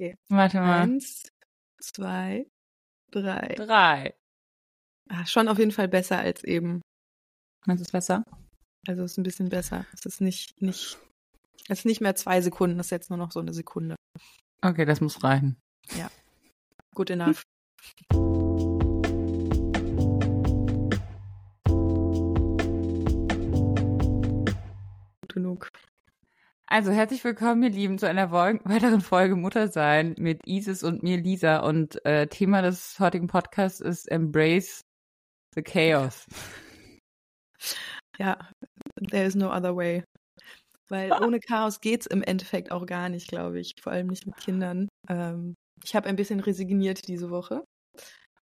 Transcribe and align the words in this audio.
Okay. 0.00 0.16
Warte 0.28 0.60
mal. 0.60 0.82
Eins, 0.82 1.24
zwei, 1.80 2.46
drei. 3.10 3.54
Drei. 3.56 4.14
Ah, 5.08 5.26
schon 5.26 5.48
auf 5.48 5.58
jeden 5.58 5.72
Fall 5.72 5.88
besser 5.88 6.18
als 6.18 6.44
eben. 6.44 6.82
Meinst 7.66 7.80
du 7.80 7.84
es 7.84 7.90
besser? 7.90 8.22
Also 8.86 9.02
es 9.02 9.12
ist 9.12 9.18
ein 9.18 9.24
bisschen 9.24 9.48
besser. 9.48 9.86
Es 9.92 10.06
ist 10.06 10.20
nicht, 10.20 10.62
nicht, 10.62 11.00
es 11.68 11.80
ist 11.80 11.84
nicht 11.84 12.00
mehr 12.00 12.14
zwei 12.14 12.40
Sekunden, 12.40 12.78
es 12.78 12.86
ist 12.86 12.90
jetzt 12.92 13.10
nur 13.10 13.16
noch 13.16 13.32
so 13.32 13.40
eine 13.40 13.52
Sekunde. 13.52 13.96
Okay, 14.62 14.84
das 14.84 15.00
muss 15.00 15.24
reichen. 15.24 15.56
Good 16.94 17.10
enough. 17.10 17.42
Gut 25.22 25.34
genug. 25.34 25.68
Also 26.70 26.92
herzlich 26.92 27.24
willkommen, 27.24 27.62
ihr 27.62 27.70
Lieben, 27.70 27.96
zu 27.96 28.06
einer 28.06 28.30
weiteren 28.30 29.00
Folge 29.00 29.36
Muttersein 29.36 30.14
mit 30.18 30.46
Isis 30.46 30.82
und 30.82 31.02
mir, 31.02 31.16
Lisa. 31.16 31.60
Und 31.60 32.04
äh, 32.04 32.26
Thema 32.26 32.60
des 32.60 33.00
heutigen 33.00 33.26
Podcasts 33.26 33.80
ist 33.80 34.06
Embrace 34.10 34.82
the 35.54 35.62
Chaos. 35.62 36.26
Ja, 38.18 38.50
there 39.10 39.24
is 39.24 39.34
no 39.34 39.50
other 39.50 39.74
way. 39.74 40.04
Weil 40.90 41.10
ohne 41.24 41.40
Chaos 41.40 41.80
geht's 41.80 42.04
im 42.04 42.22
Endeffekt 42.22 42.70
auch 42.70 42.84
gar 42.84 43.08
nicht, 43.08 43.28
glaube 43.28 43.60
ich. 43.60 43.72
Vor 43.80 43.92
allem 43.92 44.08
nicht 44.08 44.26
mit 44.26 44.36
Kindern. 44.36 44.88
Ähm, 45.08 45.54
ich 45.82 45.96
habe 45.96 46.06
ein 46.06 46.16
bisschen 46.16 46.40
resigniert 46.40 47.08
diese 47.08 47.30
Woche. 47.30 47.64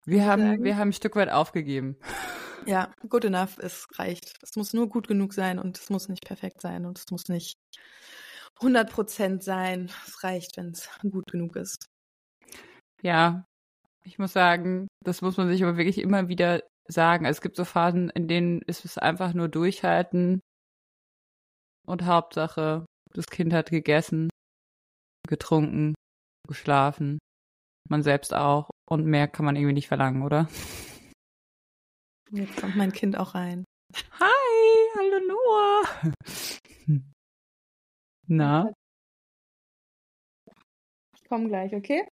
Wir 0.06 0.24
haben, 0.24 0.42
sagen. 0.42 0.64
wir 0.64 0.76
haben 0.76 0.88
ein 0.88 0.92
Stück 0.92 1.16
weit 1.16 1.30
aufgegeben. 1.30 1.96
Ja, 2.68 2.92
good 3.08 3.24
enough, 3.24 3.58
es 3.58 3.86
reicht. 3.96 4.32
Es 4.42 4.56
muss 4.56 4.72
nur 4.72 4.88
gut 4.88 5.06
genug 5.06 5.32
sein 5.34 5.60
und 5.60 5.78
es 5.78 5.88
muss 5.88 6.08
nicht 6.08 6.24
perfekt 6.24 6.60
sein 6.60 6.84
und 6.84 6.98
es 6.98 7.04
muss 7.12 7.28
nicht 7.28 7.54
100% 8.58 9.40
sein. 9.40 9.88
Es 10.04 10.24
reicht, 10.24 10.56
wenn 10.56 10.70
es 10.70 10.90
gut 11.00 11.30
genug 11.30 11.54
ist. 11.54 11.86
Ja, 13.02 13.44
ich 14.02 14.18
muss 14.18 14.32
sagen, 14.32 14.88
das 15.04 15.22
muss 15.22 15.36
man 15.36 15.46
sich 15.46 15.62
aber 15.62 15.76
wirklich 15.76 15.98
immer 15.98 16.26
wieder 16.26 16.60
sagen. 16.88 17.24
Es 17.24 17.40
gibt 17.40 17.54
so 17.54 17.64
Phasen, 17.64 18.10
in 18.10 18.26
denen 18.26 18.62
ist 18.62 18.84
es 18.84 18.98
einfach 18.98 19.32
nur 19.32 19.48
durchhalten 19.48 20.40
und 21.86 22.04
Hauptsache, 22.04 22.84
das 23.14 23.26
Kind 23.26 23.52
hat 23.52 23.70
gegessen, 23.70 24.28
getrunken, 25.28 25.94
geschlafen, 26.48 27.18
man 27.88 28.02
selbst 28.02 28.34
auch 28.34 28.70
und 28.88 29.04
mehr 29.04 29.28
kann 29.28 29.44
man 29.44 29.56
irgendwie 29.56 29.74
nicht 29.74 29.88
verlangen, 29.88 30.22
oder? 30.22 30.48
Jetzt 32.30 32.56
kommt 32.56 32.76
mein 32.76 32.92
Kind 32.92 33.16
auch 33.16 33.34
rein. 33.34 33.64
Hi, 34.20 34.90
hallo 34.96 35.20
Noah. 35.28 36.12
Na, 38.28 38.72
Ich 41.26 41.28
komme 41.28 41.48
gleich, 41.48 41.74
okay? 41.74 42.06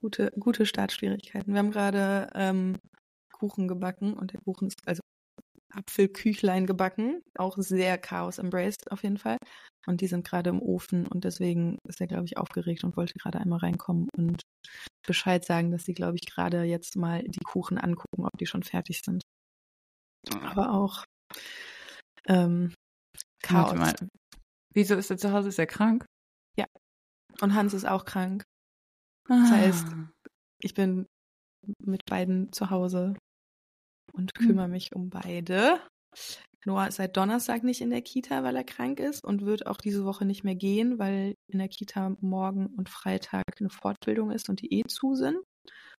Gute, 0.00 0.30
gute 0.38 0.66
Startschwierigkeiten. 0.66 1.52
Wir 1.52 1.58
haben 1.58 1.70
gerade 1.70 2.30
ähm, 2.34 2.78
Kuchen 3.32 3.66
gebacken 3.66 4.14
und 4.14 4.32
der 4.32 4.40
Kuchen 4.42 4.68
ist 4.68 4.86
also 4.86 5.00
Apfelküchlein 5.78 6.66
gebacken. 6.66 7.22
Auch 7.36 7.56
sehr 7.58 7.98
Chaos 7.98 8.38
embraced 8.38 8.90
auf 8.90 9.02
jeden 9.02 9.18
Fall. 9.18 9.38
Und 9.86 10.00
die 10.00 10.06
sind 10.06 10.26
gerade 10.26 10.50
im 10.50 10.60
Ofen 10.60 11.06
und 11.06 11.24
deswegen 11.24 11.78
ist 11.88 12.00
er, 12.00 12.06
glaube 12.06 12.26
ich, 12.26 12.36
aufgeregt 12.36 12.84
und 12.84 12.96
wollte 12.96 13.14
gerade 13.18 13.38
einmal 13.40 13.60
reinkommen 13.60 14.08
und 14.16 14.42
Bescheid 15.06 15.44
sagen, 15.44 15.70
dass 15.70 15.84
sie, 15.84 15.94
glaube 15.94 16.16
ich, 16.16 16.26
gerade 16.26 16.62
jetzt 16.64 16.96
mal 16.96 17.22
die 17.22 17.40
Kuchen 17.44 17.78
angucken, 17.78 18.24
ob 18.26 18.36
die 18.38 18.46
schon 18.46 18.62
fertig 18.62 19.00
sind. 19.04 19.22
Aber 20.42 20.72
auch 20.72 21.04
ähm, 22.26 22.74
Chaos. 23.42 23.78
warte 23.78 23.78
mal. 23.78 24.08
Wieso 24.74 24.94
ist 24.96 25.10
er 25.10 25.16
zu 25.16 25.32
Hause? 25.32 25.48
Ist 25.48 25.58
er 25.58 25.66
krank? 25.66 26.04
Und 27.40 27.54
Hans 27.54 27.72
ist 27.72 27.84
auch 27.86 28.04
krank. 28.04 28.42
Das 29.28 29.50
heißt, 29.52 29.86
Ah. 29.86 30.10
ich 30.60 30.74
bin 30.74 31.06
mit 31.78 32.00
beiden 32.06 32.50
zu 32.52 32.70
Hause 32.70 33.14
und 34.18 34.34
Hm. 34.38 34.46
kümmere 34.46 34.68
mich 34.68 34.94
um 34.94 35.10
beide. 35.10 35.80
Noah 36.66 36.88
ist 36.88 36.96
seit 36.96 37.16
Donnerstag 37.16 37.62
nicht 37.64 37.80
in 37.80 37.90
der 37.90 38.02
Kita, 38.02 38.42
weil 38.42 38.56
er 38.56 38.64
krank 38.64 39.00
ist 39.00 39.24
und 39.24 39.46
wird 39.46 39.66
auch 39.66 39.78
diese 39.78 40.04
Woche 40.04 40.24
nicht 40.24 40.44
mehr 40.44 40.56
gehen, 40.56 40.98
weil 40.98 41.34
in 41.50 41.58
der 41.60 41.68
Kita 41.68 42.16
morgen 42.20 42.66
und 42.66 42.88
Freitag 42.88 43.44
eine 43.60 43.70
Fortbildung 43.70 44.30
ist 44.32 44.48
und 44.48 44.60
die 44.62 44.72
eh 44.74 44.82
zu 44.88 45.14
sind. 45.14 45.38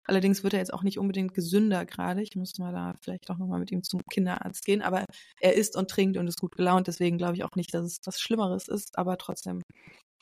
Allerdings 0.06 0.44
wird 0.44 0.53
er 0.53 0.59
jetzt 0.59 0.74
auch 0.74 0.84
nicht 0.84 1.00
unbedingt 1.00 1.34
gesünder 1.34 1.85
gerade. 1.85 2.22
Ich 2.24 2.35
muss 2.35 2.58
mal 2.59 2.74
da 2.74 2.94
vielleicht 3.02 3.29
auch 3.29 3.38
nochmal 3.38 3.59
mit 3.59 3.72
ihm 3.72 3.84
zum 3.84 4.02
Kinderarzt 4.12 4.66
gehen. 4.66 4.81
Aber 4.81 5.06
er 5.41 5.56
isst 5.56 5.75
und 5.78 5.90
trinkt 5.91 6.18
und 6.18 6.28
ist 6.28 6.40
gut 6.40 6.56
gelaunt. 6.56 6.88
Deswegen 6.88 7.18
glaube 7.18 7.35
ich 7.35 7.44
auch 7.44 7.56
nicht, 7.56 7.74
dass 7.74 7.85
es 7.85 8.00
was 8.06 8.19
Schlimmeres 8.19 8.68
ist. 8.68 8.97
Aber 8.97 9.18
trotzdem, 9.18 9.62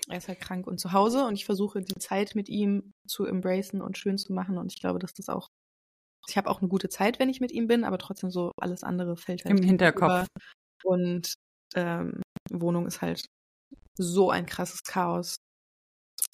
er 0.09 0.17
ist 0.19 0.27
halt 0.27 0.41
krank 0.41 0.67
und 0.67 0.79
zu 0.79 0.93
Hause. 0.93 1.25
Und 1.25 1.35
ich 1.35 1.45
versuche 1.45 1.81
die 1.81 1.99
Zeit 1.99 2.35
mit 2.35 2.49
ihm 2.49 2.93
zu 3.07 3.25
embracen 3.25 3.81
und 3.81 3.97
schön 3.97 4.17
zu 4.17 4.33
machen. 4.33 4.57
Und 4.57 4.73
ich 4.73 4.79
glaube, 4.81 4.99
dass 4.99 5.13
das 5.13 5.29
auch. 5.29 5.49
Ich 6.29 6.37
habe 6.37 6.49
auch 6.49 6.59
eine 6.61 6.69
gute 6.69 6.89
Zeit, 6.89 7.19
wenn 7.19 7.29
ich 7.29 7.39
mit 7.41 7.51
ihm 7.51 7.67
bin, 7.67 7.83
aber 7.83 7.97
trotzdem 7.97 8.31
so 8.31 8.51
alles 8.59 8.83
andere 8.83 9.15
fällt 9.17 9.45
halt 9.45 9.57
Im 9.59 9.65
Hinterkopf. 9.65 10.03
über. 10.03 10.27
Und 10.83 11.33
ähm, 11.75 12.21
Wohnung 12.51 12.85
ist 12.87 13.01
halt 13.01 13.25
so 13.97 14.29
ein 14.29 14.45
krasses 14.45 14.83
Chaos, 14.83 15.37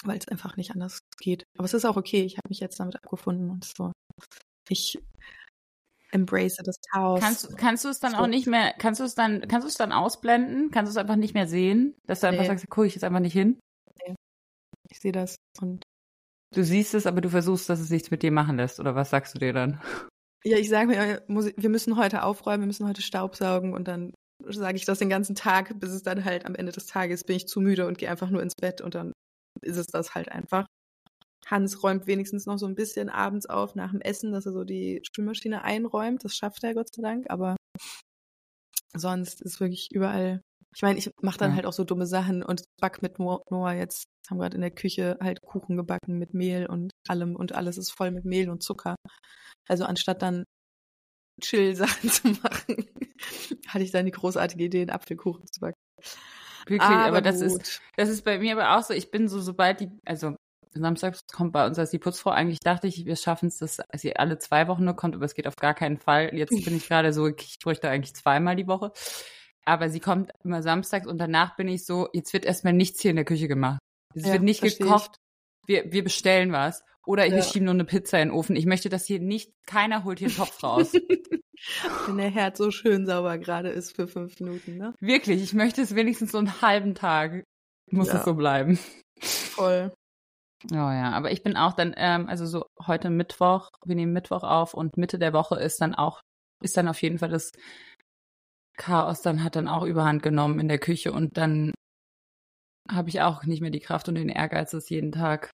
weil 0.04 0.18
es 0.18 0.28
einfach 0.28 0.58
nicht 0.58 0.72
anders 0.72 1.00
geht. 1.20 1.44
Aber 1.58 1.66
es 1.66 1.74
ist 1.74 1.86
auch 1.86 1.96
okay. 1.98 2.24
Ich 2.24 2.38
habe 2.38 2.50
mich 2.50 2.60
jetzt 2.60 2.80
damit 2.80 2.96
abgefunden 2.96 3.50
und 3.50 3.66
so. 3.66 3.92
Ich 4.70 4.98
embrace 6.12 6.58
das 6.64 6.76
Chaos. 6.92 7.20
Kannst, 7.20 7.58
kannst 7.58 7.86
du 7.86 7.90
es 7.90 8.00
dann 8.00 8.12
So. 8.12 8.18
auch 8.18 8.28
nicht 8.28 8.46
mehr, 8.48 8.74
kannst 8.78 9.00
du 9.00 9.04
es 9.06 9.16
dann, 9.16 9.42
kannst 9.48 9.66
du 9.66 9.70
es 9.70 9.76
dann 9.78 9.92
ausblenden? 9.92 10.70
Kannst 10.72 10.90
du 10.90 10.92
es 10.92 10.98
einfach 11.02 11.16
nicht 11.16 11.34
mehr 11.34 11.48
sehen? 11.48 11.96
Dass 12.06 12.20
du 12.20 12.28
einfach 12.28 12.42
Nee. 12.44 12.48
sagst, 12.48 12.66
guck 12.70 12.86
ich 12.86 12.94
jetzt 12.96 13.04
einfach 13.04 13.20
nicht 13.20 13.34
hin? 13.34 13.60
ich 14.90 15.00
sehe 15.00 15.12
das 15.12 15.38
und 15.60 15.83
Du 16.54 16.64
siehst 16.64 16.94
es, 16.94 17.06
aber 17.06 17.22
du 17.22 17.30
versuchst, 17.30 17.70
dass 17.70 17.80
es 17.80 17.90
nichts 17.90 18.12
mit 18.12 18.22
dir 18.24 18.32
machen 18.32 18.58
lässt, 18.58 18.80
oder 18.80 18.96
was 18.96 19.10
sagst 19.10 19.34
du 19.36 19.40
dir 19.40 19.54
dann? 19.54 19.82
Ja, 20.46 20.58
ich 20.58 20.70
sage 20.70 20.88
mir, 20.88 21.24
ich- 21.28 21.54
wir 21.58 21.70
müssen 21.70 21.98
heute 21.98 22.24
aufräumen, 22.24 22.62
wir 22.64 22.68
müssen 22.68 22.88
heute 22.88 23.02
Staubsaugen 23.02 23.74
und 23.74 23.88
dann 23.88 24.14
sage 24.46 24.76
ich 24.76 24.86
das 24.86 25.00
den 25.00 25.10
ganzen 25.10 25.36
Tag, 25.36 25.80
bis 25.80 25.92
es 25.92 26.04
dann 26.04 26.26
halt 26.26 26.46
am 26.46 26.56
Ende 26.56 26.72
des 26.72 26.86
Tages 26.86 27.24
bin 27.24 27.38
ich 27.38 27.48
zu 27.48 27.62
müde 27.62 27.88
und 27.88 27.98
gehe 27.98 28.10
einfach 28.10 28.30
nur 28.30 28.42
ins 28.42 28.56
Bett 28.56 28.82
und 28.82 28.94
dann 28.94 29.14
ist 29.62 29.78
es 29.78 29.88
das 29.88 30.16
halt 30.16 30.30
einfach. 30.30 30.66
Hans 31.48 31.82
räumt 31.84 32.08
wenigstens 32.08 32.46
noch 32.46 32.58
so 32.58 32.66
ein 32.66 32.76
bisschen 32.76 33.10
abends 33.10 33.46
auf 33.46 33.76
nach 33.76 33.92
dem 33.92 34.02
Essen, 34.02 34.32
dass 34.32 34.46
er 34.46 34.52
so 34.52 34.64
die 34.64 35.02
Spülmaschine 35.04 35.64
einräumt. 35.64 36.24
Das 36.24 36.36
schafft 36.36 36.64
er 36.64 36.74
Gott 36.74 36.94
sei 36.94 37.02
Dank, 37.02 37.30
aber 37.30 37.56
sonst 38.96 39.42
ist 39.42 39.60
wirklich 39.60 39.90
überall. 39.92 40.42
Ich 40.76 40.82
meine, 40.82 40.98
ich 40.98 41.10
mache 41.22 41.38
dann 41.38 41.52
Ja. 41.52 41.56
halt 41.58 41.66
auch 41.66 41.74
so 41.74 41.84
dumme 41.84 42.08
Sachen 42.08 42.44
und 42.44 42.64
back 42.82 43.02
mit 43.02 43.20
Noah 43.20 43.74
jetzt, 43.74 44.06
haben 44.30 44.40
gerade 44.40 44.56
in 44.56 44.62
der 44.62 44.72
Küche 44.72 45.18
halt 45.22 45.42
Kuchen 45.42 45.78
gebacken 45.78 46.18
mit 46.18 46.34
Mehl 46.34 46.66
und 46.66 46.92
allem 47.08 47.36
und 47.36 47.54
alles 47.54 47.78
ist 47.78 47.92
voll 47.92 48.12
mit 48.12 48.26
Mehl 48.26 48.50
und 48.50 48.64
Zucker. 48.64 48.96
Also 49.68 49.86
anstatt 49.86 50.22
dann 50.22 50.44
Chill-Sachen 51.42 52.10
zu 52.10 52.28
machen, 52.30 52.86
hatte 53.68 53.84
ich 53.84 53.92
dann 53.92 54.06
die 54.06 54.12
großartige 54.12 54.64
Idee, 54.66 54.82
einen 54.82 54.90
Apfelkuchen 54.92 55.46
zu 55.48 55.60
backen. 55.60 55.78
Wirklich, 56.68 56.82
aber, 56.82 57.22
das 57.22 57.40
gut. 57.40 57.62
ist, 57.62 57.82
das 57.98 58.10
ist 58.10 58.24
bei 58.24 58.40
mir 58.40 58.54
aber 58.58 58.78
auch 58.78 58.84
so, 58.84 58.94
ich 58.94 59.12
bin 59.12 59.28
so, 59.28 59.42
sobald 59.42 59.82
die, 59.82 59.90
also 60.06 60.36
samstags 60.74 61.22
kommt 61.32 61.52
bei 61.54 61.66
uns 61.66 61.78
als 61.78 61.92
die 61.92 62.00
Putzfrau, 62.00 62.32
eigentlich 62.32 62.60
dachte 62.60 62.88
ich, 62.88 63.06
wir 63.06 63.16
schaffen 63.16 63.48
es, 63.48 63.58
dass 63.58 63.80
sie 63.96 64.16
alle 64.16 64.40
zwei 64.40 64.68
Wochen 64.68 64.86
nur 64.86 64.96
kommt, 64.96 65.16
aber 65.16 65.26
es 65.26 65.36
geht 65.36 65.48
auf 65.48 65.56
gar 65.56 65.74
keinen 65.74 65.98
Fall. 65.98 66.34
Jetzt 66.34 66.64
bin 66.64 66.76
ich 66.76 66.88
gerade 66.90 67.14
so, 67.14 67.28
ich 67.28 67.60
bräuchte 67.62 67.90
eigentlich 67.90 68.16
zweimal 68.16 68.56
die 68.56 68.68
Woche. 68.68 68.92
Aber 69.66 69.90
sie 69.90 70.00
kommt 70.00 70.32
immer 70.44 70.62
samstags 70.62 71.08
und 71.08 71.18
danach 71.18 71.56
bin 71.56 71.68
ich 71.68 71.86
so, 71.86 72.10
jetzt 72.14 72.34
wird 72.34 72.46
erstmal 72.46 72.74
nichts 72.74 73.02
hier 73.02 73.12
in 73.12 73.16
der 73.18 73.26
Küche 73.26 73.48
gemacht. 73.48 73.80
Es 74.14 74.26
Ja, 74.26 74.34
wird 74.34 74.44
nicht 74.44 74.64
ich. 74.64 74.78
gekocht. 74.78 75.16
Wir, 75.66 75.92
wir 75.92 76.04
bestellen 76.04 76.52
was. 76.52 76.84
Oder 77.06 77.24
wir 77.26 77.38
Ja. 77.38 77.44
schieben 77.44 77.66
nur 77.66 77.74
eine 77.74 77.86
Pizza 77.86 78.20
in 78.22 78.30
den 78.30 78.36
Ofen. 78.38 78.56
Ich 78.56 78.66
möchte, 78.66 78.90
dass 78.90 79.06
hier 79.06 79.20
nicht, 79.20 79.52
keiner 79.66 80.04
holt 80.04 80.20
hier 80.20 80.28
einen 80.30 80.38
Topf 80.38 80.62
raus. 80.64 80.94
Wenn 82.08 82.18
der 82.18 82.30
Herd 82.30 82.58
so 82.58 82.72
schön 82.72 83.06
sauber 83.06 83.38
gerade 83.38 83.70
ist 83.70 83.96
für 83.96 84.08
fünf 84.08 84.40
Minuten, 84.40 84.78
ne? 84.78 84.94
Wirklich, 85.00 85.42
ich 85.42 85.54
möchte 85.54 85.82
es 85.82 85.96
wenigstens 85.96 86.32
so 86.32 86.38
einen 86.38 86.62
halben 86.62 86.96
Tag. 86.96 87.44
Muss 87.92 88.08
Ja. 88.10 88.16
es 88.16 88.26
so 88.26 88.34
bleiben. 88.36 88.78
Voll. 89.22 89.94
Oh 90.72 90.76
ja, 90.76 91.12
aber 91.12 91.32
ich 91.32 91.44
bin 91.44 91.56
auch 91.58 91.74
dann, 91.74 91.94
ähm, 91.98 92.28
also 92.30 92.46
so 92.46 92.66
heute 92.86 93.10
Mittwoch, 93.10 93.70
wir 93.86 93.96
nehmen 93.96 94.14
Mittwoch 94.14 94.44
auf 94.44 94.74
und 94.74 94.96
Mitte 94.98 95.20
der 95.20 95.34
Woche 95.34 95.56
ist 95.60 95.80
dann 95.82 95.94
auch, 95.94 96.22
ist 96.62 96.78
dann 96.78 96.88
auf 96.88 97.02
jeden 97.02 97.20
Fall 97.20 97.30
das 97.30 97.52
Chaos 98.78 99.22
dann 99.22 99.44
hat 99.44 99.56
dann 99.56 99.68
auch 99.68 99.84
überhand 99.84 100.24
genommen 100.24 100.60
in 100.60 100.68
der 100.68 100.80
Küche 100.80 101.12
und 101.12 101.38
dann 101.38 101.74
habe 102.90 103.10
ich 103.10 103.22
auch 103.22 103.44
nicht 103.44 103.62
mehr 103.62 103.72
die 103.72 103.80
Kraft 103.80 104.10
und 104.10 104.16
den 104.16 104.30
Ehrgeiz, 104.30 104.74
es 104.74 104.90
jeden 104.90 105.12
Tag 105.12 105.50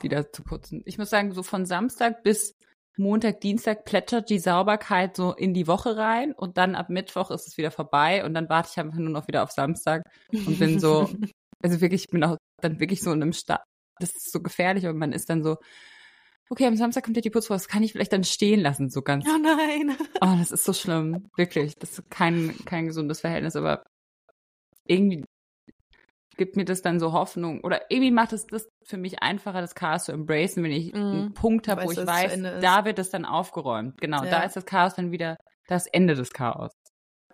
wieder 0.00 0.32
zu 0.32 0.42
putzen. 0.42 0.82
Ich 0.86 0.98
muss 0.98 1.10
sagen, 1.10 1.32
so 1.32 1.42
von 1.42 1.66
Samstag 1.66 2.22
bis 2.22 2.54
Montag, 2.96 3.40
Dienstag 3.40 3.84
plätschert 3.84 4.28
die 4.28 4.38
Sauberkeit 4.38 5.16
so 5.16 5.32
in 5.32 5.54
die 5.54 5.66
Woche 5.66 5.96
rein 5.96 6.32
und 6.32 6.58
dann 6.58 6.74
ab 6.74 6.90
Mittwoch 6.90 7.30
ist 7.30 7.48
es 7.48 7.56
wieder 7.56 7.70
vorbei 7.70 8.24
und 8.24 8.34
dann 8.34 8.48
warte 8.48 8.70
ich 8.72 8.78
einfach 8.78 8.98
nur 8.98 9.10
noch 9.10 9.28
wieder 9.28 9.42
auf 9.42 9.50
Samstag 9.50 10.02
und 10.30 10.58
bin 10.58 10.78
so, 10.78 11.08
also 11.62 11.80
wirklich, 11.80 12.04
ich 12.04 12.10
bin 12.10 12.22
auch 12.24 12.36
dann 12.60 12.80
wirklich 12.80 13.00
so 13.02 13.12
in 13.12 13.22
einem 13.22 13.32
Start. 13.32 13.62
Das 13.98 14.10
ist 14.10 14.30
so 14.30 14.40
gefährlich 14.40 14.86
und 14.86 14.98
man 14.98 15.12
ist 15.12 15.30
dann 15.30 15.42
so, 15.42 15.56
okay, 16.50 16.66
am 16.66 16.76
Samstag 16.76 17.04
kommt 17.04 17.16
ja 17.16 17.22
die 17.22 17.30
Putzfrau, 17.30 17.54
das 17.54 17.68
kann 17.68 17.82
ich 17.82 17.92
vielleicht 17.92 18.12
dann 18.12 18.24
stehen 18.24 18.60
lassen, 18.60 18.90
so 18.90 19.02
ganz. 19.02 19.26
Oh 19.26 19.38
nein. 19.38 19.96
Oh, 20.20 20.36
das 20.38 20.52
ist 20.52 20.64
so 20.64 20.72
schlimm. 20.72 21.28
Wirklich. 21.36 21.74
Das 21.76 21.98
ist 21.98 22.10
kein, 22.10 22.54
kein 22.64 22.86
gesundes 22.86 23.20
Verhältnis, 23.20 23.56
aber 23.56 23.84
irgendwie 24.86 25.24
gibt 26.36 26.56
mir 26.56 26.64
das 26.64 26.82
dann 26.82 26.98
so 26.98 27.12
Hoffnung 27.12 27.60
oder 27.60 27.90
irgendwie 27.90 28.10
macht 28.10 28.32
es 28.32 28.46
das 28.46 28.68
für 28.84 28.96
mich 28.96 29.22
einfacher, 29.22 29.60
das 29.60 29.74
Chaos 29.74 30.04
zu 30.04 30.12
embracen, 30.12 30.64
wenn 30.64 30.72
ich 30.72 30.92
mm, 30.92 30.96
einen 30.96 31.34
Punkt 31.34 31.68
habe, 31.68 31.84
wo 31.84 31.92
ich 31.92 32.06
weiß, 32.06 32.40
da 32.60 32.84
wird 32.84 32.98
es 32.98 33.10
dann 33.10 33.24
aufgeräumt. 33.24 34.00
Genau, 34.00 34.24
ja. 34.24 34.30
da 34.30 34.42
ist 34.42 34.56
das 34.56 34.64
Chaos 34.64 34.94
dann 34.94 35.10
wieder 35.10 35.36
das 35.68 35.86
Ende 35.86 36.14
des 36.14 36.32
Chaos. 36.32 36.72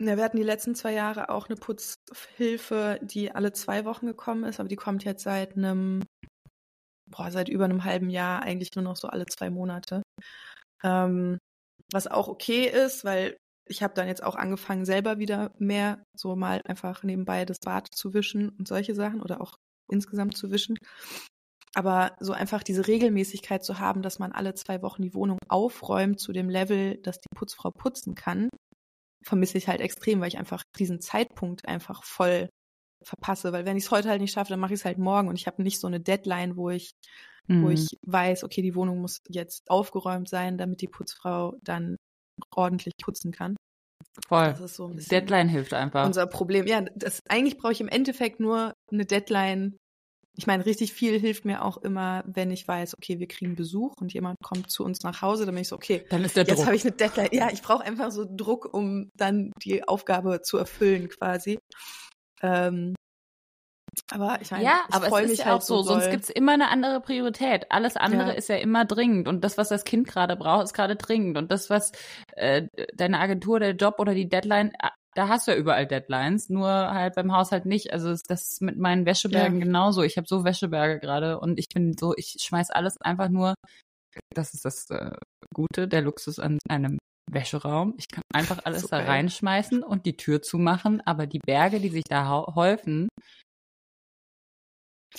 Ja, 0.01 0.17
wir 0.17 0.25
hatten 0.25 0.37
die 0.37 0.45
letzten 0.45 0.75
zwei 0.75 0.93
Jahre 0.93 1.29
auch 1.29 1.49
eine 1.49 1.57
Putzhilfe, 1.57 3.01
die 3.03 3.33
alle 3.33 3.53
zwei 3.53 3.85
Wochen 3.85 4.07
gekommen 4.07 4.45
ist, 4.45 4.61
aber 4.61 4.69
die 4.69 4.77
kommt 4.77 5.05
jetzt 5.05 5.25
seit 5.25 5.57
einem, 5.57 6.05
boah, 7.11 7.31
seit 7.31 7.49
über 7.49 7.65
einem 7.65 7.85
halben 7.85 8.11
Jahr 8.11 8.43
eigentlich 8.43 8.75
nur 8.75 8.85
noch 8.85 8.97
so 8.97 9.09
alle 9.09 9.27
zwei 9.27 9.51
Monate. 9.51 10.03
Ähm, 10.83 11.39
was 11.93 12.07
auch 12.07 12.29
okay 12.29 12.67
ist, 12.67 13.05
weil 13.05 13.37
ich 13.69 13.83
habe 13.83 13.95
dann 13.95 14.09
jetzt 14.09 14.23
auch 14.23 14.35
angefangen, 14.35 14.85
selber 14.85 15.19
wieder 15.19 15.53
mehr 15.59 16.03
so 16.17 16.37
mal 16.37 16.63
einfach 16.65 17.03
nebenbei 17.03 17.45
das 17.45 17.59
Bad 17.61 17.89
zu 17.95 18.15
wischen 18.15 18.49
und 18.51 18.67
solche 18.67 18.95
Sachen 18.95 19.21
oder 19.23 19.41
auch 19.41 19.57
insgesamt 19.91 20.37
zu 20.37 20.51
wischen. 20.51 20.77
Aber 21.75 22.17
so 22.19 22.33
einfach 22.33 22.63
diese 22.63 22.87
Regelmäßigkeit 22.87 23.63
zu 23.63 23.79
haben, 23.79 24.03
dass 24.03 24.19
man 24.19 24.33
alle 24.33 24.55
zwei 24.55 24.83
Wochen 24.83 25.03
die 25.03 25.15
Wohnung 25.15 25.39
aufräumt 25.49 26.19
zu 26.19 26.33
dem 26.33 26.49
Level, 26.49 26.97
dass 27.03 27.21
die 27.21 27.35
Putzfrau 27.35 27.71
putzen 27.71 28.15
kann, 28.15 28.49
vermisse 29.23 29.59
ich 29.59 29.69
halt 29.69 29.81
extrem, 29.81 30.21
weil 30.21 30.29
ich 30.29 30.39
einfach 30.39 30.63
diesen 30.79 31.01
Zeitpunkt 31.01 31.69
einfach 31.69 32.05
voll 32.05 32.49
verpasse. 33.05 33.53
Weil 33.53 33.65
wenn 33.65 33.77
ich 33.77 33.85
es 33.85 33.91
heute 33.91 34.09
halt 34.09 34.21
nicht 34.21 34.33
schaffe, 34.33 34.51
dann 34.51 34.61
mache 34.61 34.75
ich 34.75 34.81
es 34.81 34.85
halt 34.85 34.99
morgen 34.99 35.29
und 35.29 35.39
ich 35.39 35.47
habe 35.47 35.63
nicht 35.63 35.81
so 35.81 35.87
eine 35.87 36.01
Deadline, 36.01 36.57
wo 36.57 36.71
ich, 36.71 36.93
mhm. 37.47 37.65
wo 37.65 37.71
ich 37.71 37.89
weiß, 38.07 38.45
okay, 38.45 38.63
die 38.63 38.75
Wohnung 38.75 39.01
muss 39.01 39.21
jetzt 39.29 39.71
aufgeräumt 39.71 40.29
sein, 40.29 40.59
damit 40.59 40.81
die 40.81 40.89
Putzfrau 40.89 41.57
dann 41.63 41.97
ordentlich 42.55 42.95
putzen 43.03 43.33
kann. 43.33 43.57
Voll. 44.27 44.55
So 44.67 44.89
Deadline 44.89 45.49
hilft 45.49 45.75
einfach. 45.75 46.07
Unser 46.07 46.27
Problem. 46.27 46.67
Ja, 46.67 46.83
das 46.95 47.21
eigentlich 47.29 47.59
brauche 47.59 47.73
ich 47.73 47.81
im 47.81 47.89
Endeffekt 47.89 48.41
nur 48.41 48.75
eine 48.91 49.05
Deadline, 49.05 49.77
ich 50.37 50.47
meine, 50.47 50.65
richtig 50.65 50.93
viel 50.93 51.19
hilft 51.19 51.45
mir 51.45 51.65
auch 51.65 51.79
immer, 51.79 52.23
wenn 52.27 52.51
ich 52.51 52.67
weiß, 52.67 52.95
okay, 52.97 53.19
wir 53.19 53.27
kriegen 53.27 53.57
Besuch 53.57 53.95
und 54.01 54.13
jemand 54.13 54.37
kommt 54.43 54.71
zu 54.71 54.85
uns 54.85 55.03
nach 55.03 55.21
Hause, 55.21 55.47
dann 55.47 55.55
bin 55.55 55.63
ich 55.63 55.69
so, 55.69 55.77
okay, 55.77 56.05
dann 56.11 56.25
ist 56.25 56.37
der 56.37 56.45
jetzt 56.45 56.65
habe 56.65 56.77
ich 56.77 56.85
eine 56.85 56.93
Deadline. 56.93 57.31
Ja, 57.33 57.51
ich 57.53 57.61
brauche 57.61 57.85
einfach 57.85 58.13
so 58.13 58.25
Druck, 58.29 58.73
um 58.73 59.11
dann 59.17 59.53
die 59.63 59.87
Aufgabe 59.87 60.43
zu 60.43 60.57
erfüllen 60.57 61.09
quasi. 61.09 61.59
Ähm, 62.43 62.95
aber 64.11 64.39
ich 64.41 64.51
meine, 64.51 64.65
ja, 64.65 64.81
ich 64.89 64.95
aber 64.95 65.23
es 65.23 65.33
ist 65.33 65.39
ja 65.39 65.47
halt 65.47 65.57
auch 65.57 65.61
so, 65.61 65.83
so 65.83 65.95
sonst 65.95 66.11
gibt's 66.11 66.31
immer 66.31 66.53
eine 66.53 66.69
andere 66.69 67.01
Priorität. 67.01 67.67
Alles 67.71 67.97
andere 67.97 68.29
ja. 68.29 68.35
ist 68.35 68.49
ja 68.49 68.57
immer 68.57 68.85
dringend 68.85 69.29
und 69.29 69.43
das, 69.43 69.59
was 69.59 69.69
das 69.69 69.85
Kind 69.85 70.07
gerade 70.07 70.37
braucht, 70.37 70.65
ist 70.65 70.75
gerade 70.75 70.97
dringend 70.97 71.37
und 71.37 71.51
das, 71.51 71.69
was 71.69 71.93
äh, 72.37 72.69
deine 72.95 73.19
Agentur, 73.19 73.61
der 73.61 73.73
Job 73.73 73.97
oder 73.99 74.15
die 74.15 74.29
Deadline 74.29 74.73
da 75.19 75.27
hast 75.27 75.49
du 75.49 75.51
ja 75.51 75.57
überall 75.57 75.85
Deadlines, 75.85 76.49
nur 76.49 76.69
halt 76.69 77.17
beim 77.17 77.33
Haushalt 77.33 77.67
nicht. 77.67 77.93
Also 77.93 78.11
das 78.11 78.53
ist 78.53 78.63
mit 78.63 78.79
meinen 78.79 79.05
Wäschebergen 79.05 79.59
ja. 79.59 79.65
genauso. 79.65 80.03
Ich 80.03 80.17
habe 80.17 80.29
so 80.29 80.45
Wäscheberge 80.45 81.01
gerade 81.01 81.41
und 81.41 81.59
ich 81.59 81.69
bin 81.69 81.97
so, 81.99 82.15
ich 82.17 82.37
schmeiß 82.39 82.71
alles 82.71 83.01
einfach 83.01 83.29
nur. 83.29 83.55
Das 84.33 84.55
ist 84.55 84.65
das 84.65 84.89
äh, 84.91 85.11
Gute, 85.53 85.89
der 85.89 86.03
Luxus 86.03 86.39
an 86.39 86.59
einem 86.69 86.99
Wäscheraum. 87.31 87.95
Ich 87.99 88.09
kann 88.09 88.23
einfach 88.33 88.61
alles 88.65 88.83
Super. 88.83 88.99
da 88.99 89.05
reinschmeißen 89.05 89.83
und 89.83 90.07
die 90.07 90.17
Tür 90.17 90.43
zumachen, 90.43 91.01
aber 91.07 91.27
die 91.27 91.39
Berge, 91.39 91.81
die 91.81 91.91
sich 91.91 92.05
da 92.05 92.47
häufen, 92.55 93.09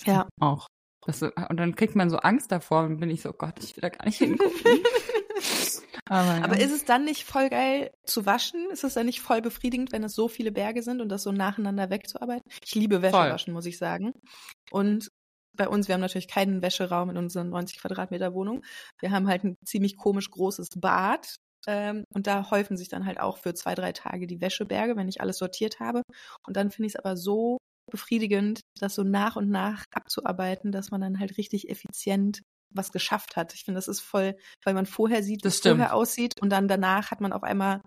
ja. 0.05 0.27
auch. 0.39 0.67
Das, 1.05 1.21
und 1.21 1.57
dann 1.57 1.75
kriegt 1.75 1.95
man 1.95 2.09
so 2.09 2.17
Angst 2.17 2.51
davor 2.51 2.83
und 2.83 2.99
bin 2.99 3.09
ich 3.09 3.21
so, 3.21 3.31
Gott, 3.31 3.63
ich 3.63 3.75
will 3.75 3.81
da 3.81 3.89
gar 3.89 4.05
nicht 4.05 4.17
hingucken. 4.17 4.61
Aber, 6.05 6.37
ja. 6.37 6.43
Aber 6.43 6.59
ist 6.59 6.71
es 6.71 6.85
dann 6.85 7.05
nicht 7.05 7.23
voll 7.23 7.49
geil 7.49 7.91
zu 8.03 8.25
waschen? 8.25 8.71
Ist 8.71 8.83
es 8.83 8.95
dann 8.95 9.05
nicht 9.05 9.21
voll 9.21 9.41
befriedigend, 9.41 9.91
wenn 9.91 10.03
es 10.03 10.15
so 10.15 10.27
viele 10.27 10.51
Berge 10.51 10.81
sind 10.81 11.01
und 11.01 11.09
das 11.09 11.23
so 11.23 11.31
nacheinander 11.31 11.91
wegzuarbeiten? 11.91 12.51
Ich 12.63 12.73
liebe 12.73 13.03
Wäschewaschen, 13.03 13.53
muss 13.53 13.67
ich 13.67 13.77
sagen. 13.77 14.13
Und 14.71 15.11
bei 15.55 15.67
uns, 15.67 15.87
wir 15.87 15.93
haben 15.93 16.01
natürlich 16.01 16.27
keinen 16.27 16.61
Wäscheraum 16.63 17.11
in 17.11 17.17
unserer 17.17 17.43
90 17.43 17.79
Quadratmeter 17.79 18.33
Wohnung. 18.33 18.63
Wir 18.99 19.11
haben 19.11 19.27
halt 19.27 19.43
ein 19.43 19.55
ziemlich 19.65 19.97
komisch 19.97 20.31
großes 20.31 20.69
Bad. 20.77 21.35
Ähm, 21.67 22.03
und 22.13 22.27
da 22.27 22.49
häufen 22.51 22.77
sich 22.77 22.89
dann 22.89 23.05
halt 23.05 23.19
auch 23.19 23.37
für 23.37 23.53
zwei, 23.53 23.75
drei 23.75 23.91
Tage 23.91 24.27
die 24.27 24.41
Wäscheberge, 24.41 24.95
wenn 24.95 25.09
ich 25.09 25.21
alles 25.21 25.37
sortiert 25.37 25.79
habe. 25.79 26.03
Und 26.45 26.57
dann 26.57 26.71
finde 26.71 26.87
ich 26.87 26.93
es 26.95 26.99
aber 26.99 27.17
so 27.17 27.57
befriedigend, 27.91 28.61
das 28.79 28.95
so 28.95 29.03
nach 29.03 29.35
und 29.35 29.49
nach 29.49 29.83
abzuarbeiten, 29.91 30.71
dass 30.71 30.91
man 30.91 31.01
dann 31.01 31.19
halt 31.19 31.37
richtig 31.37 31.69
effizient 31.69 32.41
was 32.71 32.91
geschafft 32.91 33.35
hat. 33.35 33.53
Ich 33.55 33.63
finde, 33.63 33.79
das 33.79 33.87
ist 33.87 33.99
voll, 33.99 34.35
weil 34.63 34.75
man 34.75 34.85
vorher 34.85 35.23
sieht, 35.23 35.43
wie 35.43 35.47
es 35.47 35.59
vorher 35.59 35.95
aussieht 35.95 36.39
und 36.39 36.51
dann 36.51 36.67
danach 36.67 37.09
hat 37.09 37.19
man 37.19 37.33
auf 37.33 37.43
einmal 37.43 37.81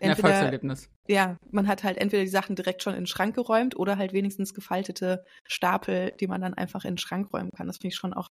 entweder, 0.00 0.28
Ein 0.28 0.32
Erfolgserlebnis. 0.32 0.90
Ja, 1.06 1.36
man 1.50 1.68
hat 1.68 1.84
halt 1.84 1.98
entweder 1.98 2.22
die 2.22 2.28
Sachen 2.28 2.56
direkt 2.56 2.82
schon 2.82 2.94
in 2.94 3.02
den 3.02 3.06
Schrank 3.06 3.34
geräumt 3.34 3.76
oder 3.76 3.98
halt 3.98 4.12
wenigstens 4.12 4.54
gefaltete 4.54 5.24
Stapel, 5.46 6.12
die 6.18 6.26
man 6.26 6.40
dann 6.40 6.54
einfach 6.54 6.84
in 6.84 6.92
den 6.92 6.98
Schrank 6.98 7.32
räumen 7.32 7.50
kann. 7.56 7.66
Das 7.66 7.76
finde 7.76 7.88
ich 7.88 7.96
schon 7.96 8.14
auch, 8.14 8.28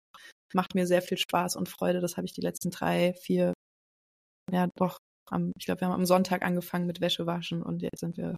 macht 0.54 0.74
mir 0.74 0.86
sehr 0.86 1.02
viel 1.02 1.18
Spaß 1.18 1.56
und 1.56 1.68
Freude. 1.68 2.00
Das 2.00 2.16
habe 2.16 2.26
ich 2.26 2.32
die 2.32 2.40
letzten 2.40 2.70
drei, 2.70 3.14
vier, 3.14 3.52
ja 4.50 4.68
doch, 4.76 4.98
am, 5.30 5.52
ich 5.56 5.66
glaube, 5.66 5.80
wir 5.80 5.88
haben 5.88 5.94
am 5.94 6.06
Sonntag 6.06 6.42
angefangen 6.42 6.86
mit 6.86 7.00
Wäschewaschen 7.00 7.62
und 7.62 7.82
jetzt 7.82 8.00
sind 8.00 8.16
wir 8.16 8.36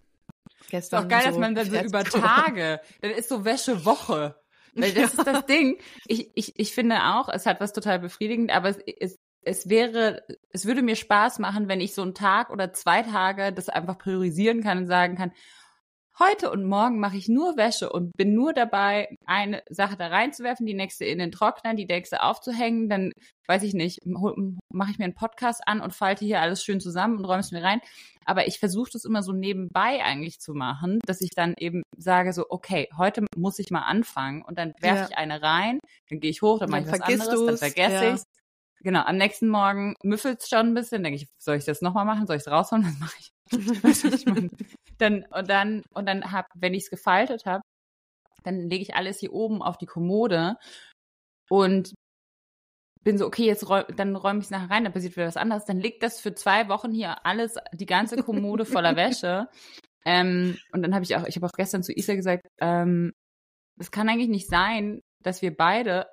gestern. 0.68 1.00
Ist 1.00 1.04
auch 1.04 1.08
geil, 1.08 1.22
so 1.22 1.28
dass 1.30 1.38
man 1.38 1.54
dann 1.54 1.70
so 1.70 1.80
über 1.80 2.04
Tage, 2.04 2.80
dann 3.00 3.10
ist 3.10 3.28
so 3.28 3.44
Wäschewoche. 3.44 4.36
Weil 4.74 4.92
das 4.92 5.14
ist 5.14 5.26
das 5.26 5.46
Ding. 5.46 5.78
Ich, 6.06 6.30
ich, 6.34 6.58
ich 6.58 6.74
finde 6.74 6.96
auch, 7.04 7.28
es 7.28 7.46
hat 7.46 7.60
was 7.60 7.72
total 7.72 7.98
befriedigend, 8.00 8.50
aber 8.54 8.70
es, 8.70 8.78
es, 8.78 9.18
es 9.42 9.68
wäre, 9.68 10.22
es 10.50 10.66
würde 10.66 10.82
mir 10.82 10.96
Spaß 10.96 11.38
machen, 11.38 11.68
wenn 11.68 11.80
ich 11.80 11.94
so 11.94 12.02
einen 12.02 12.14
Tag 12.14 12.50
oder 12.50 12.72
zwei 12.72 13.02
Tage 13.02 13.52
das 13.52 13.68
einfach 13.68 13.98
priorisieren 13.98 14.62
kann 14.62 14.78
und 14.78 14.86
sagen 14.86 15.16
kann, 15.16 15.32
heute 16.18 16.50
und 16.50 16.64
morgen 16.64 17.00
mache 17.00 17.16
ich 17.16 17.28
nur 17.28 17.56
Wäsche 17.56 17.90
und 17.90 18.12
bin 18.16 18.34
nur 18.34 18.52
dabei, 18.52 19.16
eine 19.26 19.62
Sache 19.68 19.96
da 19.96 20.08
reinzuwerfen, 20.08 20.66
die 20.66 20.74
nächste 20.74 21.04
in 21.04 21.18
den 21.18 21.32
Trockner, 21.32 21.74
die 21.74 21.86
nächste 21.86 22.22
aufzuhängen, 22.22 22.88
dann 22.88 23.12
weiß 23.46 23.62
ich 23.62 23.74
nicht, 23.74 24.00
mache 24.04 24.90
ich 24.90 24.98
mir 24.98 25.04
einen 25.04 25.14
Podcast 25.14 25.62
an 25.66 25.80
und 25.80 25.92
falte 25.92 26.24
hier 26.24 26.40
alles 26.40 26.64
schön 26.64 26.80
zusammen 26.80 27.18
und 27.18 27.24
räume 27.24 27.40
es 27.40 27.52
mir 27.52 27.62
rein. 27.62 27.80
Aber 28.24 28.46
ich 28.46 28.58
versuche 28.58 28.90
das 28.92 29.04
immer 29.04 29.22
so 29.22 29.32
nebenbei 29.32 30.02
eigentlich 30.02 30.40
zu 30.40 30.54
machen, 30.54 30.98
dass 31.04 31.20
ich 31.20 31.30
dann 31.34 31.54
eben 31.58 31.82
sage 31.96 32.32
so, 32.32 32.46
okay, 32.48 32.88
heute 32.96 33.24
muss 33.36 33.58
ich 33.58 33.70
mal 33.70 33.82
anfangen 33.82 34.42
und 34.42 34.58
dann 34.58 34.72
werfe 34.80 35.00
ja. 35.00 35.08
ich 35.10 35.18
eine 35.18 35.42
rein, 35.42 35.78
dann 36.08 36.20
gehe 36.20 36.30
ich 36.30 36.40
hoch, 36.40 36.58
dann 36.58 36.70
mache 36.70 36.82
ich 36.82 36.92
was 36.92 37.00
anderes, 37.00 37.46
dann 37.46 37.58
vergesse 37.58 38.04
ja. 38.04 38.14
ich 38.14 38.22
Genau, 38.84 39.00
am 39.00 39.16
nächsten 39.16 39.48
Morgen 39.48 39.94
müffelt 40.02 40.42
es 40.42 40.48
schon 40.50 40.58
ein 40.58 40.74
bisschen, 40.74 41.02
denke 41.02 41.16
ich, 41.16 41.26
soll 41.38 41.56
ich 41.56 41.64
das 41.64 41.80
nochmal 41.80 42.04
machen? 42.04 42.26
Soll 42.26 42.36
ich 42.36 42.42
es 42.42 42.48
raushauen? 42.48 42.82
Das 42.82 42.98
mache 43.00 43.16
ich. 43.18 44.14
ich 44.20 44.26
meine? 44.26 44.50
Dann, 44.98 45.24
und 45.30 45.48
dann, 45.48 45.82
und 45.92 46.06
dann 46.06 46.32
hab, 46.32 46.46
wenn 46.54 46.74
ich 46.74 46.84
es 46.84 46.90
gefaltet 46.90 47.46
habe, 47.46 47.62
dann 48.42 48.68
lege 48.68 48.82
ich 48.82 48.94
alles 48.94 49.20
hier 49.20 49.32
oben 49.32 49.62
auf 49.62 49.78
die 49.78 49.86
Kommode 49.86 50.56
und 51.48 51.94
bin 53.02 53.18
so, 53.18 53.26
okay, 53.26 53.44
jetzt 53.44 53.68
räum, 53.68 53.84
dann 53.96 54.16
räume 54.16 54.40
ich 54.40 54.46
es 54.46 54.50
nachher 54.50 54.70
rein, 54.70 54.84
dann 54.84 54.92
passiert 54.92 55.16
wieder 55.16 55.26
was 55.26 55.36
anderes. 55.36 55.64
Dann 55.66 55.78
liegt 55.78 56.02
das 56.02 56.20
für 56.20 56.34
zwei 56.34 56.68
Wochen 56.68 56.92
hier 56.92 57.24
alles, 57.26 57.56
die 57.72 57.86
ganze 57.86 58.16
Kommode 58.22 58.64
voller 58.64 58.96
Wäsche. 58.96 59.48
Ähm, 60.06 60.58
und 60.72 60.82
dann 60.82 60.94
habe 60.94 61.04
ich 61.04 61.14
auch, 61.16 61.26
ich 61.26 61.36
habe 61.36 61.46
auch 61.46 61.52
gestern 61.52 61.82
zu 61.82 61.92
Isa 61.92 62.14
gesagt, 62.14 62.46
ähm, 62.60 63.12
es 63.78 63.90
kann 63.90 64.08
eigentlich 64.08 64.28
nicht 64.28 64.48
sein, 64.48 65.00
dass 65.20 65.42
wir 65.42 65.54
beide 65.54 66.06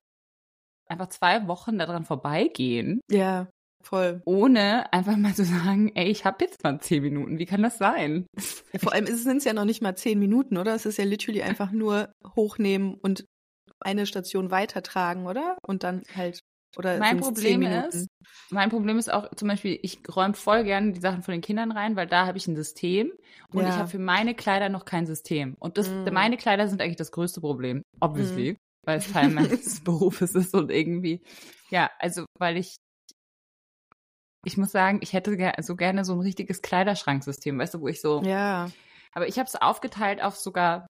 einfach 0.86 1.08
zwei 1.08 1.48
Wochen 1.48 1.78
daran 1.78 2.06
vorbeigehen. 2.06 3.02
Ja. 3.10 3.48
Voll. 3.84 4.22
Ohne 4.26 4.92
einfach 4.94 5.18
mal 5.18 5.34
zu 5.34 5.44
sagen, 5.44 5.92
ey, 5.96 6.10
ich 6.10 6.26
habe 6.26 6.44
jetzt 6.46 6.64
mal 6.64 6.80
zehn 6.80 7.04
Minuten. 7.04 7.40
Wie 7.40 7.46
kann 7.46 7.64
das 7.64 7.78
sein? 7.78 8.26
Ja, 8.74 8.80
vor 8.80 8.94
allem 8.94 9.06
sind 9.08 9.38
es 9.38 9.44
ja 9.44 9.54
noch 9.54 9.66
nicht 9.66 9.82
mal 9.82 9.96
zehn 9.96 10.20
Minuten, 10.20 10.58
oder? 10.58 10.76
Es 10.76 10.86
ist 10.86 10.98
ja 10.98 11.06
literally 11.06 11.42
einfach 11.42 11.72
nur 11.72 12.12
hochnehmen 12.36 12.96
und 12.96 13.26
eine 13.80 14.06
Station 14.06 14.52
weitertragen, 14.52 15.26
oder? 15.26 15.58
Und 15.66 15.84
dann 15.84 16.04
halt 16.16 16.42
oder 16.78 17.00
mein 17.00 17.20
Problem 17.20 17.64
ist, 17.64 18.08
mein 18.50 18.70
Problem 18.70 18.98
ist 18.98 19.12
auch 19.12 19.30
zum 19.36 19.48
Beispiel, 19.50 19.78
ich 19.82 20.00
räume 20.14 20.34
voll 20.34 20.64
gerne 20.64 20.94
die 20.94 21.02
Sachen 21.02 21.22
von 21.22 21.34
den 21.34 21.42
Kindern 21.42 21.72
rein, 21.72 21.96
weil 21.96 22.08
da 22.08 22.26
habe 22.26 22.38
ich 22.38 22.48
ein 22.48 22.56
System 22.56 23.12
und 23.52 23.64
ja. 23.64 23.70
ich 23.70 23.76
habe 23.76 23.90
für 23.90 24.00
meine 24.00 24.36
Kleider 24.36 24.70
noch 24.70 24.86
kein 24.86 25.06
System. 25.06 25.56
Und 25.60 25.78
das, 25.78 25.90
mm. 25.90 26.14
meine 26.14 26.38
Kleider 26.38 26.68
sind 26.68 26.82
eigentlich 26.82 26.96
das 26.96 27.12
größte 27.12 27.42
Problem, 27.42 27.84
obviously, 28.00 28.54
mm. 28.54 28.58
weil 28.86 29.00
es 29.00 29.12
Teil 29.12 29.30
meines 29.32 29.82
Berufes 29.82 30.34
ist 30.34 30.54
und 30.54 30.72
irgendwie, 30.72 31.22
ja, 31.72 31.92
also 32.00 32.26
weil 32.40 32.56
ich 32.56 32.78
ich 34.46 34.58
muss 34.58 34.72
sagen, 34.72 35.00
ich 35.02 35.14
hätte 35.14 35.38
so 35.62 35.76
gerne 35.76 36.06
so 36.06 36.14
ein 36.14 36.20
richtiges 36.22 36.62
Kleiderschranksystem, 36.62 37.58
weißt 37.60 37.76
du, 37.76 37.82
wo 37.82 37.88
ich 37.88 38.02
so. 38.02 38.22
Ja. 38.24 38.70
Aber 39.14 39.28
ich 39.28 39.38
habe 39.38 39.48
es 39.48 39.56
aufgeteilt 39.56 40.22
auf 40.22 40.38
sogar 40.38 40.88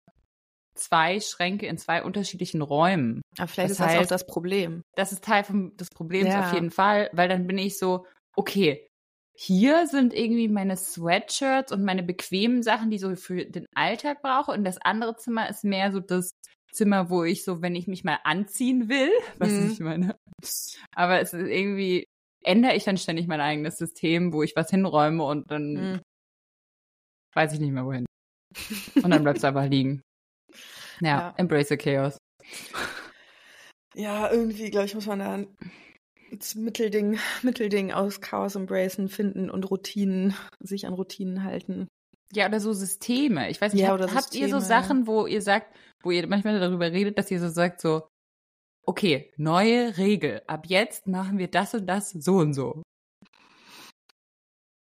zwei 0.75 1.21
Schränke 1.21 1.67
in 1.67 1.79
zwei 1.79 2.03
unterschiedlichen 2.03 2.63
Räumen. 2.63 3.23
Aber 3.37 3.49
vielleicht 3.49 3.71
das 3.71 3.81
ist 3.81 3.85
heißt, 3.85 3.97
das 3.97 4.07
auch 4.07 4.09
das 4.09 4.27
Problem. 4.27 4.83
Das 4.97 5.13
ist 5.13 5.25
Teil 5.25 5.45
vom, 5.45 5.77
des 5.77 5.89
Problems 5.91 6.29
ja. 6.29 6.47
auf 6.47 6.53
jeden 6.53 6.71
Fall, 6.71 7.11
weil 7.13 7.29
dann 7.29 7.47
bin 7.47 7.59
ich 7.59 7.79
so, 7.79 8.07
okay, 8.37 8.87
hier 9.37 9.87
sind 9.87 10.15
irgendwie 10.15 10.49
meine 10.49 10.77
Sweatshirts 10.77 11.71
und 11.73 11.85
meine 11.85 12.03
bequemen 12.03 12.63
Sachen, 12.63 12.91
die 12.91 12.97
ich 12.97 13.03
so 13.03 13.15
für 13.15 13.45
den 13.45 13.67
Alltag 13.75 14.21
brauche 14.21 14.51
und 14.51 14.65
das 14.65 14.79
andere 14.79 15.17
Zimmer 15.17 15.49
ist 15.49 15.65
mehr 15.65 15.93
so 15.93 16.01
das 16.01 16.33
Zimmer, 16.73 17.09
wo 17.09 17.25
ich 17.25 17.45
so, 17.45 17.63
wenn 17.63 17.77
ich 17.77 17.87
mich 17.87 18.05
mal 18.05 18.19
anziehen 18.25 18.89
will, 18.89 19.11
was 19.39 19.51
Mhm. 19.51 19.71
ich 19.71 19.81
meine. 19.81 20.17
Aber 20.93 21.21
es 21.21 21.33
ist 21.33 21.49
irgendwie, 21.49 22.05
ändere 22.49 22.75
ich 22.75 22.85
dann 22.85 22.97
ständig 22.97 23.27
mein 23.29 23.41
eigenes 23.41 23.77
System, 23.79 24.33
wo 24.33 24.43
ich 24.43 24.55
was 24.57 24.71
hinräume 24.71 25.23
und 25.25 25.51
dann 25.51 25.73
Mhm. 25.75 26.01
weiß 27.35 27.53
ich 27.53 27.61
nicht 27.61 27.73
mehr 27.73 27.85
wohin. 27.85 28.07
Und 29.05 29.11
dann 29.11 29.23
bleibt 29.23 29.39
es 29.39 29.45
einfach 29.45 29.67
liegen. 29.67 30.01
Ja, 31.01 31.09
Ja. 31.09 31.35
embrace 31.37 31.69
the 31.69 31.77
chaos. 31.77 32.17
Ja, 33.95 34.31
irgendwie, 34.31 34.71
glaube 34.71 34.87
ich, 34.87 34.95
muss 34.95 35.07
man 35.07 35.19
da 35.19 35.35
ein 35.35 35.57
das 36.31 36.55
Mittelding, 36.55 37.19
Mittelding 37.43 37.91
aus 37.93 38.21
Chaos 38.21 38.55
embracen, 38.55 39.09
finden 39.09 39.49
und 39.51 39.71
Routinen, 39.71 40.35
sich 40.61 40.87
an 40.87 40.93
Routinen 40.95 41.43
halten. 41.45 41.89
Ja, 42.33 42.47
oder 42.49 42.61
so 42.61 42.75
Systeme. 42.75 43.49
Ich 43.51 43.61
weiß 43.61 43.73
nicht, 43.73 43.83
Ja, 43.83 43.91
habt, 43.99 44.15
habt 44.15 44.35
ihr 44.35 44.49
so 44.51 44.59
Sachen, 44.61 45.07
wo 45.07 45.27
ihr 45.27 45.41
sagt, 45.41 45.75
wo 46.03 46.11
ihr 46.11 46.27
manchmal 46.27 46.61
darüber 46.61 46.93
redet, 46.93 47.17
dass 47.19 47.31
ihr 47.31 47.41
so 47.41 47.49
sagt, 47.49 47.81
so, 47.81 48.07
okay, 48.87 49.33
neue 49.37 49.97
Regel. 49.99 50.43
Ab 50.47 50.67
jetzt 50.67 51.07
machen 51.07 51.39
wir 51.39 51.49
das 51.49 51.75
und 51.75 51.87
das 51.87 52.11
so 52.11 52.37
und 52.37 52.55
so. 52.55 52.83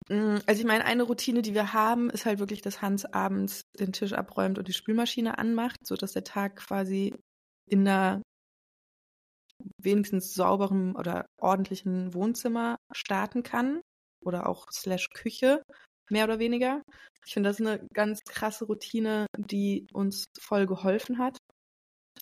Mm, 0.09 0.39
Also 0.45 0.61
ich 0.61 0.65
meine, 0.65 0.85
eine 0.85 1.03
Routine, 1.03 1.41
die 1.41 1.53
wir 1.53 1.73
haben, 1.73 2.09
ist 2.09 2.25
halt 2.25 2.39
wirklich, 2.39 2.61
dass 2.61 2.81
Hans 2.81 3.05
abends 3.05 3.61
den 3.79 3.93
Tisch 3.93 4.13
abräumt 4.13 4.57
und 4.57 4.67
die 4.67 4.73
Spülmaschine 4.73 5.37
anmacht, 5.37 5.77
sodass 5.85 6.13
der 6.13 6.23
Tag 6.23 6.57
quasi 6.57 7.15
in 7.69 7.87
einer 7.87 8.21
wenigstens 9.77 10.33
sauberen 10.33 10.95
oder 10.95 11.25
ordentlichen 11.39 12.13
Wohnzimmer 12.13 12.77
starten 12.91 13.43
kann. 13.43 13.81
Oder 14.23 14.47
auch 14.47 14.67
slash 14.71 15.09
Küche, 15.13 15.63
mehr 16.11 16.25
oder 16.25 16.37
weniger. 16.37 16.83
Ich 17.25 17.33
finde, 17.33 17.49
das 17.49 17.59
ist 17.59 17.65
eine 17.65 17.87
ganz 17.93 18.21
krasse 18.23 18.65
Routine, 18.65 19.25
die 19.37 19.87
uns 19.93 20.25
voll 20.39 20.67
geholfen 20.67 21.17
hat. 21.17 21.37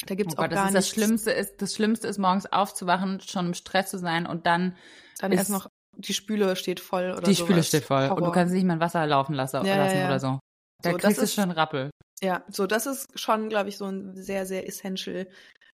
Da 0.06 0.16
gibt's 0.16 0.34
Oh 0.34 0.38
auch 0.38 0.44
Gott, 0.44 0.52
das 0.52 0.58
gar 0.60 0.66
das 0.72 0.74
nichts. 0.86 0.90
Schlimmste 0.90 1.32
ist, 1.32 1.62
das 1.62 1.76
Schlimmste 1.76 2.08
ist 2.08 2.18
morgens 2.18 2.46
aufzuwachen, 2.52 3.20
schon 3.22 3.48
im 3.48 3.54
Stress 3.54 3.90
zu 3.90 3.98
sein 4.00 4.26
und 4.26 4.46
dann 4.46 4.76
Dann 5.20 5.32
ist- 5.32 5.40
erst 5.40 5.50
noch, 5.52 5.68
die 5.98 6.14
Spüle 6.14 6.56
steht 6.56 6.80
voll 6.80 7.12
oder 7.12 7.22
die 7.24 7.36
Spüle 7.36 7.56
sowas. 7.56 7.68
steht 7.68 7.84
voll 7.84 8.04
und 8.04 8.10
du 8.18 8.22
Horror. 8.22 8.32
kannst 8.34 8.54
nicht 8.54 8.64
mal 8.66 8.80
Wasser 8.80 9.06
laufen 9.06 9.34
lassen, 9.34 9.58
Ja, 9.58 9.76
ja, 9.76 9.84
lassen 9.84 9.98
ja. 9.98 10.06
oder 10.08 10.20
so. 10.20 10.40
Da 10.82 10.92
So, 10.92 10.98
das 10.98 11.02
kriegst 11.02 11.18
du 11.20 11.24
ist- 11.24 11.34
schon 11.34 11.52
Rappel. 11.52 11.90
Ja, 12.22 12.44
so 12.50 12.66
das 12.68 12.86
ist 12.86 13.08
schon, 13.20 13.50
glaube 13.50 13.70
ich, 13.70 13.78
so 13.78 13.86
ein 13.86 14.16
sehr, 14.16 14.46
sehr 14.46 14.68
essential 14.68 15.28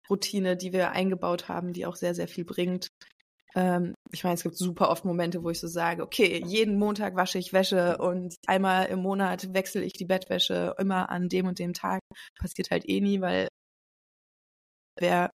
Routine, 0.08 0.56
die 0.56 0.72
wir 0.72 0.90
eingebaut 0.90 1.48
haben, 1.48 1.72
die 1.72 1.86
auch 1.86 1.96
sehr, 1.96 2.14
sehr 2.14 2.28
viel 2.28 2.44
bringt. 2.44 2.88
Ähm, 3.54 3.94
ich 4.12 4.22
meine, 4.24 4.34
es 4.34 4.42
gibt 4.42 4.56
super 4.56 4.90
oft 4.90 5.04
Momente, 5.04 5.42
wo 5.42 5.50
ich 5.50 5.58
so 5.60 5.66
sage, 5.66 6.02
okay, 6.02 6.42
jeden 6.46 6.78
Montag 6.78 7.16
wasche 7.16 7.38
ich 7.38 7.52
Wäsche 7.52 7.98
und 7.98 8.34
einmal 8.46 8.86
im 8.86 9.00
Monat 9.00 9.52
wechsle 9.54 9.82
ich 9.82 9.92
die 9.94 10.04
Bettwäsche 10.04 10.74
immer 10.78 11.10
an 11.10 11.28
dem 11.28 11.46
und 11.46 11.58
dem 11.58 11.72
Tag. 11.72 12.00
Passiert 12.38 12.70
halt 12.70 12.88
eh 12.88 13.00
nie, 13.00 13.20
weil 13.20 13.48
wer 15.00 15.30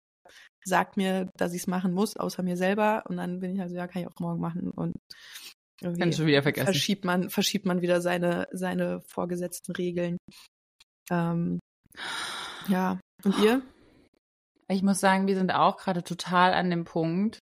sagt 0.65 0.97
mir, 0.97 1.29
dass 1.37 1.53
ich 1.53 1.61
es 1.61 1.67
machen 1.67 1.93
muss, 1.93 2.15
außer 2.15 2.43
mir 2.43 2.57
selber. 2.57 3.03
Und 3.07 3.17
dann 3.17 3.39
bin 3.39 3.53
ich 3.53 3.59
halt 3.59 3.69
so, 3.69 3.75
ja, 3.75 3.87
kann 3.87 4.01
ich 4.01 4.07
auch 4.07 4.19
morgen 4.19 4.39
machen. 4.39 4.71
Und 4.71 4.95
irgendwie 5.81 5.99
Kann 5.99 6.09
ich 6.09 6.15
schon 6.15 6.27
wieder 6.27 6.43
vergessen. 6.43 6.65
verschiebt 6.65 7.05
man, 7.05 7.29
verschiebt 7.29 7.65
man 7.65 7.81
wieder 7.81 8.01
seine, 8.01 8.47
seine 8.51 9.01
vorgesetzten 9.01 9.73
Regeln. 9.73 10.17
Ähm, 11.09 11.59
ja. 12.67 12.99
Und 13.23 13.37
ihr? 13.39 13.61
Ich 14.69 14.83
muss 14.83 14.99
sagen, 14.99 15.27
wir 15.27 15.35
sind 15.35 15.51
auch 15.51 15.77
gerade 15.77 16.03
total 16.03 16.53
an 16.53 16.69
dem 16.69 16.85
Punkt, 16.85 17.39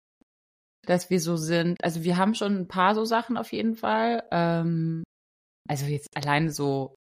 dass 0.87 1.11
wir 1.11 1.21
so 1.21 1.37
sind. 1.37 1.83
Also 1.85 2.03
wir 2.03 2.17
haben 2.17 2.35
schon 2.35 2.57
ein 2.57 2.69
paar 2.69 2.95
so 2.95 3.05
Sachen 3.05 3.37
auf 3.37 3.53
jeden 3.53 3.77
Fall. 3.77 4.27
Ähm, 4.31 5.03
also 5.69 5.87
jetzt 5.87 6.09
alleine 6.17 6.51
so. 6.51 6.95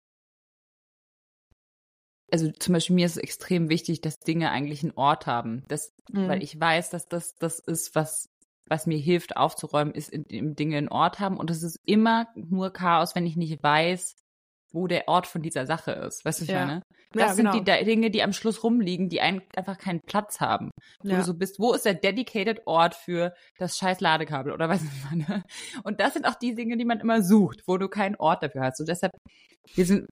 Also 2.31 2.51
zum 2.51 2.75
Beispiel 2.75 2.95
mir 2.97 3.07
ist 3.07 3.13
es 3.17 3.23
extrem 3.23 3.69
wichtig, 3.71 4.01
dass 4.01 4.19
Dinge 4.19 4.51
eigentlich 4.51 4.83
einen 4.83 4.93
Ort 4.97 5.27
haben. 5.27 5.65
Das, 5.69 5.93
Mhm. 6.11 6.29
weil 6.29 6.43
ich 6.43 6.59
weiß, 6.59 6.91
dass 6.91 7.07
das 7.09 7.35
das 7.37 7.59
ist, 7.59 7.95
was 7.95 8.27
was 8.71 8.87
mir 8.87 8.99
hilft 8.99 9.37
aufzuräumen, 9.39 9.95
ist 9.95 10.11
in, 10.11 10.25
in 10.25 10.55
Dinge 10.55 10.77
einen 10.77 10.89
Ort 10.91 11.21
haben. 11.21 11.39
Und 11.39 11.51
es 11.51 11.63
ist 11.63 11.79
immer 11.87 12.29
nur 12.35 12.71
Chaos, 12.71 13.15
wenn 13.15 13.25
ich 13.25 13.35
nicht 13.35 13.63
weiß, 13.63 14.15
wo 14.75 14.87
der 14.87 15.09
Ort 15.09 15.27
von 15.27 15.41
dieser 15.41 15.65
Sache 15.65 15.93
ist. 15.93 16.23
Weißt 16.27 16.41
du, 16.41 16.45
ich 16.45 16.51
Ja. 16.51 16.67
meine? 16.67 16.83
Ja, 17.15 17.29
Das 17.29 17.37
sind 17.37 17.51
genau. 17.51 17.59
die 17.65 17.85
Dinge, 17.87 18.11
die 18.11 18.23
am 18.23 18.35
Schluss 18.35 18.63
rumliegen, 18.63 19.09
die 19.09 19.23
ein, 19.23 19.41
einfach 19.57 19.79
keinen 19.79 20.01
Platz 20.03 20.41
haben. 20.41 20.71
Wo 21.03 21.09
Ja. 21.09 21.17
du 21.17 21.23
so 21.25 21.33
bist, 21.33 21.59
wo 21.59 21.73
ist 21.73 21.87
der 21.87 21.95
dedicated 21.95 22.67
Ort 22.67 22.95
für 22.95 23.33
das 23.57 23.79
scheiß 23.79 24.01
Ladekabel 24.01 24.53
oder 24.53 24.69
was 24.69 24.83
immer. 25.15 25.43
Und 25.85 26.01
das 26.01 26.13
sind 26.13 26.27
auch 26.27 26.35
die 26.35 26.55
Dinge, 26.55 26.77
die 26.77 26.85
man 26.85 27.01
immer 27.01 27.23
sucht, 27.23 27.63
wo 27.67 27.79
du 27.79 27.89
keinen 27.89 28.17
Ort 28.17 28.43
dafür 28.43 28.61
hast. 28.65 28.81
Und 28.81 28.89
deshalb, 28.91 29.13
wir 29.75 29.87
sind, 29.87 30.07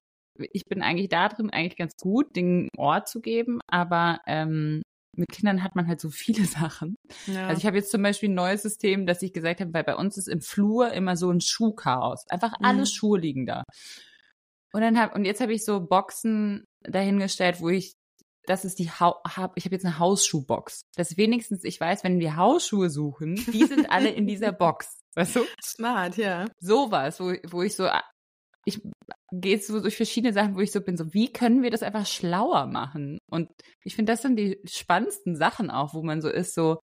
ich 0.53 0.65
bin 0.69 0.83
eigentlich 0.83 1.09
da 1.09 1.29
drin 1.29 1.51
eigentlich 1.51 1.77
ganz 1.77 1.97
gut, 1.97 2.37
einen 2.37 2.69
Ort 2.77 3.09
zu 3.09 3.21
geben, 3.21 3.61
aber 3.69 4.21
ähm, 4.27 4.83
mit 5.17 5.31
Kindern 5.31 5.63
hat 5.63 5.75
man 5.77 5.87
halt 5.89 6.01
so 6.01 6.11
viele 6.11 6.45
Sachen. 6.45 6.97
ja. 7.27 7.47
Also 7.49 7.61
ich 7.61 7.67
habe 7.67 7.77
jetzt 7.77 7.91
zum 7.91 8.03
Beispiel 8.03 8.29
ein 8.29 8.35
neues 8.35 8.63
System, 8.63 9.07
dass 9.07 9.23
ich 9.23 9.33
gesagt 9.33 9.61
habe, 9.61 9.73
weil 9.73 9.85
bei 9.85 9.97
uns 9.97 10.19
ist 10.19 10.29
im 10.29 10.41
Flur 10.43 10.93
immer 10.93 11.17
so 11.17 11.31
ein 11.31 11.41
Schuhchaos. 11.41 12.25
Einfach 12.29 12.53
alle 12.61 12.81
Mhm. 12.81 12.87
Schuhe 12.87 13.19
liegen 13.19 13.47
da. 13.47 13.63
Und 14.73 14.83
dann 14.83 14.99
hab, 15.01 15.15
und 15.15 15.25
jetzt 15.25 15.41
habe 15.41 15.55
ich 15.55 15.65
so 15.65 15.81
Boxen 15.81 16.65
dahingestellt, 16.83 17.61
wo 17.61 17.71
ich, 17.71 17.95
das 18.47 18.65
ist 18.67 18.79
die 18.79 18.91
Hau 18.91 19.17
hab, 19.27 19.57
ich 19.57 19.65
habe 19.65 19.75
jetzt 19.75 19.87
eine 19.87 19.99
Hausschuhbox. 19.99 20.83
Dass 20.97 21.17
wenigstens 21.17 21.65
ich 21.65 21.81
weiß, 21.81 22.05
wenn 22.05 22.21
wir 22.21 22.37
Hausschuhe 22.37 22.91
suchen, 22.91 23.37
die 23.37 23.65
sind 23.65 23.91
alle 23.91 24.11
in 24.11 24.27
dieser 24.27 24.53
Box. 24.53 24.99
Weißt 25.15 25.37
du? 25.37 25.41
Smart, 25.65 26.19
ja. 26.19 26.45
Sowas, 26.61 27.19
wo, 27.21 27.33
wo 27.51 27.63
ich 27.63 27.75
so, 27.75 27.89
ich 28.67 28.83
jetzt 29.33 29.67
so 29.69 29.81
durch 29.81 29.97
verschiedene 29.97 30.33
Sachen, 30.33 30.57
wo 30.57 30.61
ich 30.61 30.73
so 30.73 30.81
bin, 30.81 30.97
so, 30.97 31.13
wie 31.13 31.33
können 31.33 31.63
wir 31.63 31.71
das 31.71 31.83
einfach 31.83 32.07
schlauer 32.07 32.67
machen? 32.67 33.19
Und 33.31 33.51
ich 33.85 33.97
finde, 33.97 34.13
das 34.13 34.23
sind 34.23 34.37
die 34.37 34.61
spannendsten 34.65 35.37
Sachen 35.37 35.71
auch, 35.71 35.95
wo 35.95 36.03
man 36.03 36.21
so 36.23 36.29
ist, 36.29 36.55
so, 36.55 36.79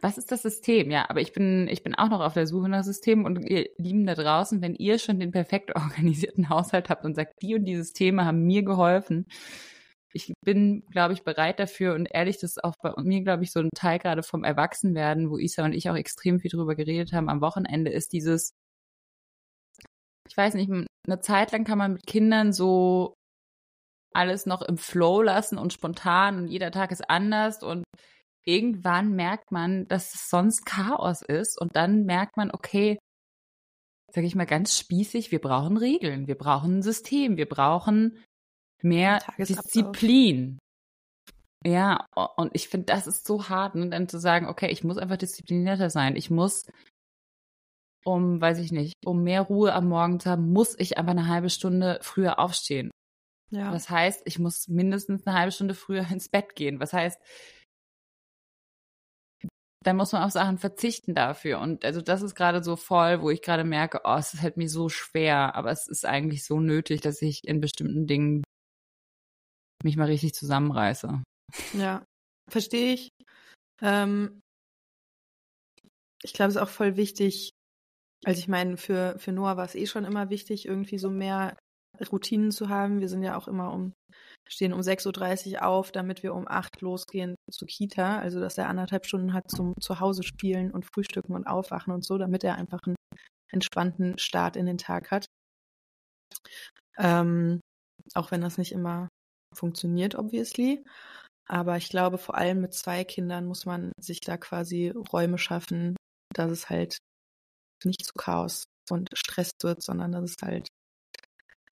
was 0.00 0.18
ist 0.18 0.30
das 0.32 0.42
System? 0.42 0.90
Ja, 0.90 1.08
aber 1.08 1.20
ich 1.20 1.32
bin, 1.32 1.66
ich 1.68 1.82
bin 1.82 1.94
auch 1.94 2.10
noch 2.10 2.20
auf 2.20 2.34
der 2.34 2.46
Suche 2.46 2.68
nach 2.68 2.84
Systemen 2.84 3.24
und 3.24 3.42
ihr 3.48 3.68
Lieben 3.78 4.06
da 4.06 4.14
draußen, 4.14 4.60
wenn 4.60 4.74
ihr 4.74 4.98
schon 4.98 5.18
den 5.18 5.32
perfekt 5.32 5.74
organisierten 5.76 6.48
Haushalt 6.50 6.90
habt 6.90 7.04
und 7.04 7.14
sagt, 7.14 7.34
die 7.42 7.54
und 7.54 7.64
die 7.64 7.76
Systeme 7.76 8.24
haben 8.24 8.44
mir 8.44 8.62
geholfen, 8.62 9.26
ich 10.14 10.32
bin, 10.44 10.84
glaube 10.92 11.12
ich, 11.14 11.24
bereit 11.24 11.58
dafür 11.58 11.94
und 11.94 12.06
ehrlich, 12.06 12.36
das 12.36 12.52
ist 12.52 12.64
auch 12.64 12.74
bei 12.80 12.92
mir, 13.02 13.22
glaube 13.22 13.42
ich, 13.42 13.50
so 13.52 13.60
ein 13.60 13.70
Teil 13.74 13.98
gerade 13.98 14.22
vom 14.22 14.44
Erwachsenwerden, 14.44 15.28
wo 15.28 15.38
Isa 15.38 15.64
und 15.64 15.72
ich 15.72 15.90
auch 15.90 15.96
extrem 15.96 16.38
viel 16.38 16.50
drüber 16.50 16.76
geredet 16.76 17.12
haben 17.12 17.28
am 17.28 17.40
Wochenende, 17.40 17.90
ist 17.90 18.12
dieses, 18.12 18.52
ich 20.28 20.36
weiß 20.36 20.54
nicht, 20.54 20.70
eine 20.70 21.20
Zeit 21.20 21.52
lang 21.52 21.64
kann 21.64 21.78
man 21.78 21.94
mit 21.94 22.06
Kindern 22.06 22.52
so 22.52 23.14
alles 24.14 24.46
noch 24.46 24.62
im 24.62 24.78
Flow 24.78 25.22
lassen 25.22 25.58
und 25.58 25.72
spontan 25.72 26.38
und 26.38 26.48
jeder 26.48 26.70
Tag 26.70 26.92
ist 26.92 27.08
anders 27.10 27.62
und 27.62 27.84
irgendwann 28.46 29.12
merkt 29.12 29.50
man, 29.50 29.88
dass 29.88 30.14
es 30.14 30.30
sonst 30.30 30.64
Chaos 30.64 31.22
ist 31.22 31.60
und 31.60 31.76
dann 31.76 32.04
merkt 32.04 32.36
man, 32.36 32.50
okay, 32.50 32.98
sage 34.12 34.26
ich 34.26 34.36
mal 34.36 34.46
ganz 34.46 34.78
spießig, 34.78 35.32
wir 35.32 35.40
brauchen 35.40 35.76
Regeln, 35.76 36.28
wir 36.28 36.38
brauchen 36.38 36.78
ein 36.78 36.82
System, 36.82 37.36
wir 37.36 37.48
brauchen 37.48 38.22
mehr. 38.82 39.18
Disziplin. 39.38 40.58
Ja, 41.66 42.06
und 42.36 42.50
ich 42.54 42.68
finde, 42.68 42.86
das 42.86 43.06
ist 43.06 43.26
so 43.26 43.48
hart, 43.48 43.74
ne, 43.74 43.88
dann 43.88 44.08
zu 44.08 44.18
sagen, 44.18 44.46
okay, 44.46 44.70
ich 44.70 44.84
muss 44.84 44.98
einfach 44.98 45.16
disziplinierter 45.16 45.90
sein. 45.90 46.14
Ich 46.14 46.30
muss, 46.30 46.66
um, 48.04 48.40
weiß 48.40 48.58
ich 48.58 48.72
nicht, 48.72 48.94
um 49.04 49.22
mehr 49.22 49.42
Ruhe 49.42 49.72
am 49.72 49.88
Morgen 49.88 50.20
zu 50.20 50.30
haben, 50.30 50.52
muss 50.52 50.78
ich 50.78 50.98
einfach 50.98 51.12
eine 51.12 51.28
halbe 51.28 51.50
Stunde 51.50 51.98
früher 52.02 52.38
aufstehen. 52.38 52.90
Ja. 53.50 53.70
Das 53.70 53.88
heißt, 53.88 54.22
ich 54.24 54.38
muss 54.38 54.68
mindestens 54.68 55.26
eine 55.26 55.36
halbe 55.38 55.52
Stunde 55.52 55.74
früher 55.74 56.06
ins 56.10 56.28
Bett 56.28 56.54
gehen. 56.54 56.80
Was 56.80 56.92
heißt, 56.92 57.20
dann 59.84 59.96
muss 59.96 60.12
man 60.12 60.22
auf 60.22 60.32
Sachen 60.32 60.58
verzichten 60.58 61.14
dafür. 61.14 61.60
Und 61.60 61.84
also 61.84 62.00
das 62.00 62.22
ist 62.22 62.34
gerade 62.34 62.64
so 62.64 62.76
voll, 62.76 63.20
wo 63.20 63.30
ich 63.30 63.42
gerade 63.42 63.64
merke, 63.64 64.00
oh, 64.04 64.16
es 64.16 64.40
halt 64.40 64.56
mir 64.56 64.68
so 64.68 64.88
schwer, 64.88 65.54
aber 65.54 65.70
es 65.70 65.86
ist 65.88 66.06
eigentlich 66.06 66.44
so 66.44 66.58
nötig, 66.58 67.02
dass 67.02 67.20
ich 67.22 67.44
in 67.44 67.60
bestimmten 67.60 68.06
Dingen 68.06 68.42
mich 69.82 69.96
mal 69.96 70.06
richtig 70.06 70.34
zusammenreiße. 70.34 71.22
Ja, 71.74 72.04
verstehe 72.50 72.94
ich. 72.94 73.10
Ähm, 73.82 74.40
ich 76.22 76.32
glaube, 76.32 76.48
es 76.48 76.56
ist 76.56 76.62
auch 76.62 76.70
voll 76.70 76.96
wichtig. 76.96 77.50
Also 78.24 78.38
ich 78.38 78.48
meine, 78.48 78.76
für, 78.76 79.18
für 79.18 79.32
Noah 79.32 79.56
war 79.56 79.64
es 79.64 79.74
eh 79.74 79.86
schon 79.86 80.04
immer 80.04 80.30
wichtig, 80.30 80.66
irgendwie 80.66 80.98
so 80.98 81.10
mehr 81.10 81.56
Routinen 82.10 82.50
zu 82.50 82.68
haben. 82.68 83.00
Wir 83.00 83.08
sind 83.08 83.22
ja 83.22 83.36
auch 83.36 83.48
immer 83.48 83.72
um, 83.72 83.92
stehen 84.48 84.72
um 84.72 84.80
6.30 84.80 85.54
Uhr 85.54 85.66
auf, 85.66 85.92
damit 85.92 86.22
wir 86.22 86.34
um 86.34 86.48
8 86.48 86.80
losgehen 86.80 87.36
zur 87.50 87.68
Kita. 87.68 88.18
Also 88.18 88.40
dass 88.40 88.58
er 88.58 88.68
anderthalb 88.68 89.06
Stunden 89.06 89.32
hat 89.32 89.50
zum 89.50 89.74
Zuhause 89.80 90.22
spielen 90.22 90.70
und 90.70 90.86
frühstücken 90.86 91.34
und 91.34 91.46
aufwachen 91.46 91.92
und 91.92 92.04
so, 92.04 92.18
damit 92.18 92.44
er 92.44 92.56
einfach 92.56 92.80
einen 92.84 92.96
entspannten 93.52 94.18
Start 94.18 94.56
in 94.56 94.66
den 94.66 94.78
Tag 94.78 95.10
hat. 95.10 95.26
Ähm, 96.98 97.60
auch 98.14 98.30
wenn 98.30 98.40
das 98.40 98.58
nicht 98.58 98.72
immer 98.72 99.08
funktioniert, 99.54 100.16
obviously. 100.16 100.84
Aber 101.46 101.76
ich 101.76 101.88
glaube, 101.88 102.18
vor 102.18 102.36
allem 102.36 102.60
mit 102.60 102.74
zwei 102.74 103.04
Kindern 103.04 103.46
muss 103.46 103.66
man 103.66 103.92
sich 104.00 104.20
da 104.20 104.36
quasi 104.36 104.92
Räume 105.12 105.38
schaffen, 105.38 105.94
dass 106.34 106.50
es 106.50 106.70
halt 106.70 106.98
nicht 107.84 108.04
zu 108.04 108.12
Chaos 108.14 108.64
und 108.90 109.10
Stress 109.14 109.52
wird, 109.62 109.82
sondern 109.82 110.12
dass 110.12 110.30
es 110.30 110.36
halt 110.42 110.68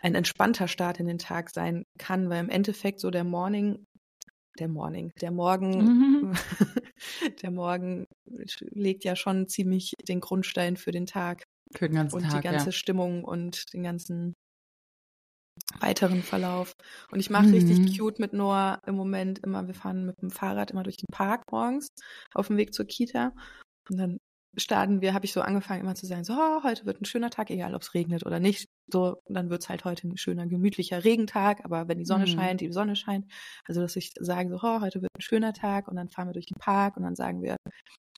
ein 0.00 0.14
entspannter 0.14 0.68
Start 0.68 0.98
in 0.98 1.06
den 1.06 1.18
Tag 1.18 1.50
sein 1.50 1.84
kann, 1.98 2.28
weil 2.28 2.40
im 2.40 2.50
Endeffekt 2.50 3.00
so 3.00 3.10
der 3.10 3.24
Morning, 3.24 3.86
der 4.58 4.68
Morning, 4.68 5.12
der 5.20 5.30
Morgen, 5.30 5.70
mhm. 5.70 6.32
der 7.42 7.50
Morgen 7.50 8.06
legt 8.24 9.04
ja 9.04 9.16
schon 9.16 9.48
ziemlich 9.48 9.92
den 10.08 10.20
Grundstein 10.20 10.76
für 10.76 10.90
den 10.90 11.06
Tag. 11.06 11.44
Für 11.74 11.88
den 11.88 11.94
ganzen 11.96 12.16
und 12.16 12.22
Tag. 12.22 12.34
Und 12.34 12.38
die 12.38 12.48
ganze 12.48 12.66
ja. 12.66 12.72
Stimmung 12.72 13.24
und 13.24 13.72
den 13.72 13.84
ganzen 13.84 14.34
weiteren 15.78 16.22
Verlauf. 16.22 16.72
Und 17.10 17.20
ich 17.20 17.30
mache 17.30 17.46
mhm. 17.46 17.54
richtig 17.54 17.98
cute 17.98 18.18
mit 18.18 18.32
Noah 18.32 18.80
im 18.86 18.96
Moment 18.96 19.38
immer, 19.40 19.66
wir 19.66 19.74
fahren 19.74 20.06
mit 20.06 20.20
dem 20.20 20.30
Fahrrad 20.30 20.70
immer 20.70 20.82
durch 20.82 20.96
den 20.96 21.12
Park 21.12 21.50
morgens 21.50 21.88
auf 22.34 22.48
dem 22.48 22.56
Weg 22.56 22.74
zur 22.74 22.86
Kita. 22.86 23.32
Und 23.88 23.98
dann 23.98 24.18
starten 24.56 25.00
wir, 25.00 25.14
habe 25.14 25.24
ich 25.24 25.32
so 25.32 25.40
angefangen 25.40 25.80
immer 25.80 25.94
zu 25.94 26.06
sagen, 26.06 26.24
so, 26.24 26.34
oh, 26.34 26.62
heute 26.62 26.84
wird 26.84 27.00
ein 27.00 27.06
schöner 27.06 27.30
Tag, 27.30 27.50
egal 27.50 27.74
ob 27.74 27.82
es 27.82 27.94
regnet 27.94 28.26
oder 28.26 28.40
nicht. 28.40 28.68
So, 28.92 29.16
dann 29.26 29.50
wird 29.50 29.62
es 29.62 29.68
halt 29.68 29.84
heute 29.84 30.08
ein 30.08 30.16
schöner, 30.16 30.46
gemütlicher 30.46 31.04
Regentag, 31.04 31.64
aber 31.64 31.88
wenn 31.88 31.98
die 31.98 32.04
Sonne 32.04 32.26
mhm. 32.26 32.30
scheint, 32.30 32.60
die 32.60 32.72
Sonne 32.72 32.96
scheint. 32.96 33.26
Also, 33.66 33.80
dass 33.80 33.96
ich 33.96 34.12
sage, 34.18 34.50
so, 34.50 34.56
oh, 34.62 34.80
heute 34.80 35.00
wird 35.00 35.10
ein 35.16 35.22
schöner 35.22 35.52
Tag 35.52 35.88
und 35.88 35.96
dann 35.96 36.08
fahren 36.08 36.28
wir 36.28 36.34
durch 36.34 36.46
den 36.46 36.58
Park 36.58 36.96
und 36.96 37.02
dann 37.04 37.16
sagen 37.16 37.42
wir, 37.42 37.56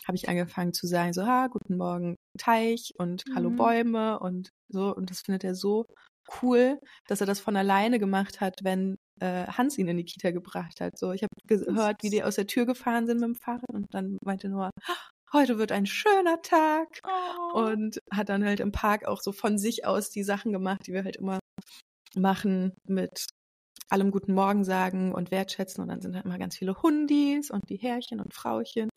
habe 0.06 0.16
ich 0.16 0.28
angefangen 0.28 0.72
zu 0.72 0.86
sagen, 0.86 1.12
so, 1.12 1.26
ha, 1.26 1.46
guten 1.46 1.76
Morgen 1.76 2.16
Teich 2.38 2.92
und 2.98 3.24
mhm. 3.28 3.34
hallo 3.34 3.50
Bäume 3.50 4.18
und 4.18 4.50
so. 4.68 4.94
Und 4.94 5.10
das 5.10 5.20
findet 5.20 5.44
er 5.44 5.54
so 5.54 5.86
cool, 6.42 6.78
dass 7.06 7.20
er 7.20 7.26
das 7.26 7.40
von 7.40 7.56
alleine 7.56 7.98
gemacht 7.98 8.40
hat, 8.40 8.60
wenn 8.62 8.96
äh, 9.20 9.46
Hans 9.46 9.78
ihn 9.78 9.88
in 9.88 9.96
die 9.96 10.04
Kita 10.04 10.30
gebracht 10.30 10.80
hat. 10.80 10.98
So, 10.98 11.12
ich 11.12 11.22
habe 11.22 11.30
gehört, 11.46 12.02
wie 12.02 12.10
die 12.10 12.22
aus 12.22 12.36
der 12.36 12.46
Tür 12.46 12.66
gefahren 12.66 13.06
sind 13.06 13.20
mit 13.20 13.28
dem 13.28 13.34
Fahrrad 13.34 13.68
und 13.68 13.86
dann 13.92 14.18
meinte 14.24 14.48
Noah, 14.48 14.70
heute 15.34 15.58
wird 15.58 15.72
ein 15.72 15.86
schöner 15.86 16.40
Tag 16.42 17.00
oh. 17.04 17.58
und 17.58 18.00
hat 18.10 18.28
dann 18.28 18.44
halt 18.44 18.60
im 18.60 18.72
Park 18.72 19.06
auch 19.06 19.20
so 19.20 19.32
von 19.32 19.58
sich 19.58 19.84
aus 19.84 20.10
die 20.10 20.24
Sachen 20.24 20.52
gemacht, 20.52 20.86
die 20.86 20.92
wir 20.92 21.04
halt 21.04 21.16
immer 21.16 21.38
machen 22.16 22.72
mit 22.84 23.26
allem 23.90 24.10
guten 24.10 24.32
Morgen 24.32 24.64
sagen 24.64 25.12
und 25.12 25.30
wertschätzen 25.30 25.82
und 25.82 25.88
dann 25.88 26.00
sind 26.00 26.14
halt 26.14 26.24
immer 26.24 26.38
ganz 26.38 26.56
viele 26.56 26.80
Hundis 26.82 27.50
und 27.50 27.68
die 27.68 27.76
Herrchen 27.76 28.20
und 28.20 28.32
Frauchen 28.32 28.88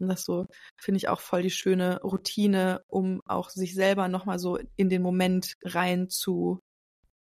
und 0.00 0.08
das 0.08 0.24
so 0.24 0.46
finde 0.80 0.98
ich 0.98 1.08
auch 1.08 1.20
voll 1.20 1.42
die 1.42 1.50
schöne 1.50 2.00
Routine, 2.02 2.82
um 2.88 3.20
auch 3.26 3.50
sich 3.50 3.74
selber 3.74 4.08
nochmal 4.08 4.38
so 4.38 4.58
in 4.76 4.88
den 4.88 5.02
Moment 5.02 5.54
rein 5.64 6.08
zu 6.08 6.60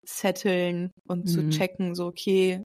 setteln 0.06 0.92
und 1.08 1.26
mhm. 1.26 1.28
zu 1.28 1.50
checken, 1.50 1.96
so 1.96 2.08
okay, 2.08 2.64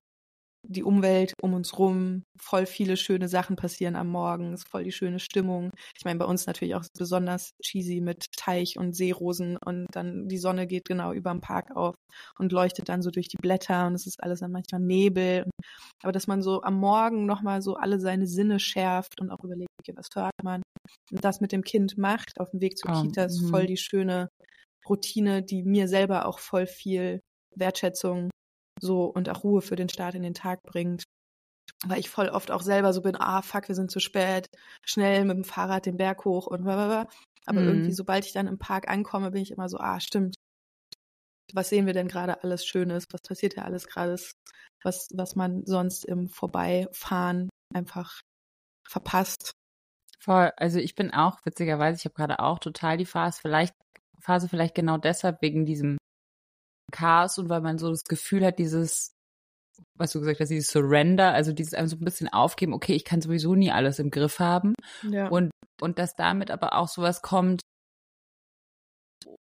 die 0.66 0.82
Umwelt 0.82 1.34
um 1.40 1.54
uns 1.54 1.78
rum, 1.78 2.24
voll 2.40 2.66
viele 2.66 2.96
schöne 2.96 3.28
Sachen 3.28 3.56
passieren 3.56 3.96
am 3.96 4.08
Morgen, 4.08 4.52
ist 4.52 4.68
voll 4.68 4.84
die 4.84 4.92
schöne 4.92 5.18
Stimmung. 5.18 5.70
Ich 5.96 6.04
meine, 6.04 6.18
bei 6.18 6.24
uns 6.24 6.46
natürlich 6.46 6.74
auch 6.74 6.84
besonders 6.96 7.52
cheesy 7.62 8.00
mit 8.00 8.26
Teich 8.36 8.78
und 8.78 8.94
Seerosen 8.94 9.58
und 9.64 9.86
dann 9.92 10.28
die 10.28 10.38
Sonne 10.38 10.66
geht 10.66 10.86
genau 10.86 11.12
über 11.12 11.30
dem 11.30 11.40
Park 11.40 11.76
auf 11.76 11.94
und 12.38 12.52
leuchtet 12.52 12.88
dann 12.88 13.02
so 13.02 13.10
durch 13.10 13.28
die 13.28 13.38
Blätter 13.40 13.86
und 13.86 13.94
es 13.94 14.06
ist 14.06 14.22
alles 14.22 14.40
dann 14.40 14.52
manchmal 14.52 14.80
Nebel. 14.80 15.44
Aber 16.02 16.12
dass 16.12 16.26
man 16.26 16.42
so 16.42 16.62
am 16.62 16.74
Morgen 16.74 17.26
nochmal 17.26 17.62
so 17.62 17.74
alle 17.74 18.00
seine 18.00 18.26
Sinne 18.26 18.58
schärft 18.58 19.20
und 19.20 19.30
auch 19.30 19.44
überlegt, 19.44 19.70
okay, 19.80 19.94
was 19.96 20.08
hört 20.14 20.32
man 20.42 20.62
und 21.10 21.24
das 21.24 21.40
mit 21.40 21.52
dem 21.52 21.62
Kind 21.62 21.96
macht 21.98 22.40
auf 22.40 22.50
dem 22.50 22.60
Weg 22.60 22.78
zur 22.78 22.90
oh, 22.90 23.02
Kita 23.02 23.24
ist 23.24 23.48
voll 23.48 23.62
mhm. 23.62 23.68
die 23.68 23.76
schöne 23.76 24.28
Routine, 24.88 25.42
die 25.42 25.62
mir 25.62 25.88
selber 25.88 26.26
auch 26.26 26.38
voll 26.38 26.66
viel 26.66 27.20
Wertschätzung 27.56 28.30
so 28.84 29.04
und 29.06 29.28
auch 29.28 29.42
Ruhe 29.42 29.62
für 29.62 29.76
den 29.76 29.88
Start 29.88 30.14
in 30.14 30.22
den 30.22 30.34
Tag 30.34 30.62
bringt. 30.62 31.04
Weil 31.86 31.98
ich 31.98 32.10
voll 32.10 32.28
oft 32.28 32.50
auch 32.50 32.62
selber 32.62 32.92
so 32.92 33.02
bin, 33.02 33.16
ah 33.16 33.42
fuck, 33.42 33.68
wir 33.68 33.74
sind 33.74 33.90
zu 33.90 34.00
spät, 34.00 34.48
schnell 34.84 35.24
mit 35.24 35.36
dem 35.36 35.44
Fahrrad 35.44 35.86
den 35.86 35.96
Berg 35.96 36.24
hoch 36.24 36.46
und 36.46 36.64
blablabla. 36.64 37.08
Aber 37.46 37.60
mhm. 37.60 37.68
irgendwie, 37.68 37.92
sobald 37.92 38.24
ich 38.24 38.32
dann 38.32 38.46
im 38.46 38.58
Park 38.58 38.88
ankomme, 38.88 39.30
bin 39.30 39.42
ich 39.42 39.50
immer 39.50 39.68
so, 39.68 39.78
ah, 39.78 40.00
stimmt. 40.00 40.34
Was 41.52 41.68
sehen 41.68 41.86
wir 41.86 41.92
denn 41.92 42.08
gerade 42.08 42.42
alles 42.42 42.64
Schönes? 42.64 43.04
Was 43.10 43.20
passiert 43.22 43.56
ja 43.56 43.64
alles 43.64 43.86
gerade, 43.86 44.16
was, 44.82 45.08
was 45.12 45.36
man 45.36 45.64
sonst 45.66 46.04
im 46.04 46.28
Vorbeifahren 46.28 47.50
einfach 47.74 48.20
verpasst? 48.88 49.52
Voll. 50.20 50.52
Also 50.56 50.78
ich 50.78 50.94
bin 50.94 51.12
auch, 51.12 51.38
witzigerweise, 51.44 51.98
ich 51.98 52.04
habe 52.06 52.14
gerade 52.14 52.38
auch 52.38 52.58
total 52.58 52.96
die 52.96 53.04
Phase, 53.06 53.40
vielleicht, 53.42 53.74
Phase 54.20 54.48
vielleicht 54.48 54.74
genau 54.74 54.96
deshalb 54.96 55.42
wegen 55.42 55.66
diesem 55.66 55.98
Chaos 56.94 57.38
und 57.38 57.48
weil 57.48 57.60
man 57.60 57.78
so 57.78 57.90
das 57.90 58.04
Gefühl 58.04 58.44
hat, 58.44 58.58
dieses, 58.58 59.12
was 59.98 60.12
du 60.12 60.20
gesagt 60.20 60.40
hast, 60.40 60.48
dieses 60.48 60.70
Surrender, 60.70 61.32
also 61.32 61.52
dieses 61.52 61.74
einfach 61.74 61.90
so 61.90 61.96
ein 61.96 62.04
bisschen 62.04 62.32
aufgeben, 62.32 62.72
okay, 62.72 62.94
ich 62.94 63.04
kann 63.04 63.20
sowieso 63.20 63.54
nie 63.54 63.72
alles 63.72 63.98
im 63.98 64.10
Griff 64.10 64.38
haben. 64.38 64.74
Ja. 65.02 65.28
Und, 65.28 65.50
und 65.80 65.98
dass 65.98 66.14
damit 66.14 66.50
aber 66.50 66.74
auch 66.74 66.88
sowas 66.88 67.20
kommt, 67.20 67.60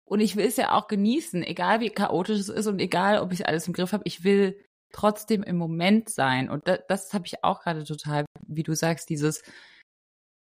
und 0.07 0.21
ich 0.21 0.35
will 0.35 0.47
es 0.47 0.57
ja 0.57 0.73
auch 0.73 0.87
genießen, 0.87 1.43
egal 1.43 1.81
wie 1.81 1.89
chaotisch 1.89 2.39
es 2.39 2.49
ist 2.49 2.65
und 2.65 2.79
egal, 2.79 3.19
ob 3.19 3.31
ich 3.31 3.47
alles 3.47 3.67
im 3.67 3.73
Griff 3.73 3.93
habe, 3.93 4.03
ich 4.05 4.23
will 4.23 4.59
trotzdem 4.91 5.43
im 5.43 5.55
Moment 5.55 6.09
sein. 6.09 6.49
Und 6.49 6.67
das, 6.67 6.79
das 6.87 7.13
habe 7.13 7.27
ich 7.27 7.43
auch 7.43 7.61
gerade 7.61 7.83
total, 7.83 8.25
wie 8.47 8.63
du 8.63 8.73
sagst, 8.73 9.09
dieses, 9.09 9.43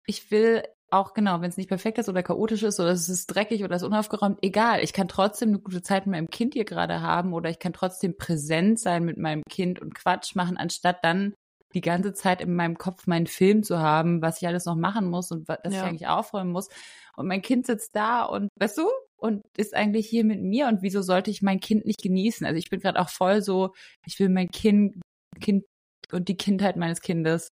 ich 0.08 0.32
will 0.32 0.64
auch 0.92 1.14
genau, 1.14 1.42
wenn 1.42 1.50
es 1.50 1.58
nicht 1.58 1.70
perfekt 1.70 1.98
ist 1.98 2.10
oder 2.10 2.22
chaotisch 2.22 2.64
ist 2.64 2.80
oder 2.80 2.90
es 2.90 3.10
ist 3.10 3.28
dreckig 3.28 3.64
oder 3.64 3.76
es 3.76 3.82
ist 3.82 3.88
unaufgeräumt, 3.88 4.40
egal. 4.42 4.84
Ich 4.84 4.94
kann 4.94 5.08
trotzdem 5.08 5.50
eine 5.50 5.60
gute 5.60 5.82
Zeit 5.82 6.06
mit 6.06 6.12
meinem 6.12 6.30
Kind 6.30 6.54
hier 6.54 6.66
gerade 6.66 7.02
haben 7.02 7.34
oder 7.34 7.50
ich 7.50 7.60
kann 7.60 7.74
trotzdem 7.74 8.18
präsent 8.18 8.80
sein 8.80 9.04
mit 9.06 9.18
meinem 9.18 9.44
Kind 9.50 9.82
und 9.82 9.96
Quatsch 9.96 10.36
machen, 10.36 10.58
anstatt 10.58 11.04
dann 11.04 11.34
die 11.74 11.82
ganze 11.82 12.14
Zeit 12.14 12.42
in 12.42 12.54
meinem 12.54 12.78
Kopf 12.78 13.08
meinen 13.08 13.28
Film 13.28 13.64
zu 13.64 13.80
haben, 13.80 14.22
was 14.22 14.42
ich 14.42 14.48
alles 14.48 14.66
noch 14.66 14.76
machen 14.76 15.10
muss 15.10 15.32
und 15.32 15.48
was 15.48 15.60
ja. 15.64 15.72
ich 15.72 15.82
eigentlich 15.82 16.08
aufräumen 16.08 16.52
muss. 16.52 16.68
Und 17.16 17.28
mein 17.28 17.42
Kind 17.42 17.66
sitzt 17.66 17.96
da 17.96 18.24
und, 18.24 18.50
weißt 18.60 18.78
du, 18.78 18.90
und 19.18 19.44
ist 19.56 19.74
eigentlich 19.74 20.08
hier 20.08 20.26
mit 20.26 20.42
mir 20.42 20.68
und 20.68 20.82
wieso 20.82 21.02
sollte 21.02 21.32
ich 21.32 21.42
mein 21.42 21.60
Kind 21.60 21.86
nicht 21.86 22.02
genießen? 22.02 22.46
Also 22.46 22.58
ich 22.58 22.70
bin 22.70 22.80
gerade 22.80 23.00
auch 23.00 23.10
voll 23.10 23.42
so, 23.42 23.74
ich 24.06 24.20
will 24.20 24.30
mein 24.30 24.50
Kind, 24.50 25.00
Kind 25.40 25.64
und 26.12 26.28
die 26.28 26.38
Kindheit 26.38 26.76
meines 26.76 27.02
Kindes 27.02 27.48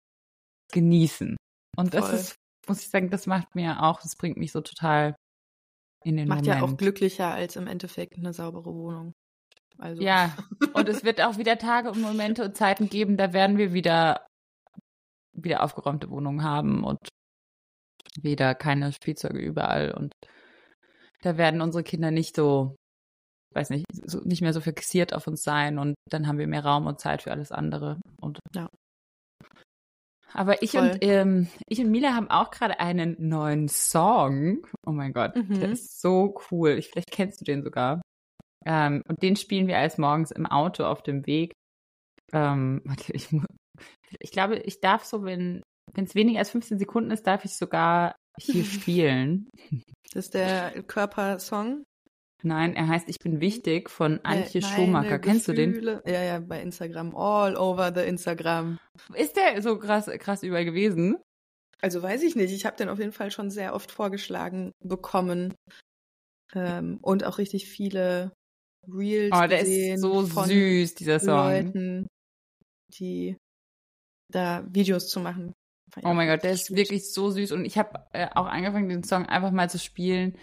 genießen. 0.73 1.37
Und 1.77 1.95
das 1.95 2.07
voll. 2.07 2.15
ist 2.15 2.35
muss 2.69 2.81
ich 2.81 2.89
sagen, 2.89 3.11
das 3.11 3.27
macht 3.27 3.55
mir 3.55 3.83
auch, 3.83 4.01
das 4.01 4.17
bringt 4.17 4.37
mich 4.37 4.53
so 4.53 4.61
total 4.61 5.17
in 6.05 6.17
den 6.17 6.29
macht 6.29 6.41
Moment. 6.41 6.61
Macht 6.61 6.69
ja 6.69 6.75
auch 6.75 6.77
glücklicher 6.77 7.33
als 7.33 7.57
im 7.57 7.67
Endeffekt 7.67 8.17
eine 8.19 8.33
saubere 8.33 8.75
Wohnung. 8.75 9.13
Also. 9.79 10.03
Ja, 10.03 10.37
und 10.75 10.89
es 10.89 11.05
wird 11.05 11.21
auch 11.21 11.39
wieder 11.39 11.59
Tage 11.59 11.91
und 11.91 12.01
Momente 12.01 12.45
und 12.45 12.57
Zeiten 12.57 12.89
geben, 12.89 13.17
da 13.17 13.33
werden 13.33 13.59
wir 13.59 13.73
wieder, 13.73 14.27
wieder 15.33 15.63
aufgeräumte 15.63 16.11
Wohnungen 16.11 16.45
haben 16.45 16.85
und 16.85 16.99
wieder 18.21 18.55
keine 18.55 18.93
Spielzeuge 18.93 19.41
überall 19.41 19.93
und 19.93 20.13
da 21.23 21.37
werden 21.37 21.61
unsere 21.61 21.83
Kinder 21.83 22.11
nicht 22.11 22.37
so, 22.37 22.77
weiß 23.55 23.71
nicht, 23.71 23.87
so, 23.93 24.21
nicht 24.21 24.43
mehr 24.43 24.53
so 24.53 24.61
fixiert 24.61 25.13
auf 25.13 25.27
uns 25.27 25.43
sein 25.43 25.79
und 25.79 25.95
dann 26.09 26.29
haben 26.29 26.39
wir 26.39 26.47
mehr 26.47 26.65
Raum 26.65 26.87
und 26.87 27.01
Zeit 27.01 27.23
für 27.23 27.33
alles 27.33 27.51
andere 27.51 27.99
und 28.21 28.39
ja. 28.55 28.69
Aber 30.35 30.63
ich 30.63 30.73
Voll. 30.73 30.91
und 30.91 30.99
ähm, 31.03 31.49
ich 31.69 31.81
und 31.81 31.91
Mila 31.91 32.15
haben 32.15 32.29
auch 32.29 32.51
gerade 32.51 32.81
einen 32.81 33.17
neuen 33.19 33.69
Song. 33.69 34.67
Oh 34.85 34.91
mein 34.91 35.13
Gott, 35.13 35.37
mhm. 35.37 35.61
der 35.61 35.71
ist 35.71 36.01
so 36.01 36.41
cool. 36.51 36.71
Ich, 36.71 36.89
vielleicht 36.89 37.13
kennst 37.13 37.41
du 37.41 37.45
den 37.45 37.63
sogar. 37.63 38.03
Ähm, 38.67 39.03
und 39.09 39.23
den 39.23 39.37
spielen 39.37 39.69
wir 39.69 39.79
als 39.79 39.97
morgens 39.97 40.33
im 40.33 40.47
Auto 40.47 40.85
auf 40.85 41.03
dem 41.03 41.27
Weg. 41.27 41.53
Ähm, 42.33 42.83
warte, 42.85 43.13
ich, 43.13 43.29
ich 44.19 44.33
glaube, 44.33 44.57
ich 44.57 44.81
darf 44.81 45.05
so, 45.05 45.25
wenn 45.25 45.63
wenn 45.93 46.05
es 46.05 46.15
weniger 46.15 46.39
als 46.39 46.51
15 46.51 46.79
Sekunden 46.79 47.11
ist, 47.11 47.27
darf 47.27 47.45
ich 47.45 47.57
sogar 47.57 48.17
hier 48.39 48.65
spielen. 48.65 49.49
Das 50.13 50.27
ist 50.27 50.35
der 50.35 50.83
Körpersong. 50.83 51.85
Nein, 52.45 52.77
er 52.77 52.89
heißt 52.89 53.09
Ich 53.09 53.19
bin 53.19 53.41
wichtig 53.41 53.89
von 53.89 54.21
Antje 54.23 54.61
Schumacher. 54.61 55.19
Kennst 55.19 55.49
du 55.49 55.55
den? 55.55 55.83
Ja, 56.05 56.23
ja, 56.23 56.41
bei 56.41 56.61
Instagram. 56.61 57.17
All 57.17 57.57
over 57.57 57.91
the 57.95 58.03
Instagram. 58.03 58.79
Ist 59.15 59.37
der 59.37 59.63
so 59.63 59.79
krass, 59.79 60.11
krass 60.19 60.43
überall 60.43 60.67
gewesen? 60.67 61.17
Also 61.81 62.03
weiß 62.03 62.23
ich 62.23 62.37
nicht. 62.37 62.53
Ich 62.53 62.67
habe 62.67 62.77
den 62.77 62.91
auf 62.91 62.99
jeden 62.99 63.13
Fall 63.13 63.31
schon 63.31 63.51
sehr 63.51 63.75
oft 63.75 63.91
vorgeschlagen 63.91 64.73
bekommen. 64.85 65.55
Ähm, 66.55 66.99
und 67.01 67.25
auch 67.25 67.39
richtig 67.39 67.67
viele 67.67 68.33
Reels 68.87 69.35
Oh, 69.35 69.47
der 69.47 69.61
ist 69.61 70.01
so 70.01 70.23
süß, 70.23 70.95
dieser 70.95 71.21
Song. 71.21 71.37
Leuten, 71.37 72.07
die 72.99 73.39
da 74.31 74.67
Videos 74.69 75.09
zu 75.09 75.21
machen. 75.21 75.55
Oh 76.03 76.13
mein 76.13 76.29
Gott, 76.29 76.43
der 76.43 76.53
ist 76.53 76.77
wirklich 76.77 77.11
so 77.11 77.31
süß. 77.31 77.53
Und 77.53 77.65
ich 77.65 77.79
habe 77.79 78.05
äh, 78.13 78.29
auch 78.35 78.47
angefangen, 78.47 78.91
den 78.91 79.05
Song 79.05 79.25
einfach 79.27 79.51
mal 79.51 79.71
zu 79.71 79.79
spielen. 79.79 80.37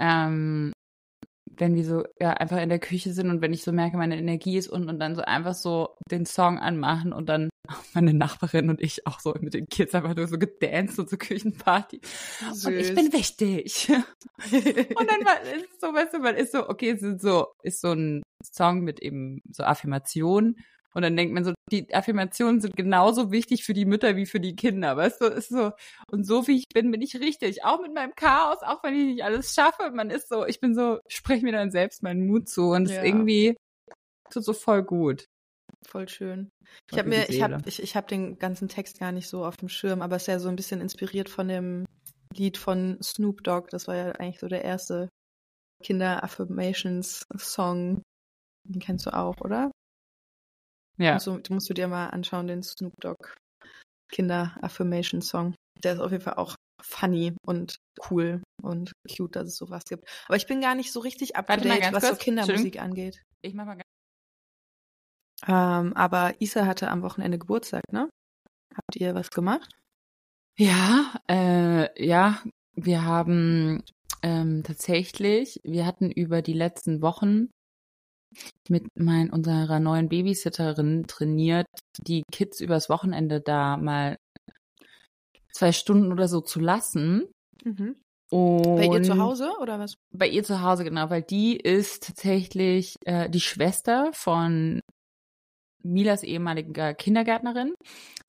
Ähm, 0.00 0.72
wenn 1.56 1.74
wir 1.74 1.84
so 1.84 2.04
ja 2.20 2.32
einfach 2.32 2.60
in 2.60 2.68
der 2.68 2.78
Küche 2.78 3.12
sind 3.12 3.30
und 3.30 3.40
wenn 3.40 3.52
ich 3.52 3.62
so 3.62 3.72
merke, 3.72 3.96
meine 3.96 4.16
Energie 4.16 4.56
ist 4.56 4.68
unten 4.68 4.88
und 4.88 4.98
dann 4.98 5.14
so 5.14 5.22
einfach 5.22 5.54
so 5.54 5.96
den 6.10 6.26
Song 6.26 6.58
anmachen 6.58 7.12
und 7.12 7.28
dann 7.28 7.50
meine 7.94 8.14
Nachbarin 8.14 8.70
und 8.70 8.80
ich 8.80 9.06
auch 9.06 9.20
so 9.20 9.34
mit 9.40 9.54
den 9.54 9.68
Kids 9.68 9.94
einfach 9.94 10.14
nur 10.14 10.26
so 10.26 10.38
gedanced 10.38 10.98
und 10.98 11.08
so 11.08 11.16
Küchenparty. 11.16 12.00
Süß. 12.52 12.66
Und 12.66 12.74
ich 12.74 12.94
bin 12.94 13.12
wichtig. 13.12 13.88
und 13.90 15.10
dann 15.10 15.24
war 15.24 15.40
ist 15.42 15.80
so, 15.80 15.88
weißt 15.88 16.14
du, 16.14 16.18
man 16.18 16.36
ist 16.36 16.52
so, 16.52 16.68
okay, 16.68 16.90
es 16.90 17.02
ist 17.02 17.22
so, 17.22 17.48
ist 17.62 17.80
so 17.80 17.92
ein 17.92 18.22
Song 18.42 18.80
mit 18.80 19.00
eben 19.00 19.42
so 19.50 19.64
Affirmationen 19.64 20.56
und 20.94 21.02
dann 21.02 21.16
denkt 21.16 21.34
man 21.34 21.44
so, 21.44 21.52
die 21.72 21.92
Affirmationen 21.92 22.60
sind 22.60 22.76
genauso 22.76 23.32
wichtig 23.32 23.64
für 23.64 23.74
die 23.74 23.84
Mütter 23.84 24.14
wie 24.16 24.26
für 24.26 24.38
die 24.38 24.54
Kinder. 24.54 24.96
Weißt 24.96 25.20
du, 25.20 25.24
ist 25.26 25.48
so, 25.48 25.72
und 26.08 26.24
so 26.24 26.46
wie 26.46 26.56
ich 26.56 26.68
bin, 26.72 26.92
bin 26.92 27.02
ich 27.02 27.16
richtig. 27.16 27.64
Auch 27.64 27.80
mit 27.80 27.92
meinem 27.92 28.14
Chaos, 28.14 28.58
auch 28.62 28.84
wenn 28.84 28.94
ich 28.94 29.06
nicht 29.06 29.24
alles 29.24 29.54
schaffe. 29.54 29.90
Man 29.90 30.10
ist 30.10 30.28
so, 30.28 30.46
ich 30.46 30.60
bin 30.60 30.74
so, 30.74 31.00
sprech 31.08 31.42
mir 31.42 31.52
dann 31.52 31.72
selbst 31.72 32.04
meinen 32.04 32.26
Mut 32.26 32.48
zu. 32.48 32.70
Und 32.70 32.84
es 32.84 32.92
ja. 32.92 32.98
ist 32.98 33.06
irgendwie, 33.06 33.56
tut 34.30 34.44
so 34.44 34.52
voll 34.52 34.84
gut. 34.84 35.24
Voll 35.86 36.08
schön. 36.08 36.50
Ich 36.90 36.98
habe 36.98 37.08
mir, 37.08 37.28
ich 37.28 37.42
habe, 37.42 37.58
ich, 37.66 37.82
ich 37.82 37.96
habe 37.96 38.06
den 38.06 38.38
ganzen 38.38 38.68
Text 38.68 39.00
gar 39.00 39.10
nicht 39.10 39.28
so 39.28 39.44
auf 39.44 39.56
dem 39.56 39.68
Schirm, 39.68 40.00
aber 40.00 40.14
es 40.16 40.22
ist 40.22 40.28
ja 40.28 40.38
so 40.38 40.48
ein 40.48 40.56
bisschen 40.56 40.80
inspiriert 40.80 41.28
von 41.28 41.48
dem 41.48 41.84
Lied 42.32 42.56
von 42.56 42.98
Snoop 43.02 43.42
Dogg. 43.42 43.68
Das 43.70 43.88
war 43.88 43.96
ja 43.96 44.12
eigentlich 44.12 44.38
so 44.38 44.46
der 44.46 44.64
erste 44.64 45.08
Kinder-Affirmations-Song. 45.82 48.02
Den 48.66 48.80
kennst 48.80 49.04
du 49.06 49.14
auch, 49.14 49.40
oder? 49.40 49.70
Ja. 50.98 51.14
Also, 51.14 51.38
du 51.38 51.54
musst 51.54 51.68
du 51.68 51.74
dir 51.74 51.88
mal 51.88 52.08
anschauen, 52.08 52.46
den 52.46 52.62
Snoop 52.62 52.94
Dogg 53.00 53.34
Kinder-Affirmation-Song. 54.12 55.54
Der 55.82 55.94
ist 55.94 56.00
auf 56.00 56.12
jeden 56.12 56.22
Fall 56.22 56.34
auch 56.34 56.54
funny 56.82 57.34
und 57.46 57.76
cool 58.10 58.42
und 58.62 58.92
cute, 59.16 59.36
dass 59.36 59.48
es 59.48 59.56
sowas 59.56 59.82
gibt. 59.88 60.08
Aber 60.26 60.36
ich 60.36 60.46
bin 60.46 60.60
gar 60.60 60.74
nicht 60.74 60.92
so 60.92 61.00
richtig 61.00 61.36
up 61.36 61.46
to 61.46 61.56
date, 61.56 61.92
was 61.92 62.08
so 62.08 62.16
Kindermusik 62.16 62.80
angeht. 62.80 63.22
Ich 63.42 63.54
mach 63.54 63.64
mal 63.64 63.74
ganz 63.74 63.84
ähm, 65.46 65.92
aber 65.94 66.40
Isa 66.40 66.66
hatte 66.66 66.90
am 66.90 67.02
Wochenende 67.02 67.38
Geburtstag, 67.38 67.82
ne? 67.92 68.08
Habt 68.74 68.96
ihr 68.96 69.14
was 69.14 69.30
gemacht? 69.30 69.76
Ja, 70.58 71.14
äh, 71.28 72.04
ja, 72.04 72.42
wir 72.74 73.04
haben 73.04 73.82
ähm, 74.22 74.62
tatsächlich, 74.64 75.60
wir 75.64 75.86
hatten 75.86 76.10
über 76.10 76.42
die 76.42 76.52
letzten 76.52 77.02
Wochen 77.02 77.50
mit 78.68 78.86
mein, 78.94 79.30
unserer 79.30 79.80
neuen 79.80 80.08
Babysitterin 80.08 81.04
trainiert, 81.06 81.66
die 81.98 82.22
Kids 82.30 82.60
übers 82.60 82.88
Wochenende 82.88 83.40
da 83.40 83.76
mal 83.76 84.16
zwei 85.52 85.72
Stunden 85.72 86.12
oder 86.12 86.28
so 86.28 86.40
zu 86.40 86.60
lassen. 86.60 87.28
Mhm. 87.64 87.96
Bei 88.30 88.86
ihr 88.86 89.02
zu 89.02 89.18
Hause 89.18 89.52
oder 89.60 89.78
was? 89.78 89.94
Bei 90.12 90.26
ihr 90.26 90.42
zu 90.42 90.60
Hause, 90.60 90.82
genau, 90.82 91.08
weil 91.08 91.22
die 91.22 91.56
ist 91.56 92.04
tatsächlich 92.04 92.96
äh, 93.04 93.30
die 93.30 93.40
Schwester 93.40 94.10
von 94.12 94.80
Milas 95.84 96.22
ehemaliger 96.22 96.94
Kindergärtnerin, 96.94 97.74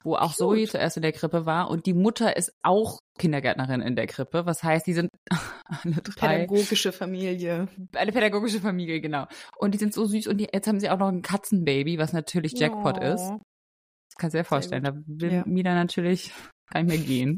wo 0.05 0.15
auch. 0.15 0.33
Zoe 0.33 0.67
zuerst 0.67 0.97
in 0.97 1.03
der 1.03 1.11
Krippe 1.11 1.45
war. 1.45 1.69
Und 1.69 1.85
die 1.85 1.93
Mutter 1.93 2.37
ist 2.37 2.53
auch 2.63 2.99
Kindergärtnerin 3.17 3.81
in 3.81 3.95
der 3.95 4.07
Krippe. 4.07 4.45
Was 4.45 4.63
heißt, 4.63 4.85
die 4.87 4.93
sind 4.93 5.09
alle 5.65 5.95
drei. 5.95 6.45
Pädagogische 6.45 6.91
Familie. 6.91 7.67
Eine 7.93 8.11
pädagogische 8.11 8.59
Familie, 8.59 9.01
genau. 9.01 9.25
Und 9.57 9.73
die 9.73 9.77
sind 9.77 9.93
so 9.93 10.05
süß. 10.05 10.27
Und 10.27 10.37
die, 10.37 10.47
jetzt 10.53 10.67
haben 10.67 10.79
sie 10.79 10.89
auch 10.89 10.99
noch 10.99 11.09
ein 11.09 11.21
Katzenbaby, 11.21 11.97
was 11.97 12.13
natürlich 12.13 12.53
Jackpot 12.53 12.99
oh. 12.99 13.03
ist. 13.03 13.29
Das 13.29 14.15
kannst 14.17 14.33
du 14.35 14.37
dir 14.37 14.45
vorstellen. 14.45 14.83
Da 14.83 14.93
will 15.07 15.33
ja. 15.33 15.43
Mila 15.45 15.73
natürlich 15.73 16.31
gar 16.71 16.83
nicht 16.83 16.95
mehr 16.95 17.05
gehen. 17.05 17.37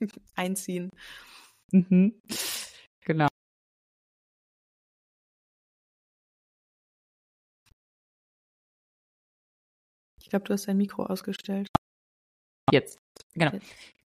Einziehen. 0.34 0.90
Mhm. 1.72 2.20
Genau. 3.04 3.28
Ich 10.26 10.30
glaube, 10.30 10.44
du 10.44 10.54
hast 10.54 10.66
dein 10.66 10.76
Mikro 10.76 11.06
ausgestellt. 11.06 11.68
Jetzt, 12.72 12.98
genau. 13.34 13.52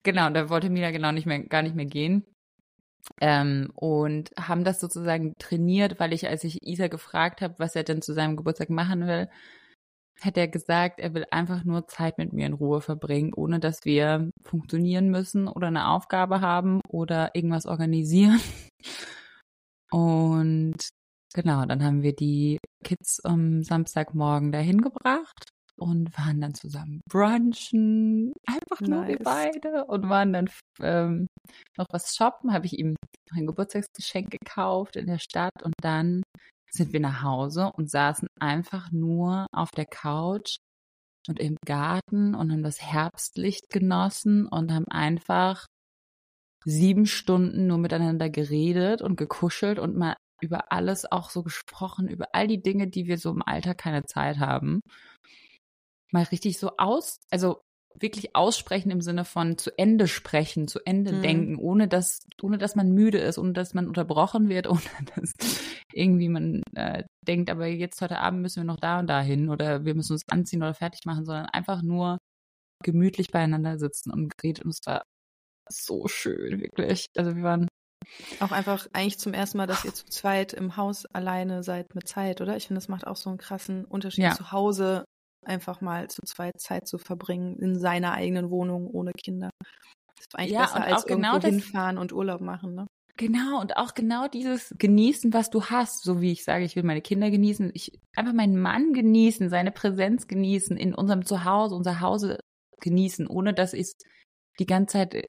Genau, 0.04 0.30
da 0.30 0.50
wollte 0.50 0.70
Mila 0.70 0.92
genau 0.92 1.12
nicht 1.12 1.26
mehr, 1.26 1.44
gar 1.44 1.62
nicht 1.62 1.76
mehr 1.76 1.86
gehen. 1.86 2.26
Ähm, 3.22 3.72
und 3.76 4.32
haben 4.40 4.64
das 4.64 4.80
sozusagen 4.80 5.34
trainiert, 5.40 6.00
weil 6.00 6.14
ich, 6.14 6.28
als 6.28 6.44
ich 6.44 6.60
Isa 6.66 6.88
gefragt 6.88 7.42
habe, 7.42 7.56
was 7.58 7.76
er 7.76 7.84
denn 7.84 8.02
zu 8.02 8.14
seinem 8.14 8.38
Geburtstag 8.38 8.70
machen 8.70 9.08
will, 9.08 9.30
hat 10.22 10.38
er 10.38 10.48
gesagt, 10.48 11.00
er 11.00 11.14
will 11.14 11.26
einfach 11.32 11.64
nur 11.64 11.88
Zeit 11.88 12.18
mit 12.18 12.34
mir 12.34 12.48
in 12.48 12.54
Ruhe 12.54 12.82
verbringen, 12.82 13.34
ohne 13.36 13.60
dass 13.60 13.86
wir 13.86 14.32
funktionieren 14.44 15.10
müssen 15.10 15.48
oder 15.48 15.68
eine 15.68 15.90
Aufgabe 15.90 16.42
haben 16.42 16.82
oder 16.90 17.36
irgendwas 17.36 17.66
organisieren. 17.66 18.40
Und 19.92 20.78
genau, 21.34 21.66
dann 21.66 21.84
haben 21.84 22.02
wir 22.02 22.16
die 22.16 22.58
Kids 22.84 23.22
am 23.24 23.64
Samstagmorgen 23.64 24.52
dahin 24.52 24.82
gebracht 24.82 25.57
und 25.78 26.18
waren 26.18 26.42
dann 26.42 26.54
zusammen 26.54 27.02
brunchen, 27.10 28.34
einfach 28.46 28.82
nice. 28.82 28.90
nur 28.90 29.08
wir 29.08 29.20
beide 29.20 29.86
und 29.86 30.10
waren 30.10 30.34
dann 30.34 30.50
ähm, 30.82 31.28
noch 31.78 31.88
was 31.92 32.16
shoppen, 32.16 32.54
habe 32.54 32.66
ich 32.66 32.78
ihm 32.78 32.96
noch 33.30 33.38
ein 33.38 33.48
Geburtstagsgeschenk 33.48 34.32
gekauft 34.32 34.96
in 34.96 35.08
der 35.08 35.20
Stadt 35.20 35.64
und 35.64 35.74
dann 35.82 36.24
sind 36.72 36.94
wir 36.94 37.00
nach 37.00 37.22
Hause 37.22 37.72
und 37.76 37.90
saßen 37.90 38.28
einfach 38.40 38.92
nur 38.92 39.48
auf 39.54 39.72
der 39.72 39.86
Couch 39.86 40.58
und 41.28 41.40
im 41.40 41.58
Garten 41.66 42.36
und 42.36 42.52
haben 42.52 42.64
das 42.64 42.82
Herbstlicht 42.82 43.70
genossen 43.70 44.48
und 44.48 44.72
haben 44.72 44.88
einfach 44.88 45.66
sieben 46.66 47.06
Stunden 47.06 47.68
nur 47.68 47.78
miteinander 47.78 48.30
geredet 48.30 49.02
und 49.02 49.16
gekuschelt 49.16 49.80
und 49.80 49.96
mal 49.96 50.16
über 50.42 50.72
alles 50.72 51.12
auch 51.12 51.30
so 51.30 51.44
gesprochen, 51.44 52.08
über 52.08 52.28
all 52.34 52.48
die 52.48 52.62
Dinge, 52.62 52.88
die 52.88 53.08
wir 53.08 53.18
so 53.18 53.32
im 53.32 53.42
Alter 53.42 53.74
keine 53.74 54.04
Zeit 54.04 54.38
haben 54.38 54.82
mal 56.12 56.24
richtig 56.24 56.58
so 56.60 56.72
aus, 56.78 57.20
also 57.30 57.62
wirklich 58.00 58.36
aussprechen 58.36 58.92
im 58.92 59.02
Sinne 59.02 59.26
von 59.26 59.58
zu 59.58 59.78
Ende 59.78 60.08
sprechen, 60.08 60.68
zu 60.68 60.80
Ende 60.86 61.14
mhm. 61.14 61.22
denken, 61.22 61.56
ohne 61.58 61.88
dass, 61.88 62.20
ohne 62.42 62.58
dass 62.58 62.76
man 62.76 62.92
müde 62.92 63.18
ist, 63.18 63.38
ohne 63.38 63.54
dass 63.54 63.74
man 63.74 63.88
unterbrochen 63.88 64.50
wird, 64.50 64.68
ohne 64.70 64.82
dass 65.16 65.34
irgendwie 65.94 66.30
man 66.30 66.62
äh, 66.76 67.04
denkt, 67.28 67.50
aber 67.50 67.68
jetzt 67.68 68.02
heute 68.02 68.20
Abend 68.20 68.42
müssen 68.42 68.62
wir 68.62 68.66
noch 68.66 68.80
da 68.80 69.00
und 69.00 69.08
da 69.08 69.22
hin 69.22 69.50
oder 69.50 69.86
wir 69.86 69.96
müssen 69.96 70.14
uns 70.14 70.24
anziehen 70.30 70.62
oder 70.62 70.74
fertig 70.74 71.02
machen, 71.06 71.26
sondern 71.26 71.48
einfach 71.48 71.82
nur 71.82 72.18
gemütlich 72.84 73.32
beieinander 73.32 73.80
sitzen 73.80 74.12
und 74.12 74.38
geredet 74.38 74.64
und 74.64 74.72
es 74.72 74.80
war 74.86 75.04
so 75.70 76.08
schön, 76.08 76.62
wirklich. 76.62 77.08
Also 77.18 77.36
wir 77.36 77.44
waren 77.44 77.68
auch 78.40 78.52
einfach 78.52 78.88
eigentlich 78.94 79.20
zum 79.20 79.34
ersten 79.34 79.58
Mal, 79.58 79.68
dass 79.68 79.84
ihr 79.84 79.94
zu 79.94 80.06
zweit 80.06 80.54
im 80.54 80.78
Haus 80.78 81.06
alleine 81.08 81.64
seid 81.64 81.94
mit 81.94 82.08
Zeit, 82.08 82.40
oder? 82.40 82.56
Ich 82.56 82.68
finde, 82.68 82.78
das 82.80 82.88
macht 82.88 83.06
auch 83.06 83.18
so 83.18 83.30
einen 83.30 83.38
krassen 83.38 83.84
Unterschied 83.84 84.24
ja. 84.24 84.36
zu 84.36 84.52
Hause 84.52 85.04
einfach 85.48 85.82
mal 85.82 86.10
zu 86.10 86.22
zweit 86.24 86.60
Zeit 86.60 86.88
zu 86.88 86.98
verbringen 86.98 87.58
in 87.58 87.80
seiner 87.80 88.14
eigenen 88.14 88.50
Wohnung 88.50 88.88
ohne 88.88 89.12
Kinder. 89.14 89.50
Das 90.16 90.26
ist 90.26 90.36
eigentlich 90.38 90.52
ja, 90.52 90.62
besser 90.62 90.84
als 90.84 91.06
genau 91.06 91.34
irgendwo 91.36 91.48
hinfahren 91.48 91.98
und 91.98 92.14
Urlaub 92.14 92.42
machen, 92.42 92.76
ne? 92.76 92.88
Genau, 93.18 93.60
und 93.60 93.78
auch 93.78 93.96
genau 93.96 94.28
dieses 94.28 94.76
Genießen, 94.78 95.34
was 95.34 95.50
du 95.50 95.66
hast, 95.66 96.04
so 96.04 96.22
wie 96.22 96.32
ich 96.32 96.44
sage, 96.44 96.64
ich 96.64 96.76
will 96.76 96.84
meine 96.84 97.02
Kinder 97.02 97.32
genießen, 97.32 97.72
ich 97.74 98.00
einfach 98.16 98.34
meinen 98.34 98.60
Mann 98.60 98.94
genießen, 98.94 99.50
seine 99.50 99.72
Präsenz 99.72 100.28
genießen, 100.28 100.78
in 100.78 100.94
unserem 100.94 101.26
Zuhause, 101.26 101.74
unser 101.74 102.00
Hause 102.00 102.40
genießen, 102.80 103.26
ohne 103.26 103.56
dass 103.56 103.74
es 103.74 103.98
die 104.60 104.68
ganze 104.68 104.94
Zeit, 104.94 105.26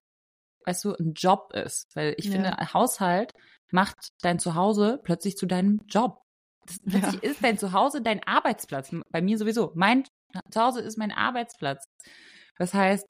weißt 0.67 0.85
du, 0.85 0.95
ein 0.97 1.15
Job 1.15 1.53
ist. 1.55 1.87
Weil 1.95 2.15
ich 2.19 2.27
ja. 2.27 2.33
finde, 2.33 2.57
Haushalt 2.75 3.33
macht 3.71 3.97
dein 4.21 4.39
Zuhause 4.39 5.01
plötzlich 5.03 5.39
zu 5.39 5.47
deinem 5.47 5.81
Job. 5.89 6.21
Plötzlich 6.89 7.23
ja. 7.23 7.31
ist 7.31 7.43
dein 7.43 7.59
Zuhause 7.59 8.03
dein 8.03 8.23
Arbeitsplatz. 8.25 8.95
Bei 9.11 9.21
mir 9.21 9.39
sowieso. 9.39 9.73
Mein 9.75 10.05
Zuhause 10.51 10.81
ist 10.81 10.99
mein 10.99 11.13
Arbeitsplatz. 11.13 11.85
Das 12.57 12.75
heißt, 12.75 13.07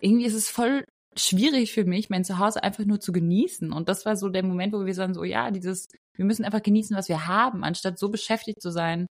irgendwie 0.00 0.26
ist 0.26 0.34
es 0.34 0.48
voll 0.48 0.84
schwierig 1.16 1.72
für 1.72 1.84
mich, 1.84 2.08
mein 2.08 2.24
Zuhause 2.24 2.62
einfach 2.62 2.84
nur 2.84 3.00
zu 3.00 3.12
genießen. 3.12 3.72
Und 3.72 3.88
das 3.88 4.06
war 4.06 4.16
so 4.16 4.28
der 4.28 4.44
Moment, 4.44 4.72
wo 4.72 4.86
wir 4.86 4.94
sagen, 4.94 5.14
so, 5.14 5.24
ja, 5.24 5.50
dieses, 5.50 5.88
wir 6.14 6.24
müssen 6.24 6.44
einfach 6.44 6.62
genießen, 6.62 6.96
was 6.96 7.08
wir 7.08 7.26
haben, 7.26 7.64
anstatt 7.64 7.98
so 7.98 8.10
beschäftigt 8.10 8.62
zu 8.62 8.70
sein 8.70 9.06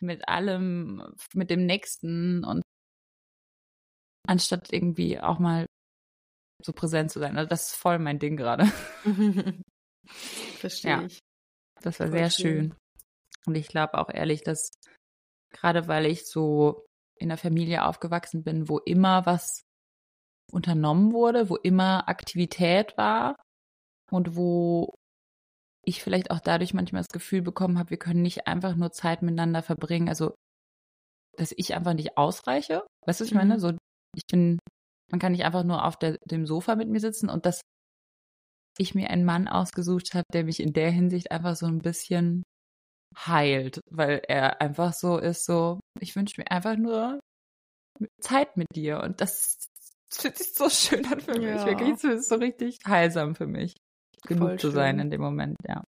mit 0.00 0.28
allem, 0.28 1.02
mit 1.34 1.50
dem 1.50 1.66
Nächsten 1.66 2.44
und 2.44 2.62
anstatt 4.26 4.72
irgendwie 4.72 5.20
auch 5.20 5.38
mal 5.38 5.66
so 6.64 6.72
präsent 6.72 7.10
zu 7.10 7.18
sein. 7.18 7.36
Also 7.36 7.48
das 7.48 7.68
ist 7.68 7.74
voll 7.74 7.98
mein 7.98 8.18
Ding 8.18 8.36
gerade. 8.36 8.66
Verstehe 10.06 10.90
ja, 10.90 11.02
ich. 11.02 11.18
Das 11.82 12.00
war 12.00 12.08
voll 12.08 12.18
sehr 12.18 12.30
schön. 12.30 12.70
schön. 12.70 12.74
Und 13.46 13.54
ich 13.54 13.68
glaube 13.68 13.98
auch 13.98 14.10
ehrlich, 14.10 14.42
dass 14.42 14.70
gerade 15.52 15.88
weil 15.88 16.06
ich 16.06 16.26
so 16.26 16.86
in 17.16 17.28
der 17.28 17.38
Familie 17.38 17.84
aufgewachsen 17.84 18.42
bin, 18.42 18.68
wo 18.68 18.78
immer 18.78 19.26
was 19.26 19.62
unternommen 20.52 21.12
wurde, 21.12 21.48
wo 21.48 21.56
immer 21.56 22.08
Aktivität 22.08 22.96
war 22.96 23.36
und 24.10 24.36
wo 24.36 24.94
ich 25.84 26.02
vielleicht 26.02 26.30
auch 26.30 26.40
dadurch 26.40 26.74
manchmal 26.74 27.02
das 27.02 27.08
Gefühl 27.08 27.42
bekommen 27.42 27.78
habe, 27.78 27.90
wir 27.90 27.98
können 27.98 28.22
nicht 28.22 28.46
einfach 28.46 28.74
nur 28.74 28.92
Zeit 28.92 29.22
miteinander 29.22 29.62
verbringen, 29.62 30.08
also 30.08 30.34
dass 31.36 31.54
ich 31.56 31.74
einfach 31.74 31.94
nicht 31.94 32.16
ausreiche. 32.18 32.86
Weißt 33.06 33.20
du, 33.20 33.24
was 33.24 33.30
ich 33.30 33.34
meine? 33.34 33.54
Mhm. 33.54 33.60
So, 33.60 33.72
ich 34.14 34.24
bin, 34.30 34.58
man 35.10 35.20
kann 35.20 35.32
nicht 35.32 35.44
einfach 35.44 35.64
nur 35.64 35.84
auf 35.84 35.96
der, 35.96 36.18
dem 36.24 36.46
Sofa 36.46 36.76
mit 36.76 36.88
mir 36.88 37.00
sitzen 37.00 37.30
und 37.30 37.46
dass 37.46 37.60
ich 38.78 38.94
mir 38.94 39.10
einen 39.10 39.24
Mann 39.24 39.48
ausgesucht 39.48 40.14
habe, 40.14 40.24
der 40.32 40.44
mich 40.44 40.60
in 40.60 40.72
der 40.72 40.90
Hinsicht 40.90 41.30
einfach 41.30 41.56
so 41.56 41.66
ein 41.66 41.78
bisschen 41.78 42.42
heilt, 43.16 43.80
weil 43.90 44.22
er 44.28 44.60
einfach 44.60 44.92
so 44.92 45.18
ist, 45.18 45.44
so, 45.44 45.80
ich 46.00 46.16
wünsche 46.16 46.40
mir 46.40 46.50
einfach 46.50 46.76
nur 46.76 47.20
Zeit 48.20 48.56
mit 48.56 48.68
dir 48.74 49.00
und 49.02 49.20
das 49.20 49.58
fühlt 50.12 50.38
sich 50.38 50.54
so 50.54 50.68
schön 50.68 51.04
an 51.06 51.20
für 51.20 51.38
mich, 51.38 51.42
ja. 51.42 51.66
wirklich, 51.66 51.92
es 51.94 52.04
ist 52.04 52.28
so 52.28 52.36
richtig 52.36 52.78
heilsam 52.86 53.34
für 53.34 53.46
mich, 53.46 53.74
genug 54.26 54.48
Voll 54.48 54.58
zu 54.58 54.70
sein 54.70 54.98
in 54.98 55.10
dem 55.10 55.20
Moment, 55.20 55.56
ja. 55.66 55.84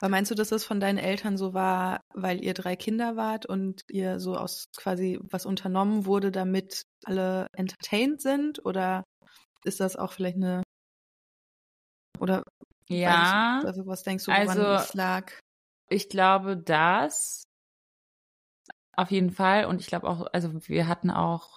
Aber 0.00 0.08
meinst 0.08 0.30
du, 0.32 0.34
dass 0.34 0.48
das 0.48 0.64
von 0.64 0.80
deinen 0.80 0.98
Eltern 0.98 1.36
so 1.36 1.54
war, 1.54 2.00
weil 2.12 2.42
ihr 2.42 2.54
drei 2.54 2.74
Kinder 2.74 3.14
wart 3.14 3.46
und 3.46 3.82
ihr 3.88 4.18
so 4.18 4.34
aus 4.36 4.64
quasi 4.76 5.20
was 5.22 5.46
unternommen 5.46 6.06
wurde, 6.06 6.32
damit 6.32 6.82
alle 7.04 7.46
entertained 7.56 8.20
sind? 8.20 8.64
Oder 8.66 9.04
ist 9.64 9.78
das 9.78 9.94
auch 9.94 10.12
vielleicht 10.12 10.36
eine 10.36 10.62
oder 12.18 12.42
ja, 12.88 13.62
also 13.64 13.86
was 13.86 14.02
denkst 14.02 14.24
du, 14.24 14.32
woran 14.32 14.48
also, 14.48 14.62
es 14.62 14.94
lag? 14.94 15.32
Ich 15.92 16.08
glaube, 16.08 16.56
das 16.56 17.44
auf 18.94 19.10
jeden 19.10 19.30
Fall. 19.30 19.66
Und 19.66 19.80
ich 19.80 19.86
glaube 19.86 20.08
auch, 20.08 20.26
also 20.32 20.50
wir 20.68 20.86
hatten 20.86 21.10
auch, 21.10 21.56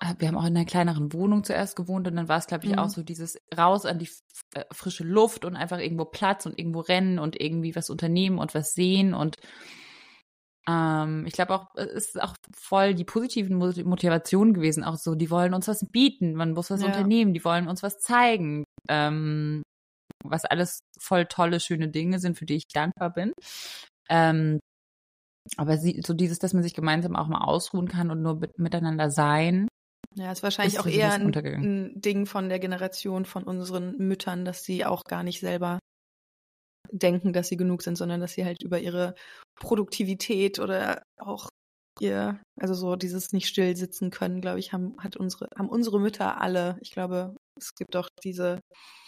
äh, 0.00 0.14
wir 0.18 0.28
haben 0.28 0.36
auch 0.36 0.46
in 0.46 0.56
einer 0.56 0.64
kleineren 0.64 1.12
Wohnung 1.12 1.44
zuerst 1.44 1.76
gewohnt 1.76 2.06
und 2.08 2.16
dann 2.16 2.28
war 2.28 2.38
es, 2.38 2.46
glaube 2.46 2.66
ich, 2.66 2.72
mhm. 2.72 2.78
auch 2.78 2.88
so 2.88 3.02
dieses 3.02 3.38
raus 3.56 3.84
an 3.84 3.98
die 3.98 4.08
äh, 4.54 4.64
frische 4.72 5.04
Luft 5.04 5.44
und 5.44 5.56
einfach 5.56 5.78
irgendwo 5.78 6.04
Platz 6.04 6.46
und 6.46 6.58
irgendwo 6.58 6.80
rennen 6.80 7.18
und 7.18 7.40
irgendwie 7.40 7.76
was 7.76 7.90
unternehmen 7.90 8.38
und 8.38 8.54
was 8.54 8.74
sehen 8.74 9.14
und 9.14 9.36
ähm, 10.68 11.24
ich 11.26 11.32
glaube 11.32 11.54
auch, 11.54 11.66
es 11.76 12.08
ist 12.08 12.22
auch 12.22 12.34
voll 12.54 12.94
die 12.94 13.04
positiven 13.04 13.56
Motivationen 13.56 14.52
gewesen, 14.52 14.84
auch 14.84 14.96
so, 14.96 15.14
die 15.14 15.30
wollen 15.30 15.54
uns 15.54 15.66
was 15.66 15.86
bieten, 15.90 16.34
man 16.34 16.52
muss 16.52 16.70
was 16.70 16.82
ja. 16.82 16.88
unternehmen, 16.88 17.32
die 17.32 17.44
wollen 17.44 17.68
uns 17.68 17.82
was 17.82 18.00
zeigen, 18.00 18.64
ähm, 18.88 19.62
was 20.30 20.44
alles 20.44 20.80
voll 20.98 21.26
tolle, 21.26 21.60
schöne 21.60 21.88
Dinge 21.88 22.18
sind, 22.18 22.38
für 22.38 22.46
die 22.46 22.56
ich 22.56 22.68
dankbar 22.68 23.12
bin. 23.12 23.32
Ähm, 24.08 24.60
aber 25.56 25.78
sie, 25.78 26.02
so 26.04 26.14
dieses, 26.14 26.38
dass 26.38 26.52
man 26.52 26.62
sich 26.62 26.74
gemeinsam 26.74 27.16
auch 27.16 27.28
mal 27.28 27.44
ausruhen 27.44 27.88
kann 27.88 28.10
und 28.10 28.22
nur 28.22 28.36
mit, 28.36 28.58
miteinander 28.58 29.10
sein. 29.10 29.68
Ja, 30.14 30.32
ist 30.32 30.42
wahrscheinlich 30.42 30.74
ist 30.74 30.80
auch 30.80 30.86
eher 30.86 31.12
ein, 31.12 31.34
ein 31.34 32.00
Ding 32.00 32.26
von 32.26 32.48
der 32.48 32.58
Generation 32.58 33.24
von 33.24 33.44
unseren 33.44 33.96
Müttern, 33.96 34.44
dass 34.44 34.64
sie 34.64 34.84
auch 34.84 35.04
gar 35.04 35.22
nicht 35.22 35.40
selber 35.40 35.78
denken, 36.90 37.32
dass 37.32 37.48
sie 37.48 37.56
genug 37.56 37.82
sind, 37.82 37.96
sondern 37.96 38.20
dass 38.20 38.32
sie 38.32 38.44
halt 38.44 38.62
über 38.62 38.78
ihre 38.78 39.14
Produktivität 39.60 40.58
oder 40.58 41.02
auch 41.18 41.48
ihr, 42.00 42.40
also 42.60 42.74
so 42.74 42.96
dieses 42.96 43.32
nicht 43.32 43.48
still 43.48 43.76
sitzen 43.76 44.10
können, 44.10 44.40
glaube 44.40 44.58
ich, 44.58 44.72
haben, 44.72 44.96
hat 44.98 45.16
unsere, 45.16 45.48
haben 45.56 45.68
unsere 45.68 46.00
Mütter 46.00 46.40
alle. 46.40 46.78
Ich 46.80 46.90
glaube, 46.90 47.36
es 47.58 47.74
gibt 47.74 47.96
auch 47.96 48.08
diese 48.22 48.60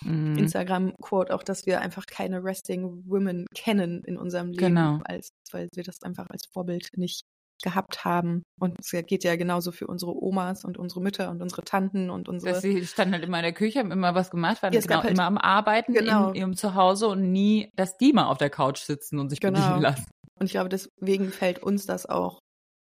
mhm. 0.02 0.36
Instagram-Quote 0.36 1.34
auch, 1.34 1.42
dass 1.42 1.66
wir 1.66 1.80
einfach 1.80 2.06
keine 2.06 2.42
Resting 2.42 3.04
Women 3.06 3.46
kennen 3.54 4.02
in 4.04 4.16
unserem 4.16 4.50
Leben, 4.50 4.74
genau. 4.74 5.00
als, 5.04 5.30
weil 5.52 5.68
wir 5.74 5.84
das 5.84 6.02
einfach 6.02 6.28
als 6.28 6.42
Vorbild 6.52 6.88
nicht 6.96 7.22
gehabt 7.62 8.04
haben. 8.04 8.42
Und 8.58 8.76
es 8.80 8.90
geht 8.90 9.24
ja 9.24 9.36
genauso 9.36 9.72
für 9.72 9.86
unsere 9.86 10.12
Omas 10.12 10.64
und 10.64 10.78
unsere 10.78 11.00
Mütter 11.00 11.30
und 11.30 11.42
unsere 11.42 11.62
Tanten 11.62 12.10
und 12.10 12.28
unsere. 12.28 12.54
Dass 12.54 12.62
sie 12.62 12.86
standen 12.86 13.14
halt 13.14 13.24
immer 13.24 13.38
in 13.38 13.44
der 13.44 13.52
Küche, 13.52 13.80
haben 13.80 13.92
immer 13.92 14.14
was 14.14 14.30
gemacht, 14.30 14.62
waren 14.62 14.72
ja, 14.72 14.80
genau 14.80 15.02
halt 15.02 15.12
immer 15.12 15.24
am 15.24 15.38
Arbeiten 15.38 15.92
genau. 15.92 16.30
in 16.30 16.34
ihrem 16.34 16.56
Zuhause 16.56 17.08
und 17.08 17.30
nie, 17.30 17.70
dass 17.76 17.96
die 17.96 18.12
mal 18.12 18.26
auf 18.26 18.38
der 18.38 18.50
Couch 18.50 18.78
sitzen 18.78 19.18
und 19.18 19.30
sich 19.30 19.40
genau. 19.40 19.60
bedienen 19.60 19.82
lassen. 19.82 20.06
Und 20.38 20.46
ich 20.46 20.52
glaube, 20.52 20.70
deswegen 20.70 21.30
fällt 21.30 21.62
uns 21.62 21.86
das 21.86 22.06
auch 22.06 22.38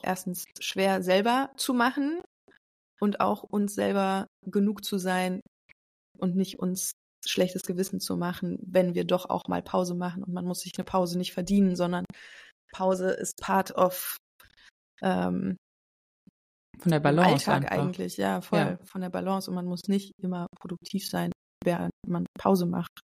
erstens 0.02 0.46
schwer 0.60 1.02
selber 1.04 1.50
zu 1.58 1.74
machen 1.74 2.22
und 3.04 3.20
auch 3.20 3.44
uns 3.44 3.76
selber 3.76 4.28
genug 4.46 4.86
zu 4.86 4.98
sein 4.98 5.42
und 6.18 6.38
nicht 6.38 6.60
uns 6.60 6.94
schlechtes 7.26 7.64
Gewissen 7.64 8.00
zu 8.00 8.16
machen, 8.16 8.58
wenn 8.62 8.96
wir 8.96 9.04
doch 9.04 9.30
auch 9.30 9.50
mal 9.50 9.62
Pause 9.62 9.94
machen. 9.94 10.24
Und 10.24 10.34
man 10.34 10.46
muss 10.46 10.62
sich 10.62 10.72
eine 10.78 10.86
Pause 10.86 11.18
nicht 11.18 11.34
verdienen, 11.34 11.76
sondern 11.76 12.06
Pause 12.74 13.10
ist 13.12 13.42
part 13.42 13.76
of 13.76 14.16
ähm, 15.02 15.58
von 16.80 16.92
der 16.94 17.02
Balance 17.02 17.52
Alltag 17.52 17.72
einfach. 17.72 17.84
eigentlich, 17.84 18.16
ja, 18.16 18.40
voll 18.40 18.60
ja. 18.60 18.78
von 18.86 19.02
der 19.02 19.10
Balance 19.10 19.50
und 19.52 19.56
man 19.56 19.66
muss 19.66 19.82
nicht 19.90 20.14
immer 20.22 20.48
produktiv 20.58 21.08
sein, 21.10 21.34
während 21.66 21.92
man 22.08 22.26
Pause 22.40 22.66
macht. 22.66 23.02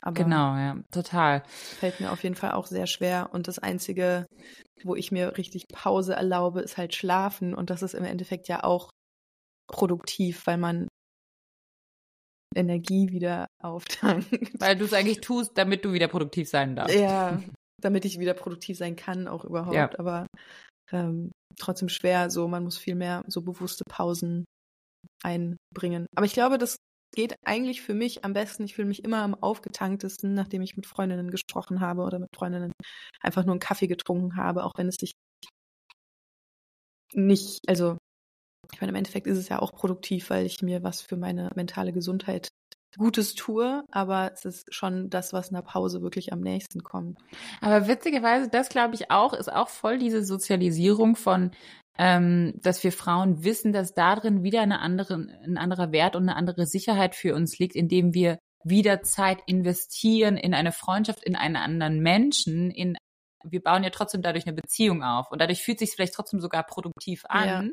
Aber 0.00 0.14
genau, 0.14 0.54
ja, 0.54 0.76
total. 0.92 1.42
Fällt 1.48 1.98
mir 1.98 2.12
auf 2.12 2.22
jeden 2.22 2.36
Fall 2.36 2.52
auch 2.52 2.66
sehr 2.66 2.86
schwer 2.86 3.30
und 3.32 3.48
das 3.48 3.58
einzige, 3.58 4.26
wo 4.84 4.94
ich 4.94 5.10
mir 5.10 5.36
richtig 5.36 5.66
Pause 5.72 6.14
erlaube, 6.14 6.60
ist 6.60 6.76
halt 6.76 6.94
schlafen 6.94 7.52
und 7.52 7.70
das 7.70 7.82
ist 7.82 7.94
im 7.94 8.04
Endeffekt 8.04 8.46
ja 8.46 8.62
auch 8.62 8.90
produktiv, 9.68 10.46
weil 10.46 10.58
man 10.58 10.88
Energie 12.54 13.10
wieder 13.10 13.46
auftankt. 13.62 14.28
Weil 14.60 14.76
du 14.76 14.84
es 14.84 14.92
eigentlich 14.92 15.20
tust, 15.20 15.52
damit 15.56 15.84
du 15.84 15.92
wieder 15.92 16.08
produktiv 16.08 16.48
sein 16.48 16.76
darfst. 16.76 16.96
Ja, 16.96 17.40
damit 17.80 18.04
ich 18.04 18.18
wieder 18.18 18.34
produktiv 18.34 18.76
sein 18.76 18.96
kann, 18.96 19.28
auch 19.28 19.44
überhaupt. 19.44 19.74
Ja. 19.74 19.98
Aber 19.98 20.26
ähm, 20.90 21.30
trotzdem 21.56 21.88
schwer. 21.88 22.30
So, 22.30 22.48
man 22.48 22.64
muss 22.64 22.78
viel 22.78 22.94
mehr 22.94 23.22
so 23.28 23.42
bewusste 23.42 23.84
Pausen 23.88 24.44
einbringen. 25.22 26.06
Aber 26.16 26.26
ich 26.26 26.32
glaube, 26.32 26.58
das 26.58 26.76
geht 27.14 27.36
eigentlich 27.44 27.82
für 27.82 27.94
mich 27.94 28.24
am 28.24 28.32
besten. 28.32 28.64
Ich 28.64 28.74
fühle 28.74 28.88
mich 28.88 29.04
immer 29.04 29.22
am 29.22 29.34
aufgetanktesten, 29.34 30.34
nachdem 30.34 30.62
ich 30.62 30.76
mit 30.76 30.86
Freundinnen 30.86 31.30
gesprochen 31.30 31.80
habe 31.80 32.02
oder 32.02 32.18
mit 32.18 32.28
Freundinnen 32.34 32.72
einfach 33.20 33.44
nur 33.44 33.52
einen 33.52 33.60
Kaffee 33.60 33.86
getrunken 33.86 34.36
habe, 34.36 34.64
auch 34.64 34.72
wenn 34.76 34.88
es 34.88 34.96
sich 34.96 35.12
nicht, 37.14 37.60
also 37.66 37.96
ich 38.72 38.80
meine, 38.80 38.90
im 38.90 38.96
Endeffekt 38.96 39.26
ist 39.26 39.38
es 39.38 39.48
ja 39.48 39.60
auch 39.60 39.72
produktiv, 39.72 40.30
weil 40.30 40.46
ich 40.46 40.62
mir 40.62 40.82
was 40.82 41.00
für 41.00 41.16
meine 41.16 41.50
mentale 41.54 41.92
Gesundheit 41.92 42.48
Gutes 42.96 43.34
tue, 43.34 43.84
aber 43.90 44.32
es 44.32 44.44
ist 44.44 44.74
schon 44.74 45.10
das, 45.10 45.32
was 45.32 45.50
einer 45.50 45.62
Pause 45.62 46.02
wirklich 46.02 46.32
am 46.32 46.40
nächsten 46.40 46.82
kommt. 46.82 47.18
Aber 47.60 47.86
witzigerweise, 47.86 48.48
das 48.48 48.70
glaube 48.70 48.94
ich 48.94 49.10
auch, 49.10 49.34
ist 49.34 49.52
auch 49.52 49.68
voll 49.68 49.98
diese 49.98 50.24
Sozialisierung 50.24 51.14
von, 51.14 51.52
ähm, 51.98 52.54
dass 52.62 52.82
wir 52.82 52.92
Frauen 52.92 53.44
wissen, 53.44 53.72
dass 53.72 53.94
darin 53.94 54.42
wieder 54.42 54.62
eine 54.62 54.80
andere, 54.80 55.14
ein 55.44 55.58
anderer 55.58 55.92
Wert 55.92 56.16
und 56.16 56.22
eine 56.22 56.36
andere 56.36 56.66
Sicherheit 56.66 57.14
für 57.14 57.34
uns 57.34 57.58
liegt, 57.58 57.76
indem 57.76 58.14
wir 58.14 58.38
wieder 58.64 59.02
Zeit 59.02 59.38
investieren 59.46 60.36
in 60.36 60.54
eine 60.54 60.72
Freundschaft, 60.72 61.22
in 61.24 61.36
einen 61.36 61.56
anderen 61.56 62.00
Menschen, 62.00 62.70
in 62.70 62.97
wir 63.52 63.62
bauen 63.62 63.84
ja 63.84 63.90
trotzdem 63.90 64.22
dadurch 64.22 64.46
eine 64.46 64.54
Beziehung 64.54 65.02
auf 65.02 65.30
und 65.30 65.40
dadurch 65.40 65.62
fühlt 65.62 65.78
sich 65.78 65.90
vielleicht 65.92 66.14
trotzdem 66.14 66.40
sogar 66.40 66.64
produktiv 66.64 67.24
an. 67.28 67.48
Ja. 67.48 67.64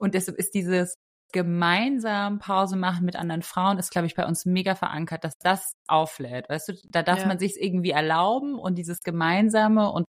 Und 0.00 0.14
deshalb 0.14 0.38
ist 0.38 0.54
dieses 0.54 0.96
gemeinsam 1.32 2.38
Pause 2.38 2.76
machen 2.76 3.04
mit 3.04 3.16
anderen 3.16 3.42
Frauen 3.42 3.78
ist, 3.78 3.90
glaube 3.90 4.06
ich, 4.06 4.14
bei 4.14 4.24
uns 4.24 4.46
mega 4.46 4.76
verankert, 4.76 5.24
dass 5.24 5.36
das 5.38 5.72
auflädt. 5.88 6.48
Weißt 6.48 6.68
du, 6.68 6.74
da 6.88 7.02
darf 7.02 7.20
ja. 7.22 7.26
man 7.26 7.40
sich 7.40 7.60
irgendwie 7.60 7.90
erlauben 7.90 8.56
und 8.56 8.76
dieses 8.76 9.02
Gemeinsame 9.02 9.90
und. 9.90 10.06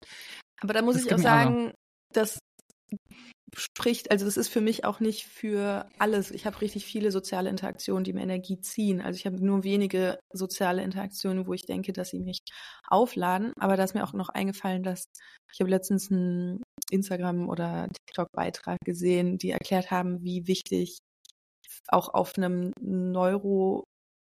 Aber 0.59 0.73
da 0.73 0.81
muss 0.81 1.03
ich 1.03 1.13
auch 1.13 1.17
sagen, 1.17 1.73
dass 2.11 2.39
spricht, 3.55 4.11
also 4.11 4.25
das 4.25 4.37
ist 4.37 4.49
für 4.49 4.61
mich 4.61 4.85
auch 4.85 4.99
nicht 4.99 5.25
für 5.25 5.87
alles. 5.99 6.31
Ich 6.31 6.45
habe 6.45 6.61
richtig 6.61 6.85
viele 6.85 7.11
soziale 7.11 7.49
Interaktionen, 7.49 8.03
die 8.03 8.13
mir 8.13 8.21
Energie 8.21 8.59
ziehen. 8.59 9.01
Also 9.01 9.17
ich 9.17 9.25
habe 9.25 9.43
nur 9.43 9.63
wenige 9.63 10.19
soziale 10.31 10.83
Interaktionen, 10.83 11.47
wo 11.47 11.53
ich 11.53 11.65
denke, 11.65 11.93
dass 11.93 12.09
sie 12.09 12.19
mich 12.19 12.39
aufladen. 12.87 13.53
Aber 13.59 13.77
da 13.77 13.83
ist 13.83 13.93
mir 13.93 14.03
auch 14.03 14.13
noch 14.13 14.29
eingefallen, 14.29 14.83
dass 14.83 15.05
ich 15.51 15.59
habe 15.59 15.69
letztens 15.69 16.11
einen 16.11 16.63
Instagram- 16.89 17.49
oder 17.49 17.87
TikTok-Beitrag 17.89 18.79
gesehen, 18.85 19.37
die 19.37 19.51
erklärt 19.51 19.91
haben, 19.91 20.23
wie 20.23 20.47
wichtig 20.47 20.97
auch 21.87 22.09
auf 22.13 22.33
einem 22.37 22.71
Neuro, 22.81 23.83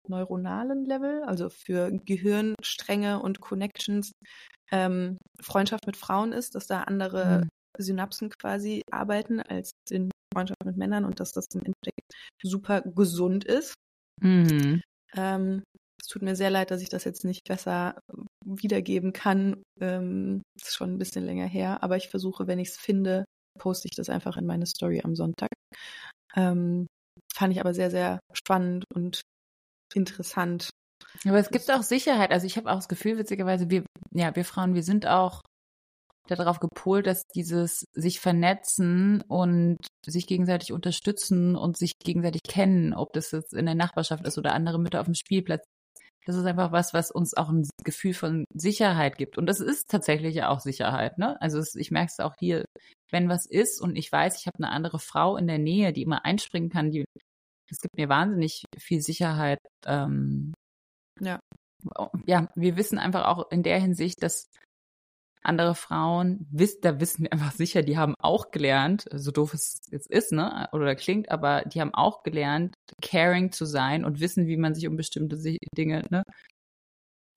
neuronalen 0.08 0.84
Level, 0.86 1.22
also 1.24 1.50
für 1.50 1.90
Gehirnstränge 1.90 3.20
und 3.20 3.40
Connections, 3.40 4.12
ähm, 4.70 5.18
Freundschaft 5.40 5.86
mit 5.86 5.96
Frauen 5.96 6.32
ist, 6.32 6.54
dass 6.54 6.66
da 6.66 6.82
andere 6.82 7.42
mhm. 7.44 7.48
Synapsen 7.78 8.30
quasi 8.30 8.82
arbeiten 8.90 9.40
als 9.40 9.72
in 9.90 10.10
Freundschaft 10.32 10.64
mit 10.64 10.76
Männern 10.76 11.04
und 11.04 11.20
dass 11.20 11.32
das 11.32 11.46
im 11.54 11.60
Endeffekt 11.60 12.12
super 12.42 12.82
gesund 12.82 13.44
ist. 13.44 13.74
Mhm. 14.20 14.82
Ähm, 15.14 15.62
es 16.00 16.08
tut 16.08 16.22
mir 16.22 16.36
sehr 16.36 16.50
leid, 16.50 16.70
dass 16.70 16.82
ich 16.82 16.88
das 16.88 17.04
jetzt 17.04 17.24
nicht 17.24 17.42
besser 17.46 17.98
wiedergeben 18.44 19.12
kann. 19.12 19.62
Ähm, 19.80 20.42
ist 20.56 20.74
schon 20.74 20.94
ein 20.94 20.98
bisschen 20.98 21.24
länger 21.24 21.46
her, 21.46 21.82
aber 21.82 21.96
ich 21.96 22.08
versuche, 22.08 22.46
wenn 22.46 22.58
ich 22.58 22.68
es 22.68 22.76
finde, 22.76 23.24
poste 23.58 23.88
ich 23.88 23.96
das 23.96 24.08
einfach 24.08 24.36
in 24.36 24.46
meine 24.46 24.66
Story 24.66 25.00
am 25.02 25.16
Sonntag. 25.16 25.50
Ähm, 26.36 26.86
Fand 27.34 27.52
ich 27.52 27.60
aber 27.60 27.74
sehr, 27.74 27.90
sehr 27.90 28.20
spannend 28.32 28.84
und 28.94 29.20
interessant. 29.94 30.70
Aber 31.24 31.38
es 31.38 31.50
gibt 31.50 31.70
auch 31.70 31.82
Sicherheit. 31.82 32.30
Also 32.32 32.46
ich 32.46 32.56
habe 32.56 32.70
auch 32.70 32.76
das 32.76 32.88
Gefühl, 32.88 33.18
witzigerweise, 33.18 33.70
wir, 33.70 33.84
ja, 34.12 34.34
wir 34.34 34.44
Frauen, 34.44 34.74
wir 34.74 34.82
sind 34.82 35.06
auch 35.06 35.42
darauf 36.30 36.60
gepolt, 36.60 37.06
dass 37.06 37.26
dieses 37.34 37.84
sich 37.92 38.20
vernetzen 38.20 39.22
und 39.28 39.78
sich 40.06 40.26
gegenseitig 40.26 40.72
unterstützen 40.72 41.56
und 41.56 41.76
sich 41.76 41.92
gegenseitig 42.04 42.42
kennen, 42.42 42.94
ob 42.94 43.12
das 43.12 43.30
jetzt 43.32 43.54
in 43.54 43.66
der 43.66 43.74
Nachbarschaft 43.74 44.26
ist 44.26 44.38
oder 44.38 44.54
andere 44.54 44.78
Mütter 44.78 45.00
auf 45.00 45.06
dem 45.06 45.14
Spielplatz, 45.14 45.64
das 46.28 46.36
ist 46.36 46.44
einfach 46.44 46.72
was, 46.72 46.92
was 46.92 47.10
uns 47.10 47.34
auch 47.34 47.48
ein 47.48 47.66
Gefühl 47.84 48.12
von 48.12 48.44
Sicherheit 48.52 49.16
gibt. 49.16 49.38
Und 49.38 49.46
das 49.46 49.60
ist 49.60 49.88
tatsächlich 49.88 50.34
ja 50.34 50.50
auch 50.50 50.60
Sicherheit, 50.60 51.16
ne? 51.16 51.40
Also 51.40 51.58
es, 51.58 51.74
ich 51.74 51.90
merke 51.90 52.10
es 52.12 52.20
auch 52.20 52.34
hier, 52.38 52.66
wenn 53.10 53.30
was 53.30 53.46
ist 53.46 53.80
und 53.80 53.96
ich 53.96 54.12
weiß, 54.12 54.38
ich 54.38 54.46
habe 54.46 54.58
eine 54.58 54.70
andere 54.70 54.98
Frau 54.98 55.38
in 55.38 55.46
der 55.46 55.56
Nähe, 55.56 55.94
die 55.94 56.02
immer 56.02 56.26
einspringen 56.26 56.68
kann, 56.68 56.90
die, 56.90 57.06
das 57.70 57.78
gibt 57.80 57.96
mir 57.96 58.10
wahnsinnig 58.10 58.64
viel 58.78 59.00
Sicherheit. 59.00 59.58
Ähm, 59.86 60.52
ja. 61.18 61.40
Ja, 62.26 62.48
wir 62.54 62.76
wissen 62.76 62.98
einfach 62.98 63.24
auch 63.24 63.50
in 63.50 63.62
der 63.62 63.80
Hinsicht, 63.80 64.22
dass 64.22 64.50
andere 65.42 65.74
Frauen, 65.74 66.46
wiss, 66.50 66.80
da 66.80 67.00
wissen 67.00 67.24
wir 67.24 67.32
einfach 67.32 67.52
sicher, 67.52 67.82
die 67.82 67.96
haben 67.96 68.14
auch 68.18 68.50
gelernt, 68.50 69.06
so 69.12 69.30
doof 69.30 69.54
es 69.54 69.80
jetzt 69.90 70.10
ist, 70.10 70.32
ne, 70.32 70.68
oder 70.72 70.94
klingt, 70.96 71.30
aber 71.30 71.62
die 71.62 71.80
haben 71.80 71.94
auch 71.94 72.22
gelernt, 72.22 72.74
caring 73.02 73.52
zu 73.52 73.64
sein 73.64 74.04
und 74.04 74.20
wissen, 74.20 74.46
wie 74.46 74.56
man 74.56 74.74
sich 74.74 74.86
um 74.86 74.96
bestimmte 74.96 75.36
Dinge, 75.76 76.04
ne, 76.10 76.22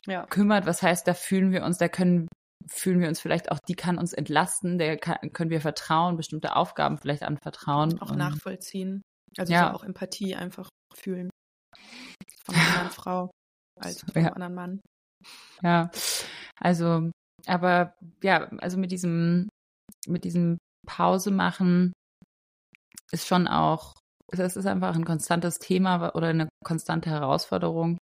ja. 0.06 0.26
kümmert. 0.28 0.66
Was 0.66 0.82
heißt, 0.82 1.08
da 1.08 1.14
fühlen 1.14 1.52
wir 1.52 1.64
uns, 1.64 1.78
da 1.78 1.88
können, 1.88 2.28
fühlen 2.68 3.00
wir 3.00 3.08
uns 3.08 3.20
vielleicht 3.20 3.52
auch, 3.52 3.60
die 3.68 3.76
kann 3.76 3.98
uns 3.98 4.14
entlasten, 4.14 4.78
der 4.78 4.98
kann, 4.98 5.34
können 5.34 5.52
wir 5.52 5.62
vertrauen, 5.62 6.18
bestimmte 6.18 6.56
Aufgaben 6.56 6.98
vielleicht 6.98 7.24
anvertrauen. 7.24 8.02
Auch 8.02 8.16
nachvollziehen. 8.16 9.02
Also 9.38 9.54
ja. 9.54 9.74
auch 9.74 9.84
Empathie 9.84 10.36
einfach 10.36 10.70
fühlen. 10.94 11.30
Von 12.46 12.56
einer 12.80 12.90
Frau 12.90 13.32
als 13.80 14.02
von 14.02 14.16
einem 14.16 14.26
ja. 14.26 14.32
anderen 14.34 14.56
Mann. 14.56 14.82
Ja, 15.62 15.92
also 16.60 17.12
aber 17.48 17.96
ja, 18.24 18.50
also 18.60 18.78
mit 18.78 18.92
diesem, 18.92 19.50
mit 20.08 20.24
diesem 20.24 20.58
Pause 20.88 21.32
machen 21.32 21.94
ist 23.12 23.28
schon 23.28 23.48
auch, 23.48 23.94
es 24.32 24.56
ist 24.56 24.66
einfach 24.66 24.96
ein 24.96 25.06
konstantes 25.06 25.60
Thema 25.60 26.16
oder 26.16 26.28
eine 26.28 26.50
konstante 26.64 27.10
Herausforderung. 27.10 27.98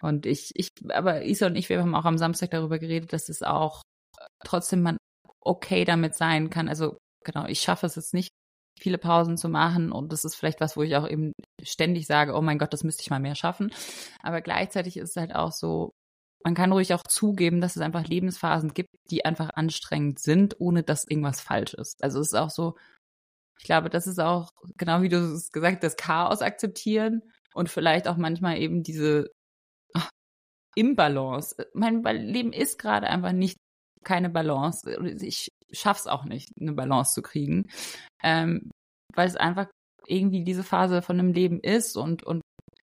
Und 0.00 0.24
ich, 0.24 0.52
ich, 0.54 0.68
aber 0.88 1.24
Isa 1.24 1.46
und 1.46 1.56
ich, 1.56 1.68
wir 1.68 1.80
haben 1.80 1.94
auch 1.94 2.06
am 2.06 2.16
Samstag 2.16 2.50
darüber 2.50 2.78
geredet, 2.78 3.12
dass 3.12 3.28
es 3.28 3.42
auch 3.42 3.82
trotzdem 4.44 4.82
man 4.82 4.96
okay 5.42 5.84
damit 5.84 6.14
sein 6.14 6.48
kann. 6.48 6.68
Also 6.68 6.96
genau, 7.24 7.46
ich 7.46 7.60
schaffe 7.60 7.86
es 7.86 7.96
jetzt 7.96 8.14
nicht, 8.14 8.30
viele 8.80 8.98
Pausen 8.98 9.36
zu 9.36 9.48
machen 9.48 9.92
und 9.92 10.10
das 10.12 10.24
ist 10.24 10.36
vielleicht 10.36 10.60
was, 10.60 10.76
wo 10.76 10.82
ich 10.82 10.96
auch 10.96 11.06
eben 11.06 11.32
ständig 11.62 12.06
sage, 12.06 12.34
oh 12.34 12.40
mein 12.40 12.58
Gott, 12.58 12.72
das 12.72 12.82
müsste 12.82 13.02
ich 13.02 13.10
mal 13.10 13.20
mehr 13.20 13.34
schaffen. 13.34 13.70
Aber 14.22 14.40
gleichzeitig 14.40 14.96
ist 14.96 15.10
es 15.10 15.16
halt 15.16 15.34
auch 15.34 15.52
so, 15.52 15.92
man 16.44 16.54
kann 16.54 16.72
ruhig 16.72 16.94
auch 16.94 17.02
zugeben, 17.02 17.60
dass 17.60 17.76
es 17.76 17.82
einfach 17.82 18.06
Lebensphasen 18.06 18.72
gibt, 18.72 18.90
die 19.10 19.24
einfach 19.24 19.50
anstrengend 19.54 20.18
sind, 20.20 20.60
ohne 20.60 20.82
dass 20.82 21.06
irgendwas 21.06 21.40
falsch 21.40 21.74
ist. 21.74 22.02
Also 22.02 22.20
es 22.20 22.28
ist 22.28 22.38
auch 22.38 22.50
so, 22.50 22.76
ich 23.58 23.64
glaube, 23.64 23.90
das 23.90 24.06
ist 24.06 24.18
auch, 24.18 24.52
genau 24.76 25.02
wie 25.02 25.08
du 25.10 25.18
es 25.18 25.52
gesagt 25.52 25.76
hast, 25.76 25.82
das 25.82 25.96
Chaos 25.96 26.40
akzeptieren 26.40 27.22
und 27.54 27.68
vielleicht 27.68 28.08
auch 28.08 28.16
manchmal 28.16 28.58
eben 28.58 28.82
diese 28.82 29.30
ach, 29.94 30.10
Imbalance. 30.74 31.56
Mein 31.74 32.02
Leben 32.02 32.52
ist 32.52 32.78
gerade 32.78 33.08
einfach 33.08 33.32
nicht 33.32 33.58
keine 34.04 34.30
Balance. 34.30 34.90
Ich 35.20 35.48
schaff's 35.72 36.06
auch 36.06 36.24
nicht, 36.24 36.50
eine 36.58 36.72
Balance 36.72 37.14
zu 37.14 37.22
kriegen, 37.22 37.68
ähm, 38.22 38.70
weil 39.14 39.28
es 39.28 39.36
einfach 39.36 39.68
irgendwie 40.06 40.42
diese 40.42 40.64
Phase 40.64 41.02
von 41.02 41.18
einem 41.18 41.32
Leben 41.32 41.60
ist 41.60 41.96
und 41.96 42.22
und 42.22 42.40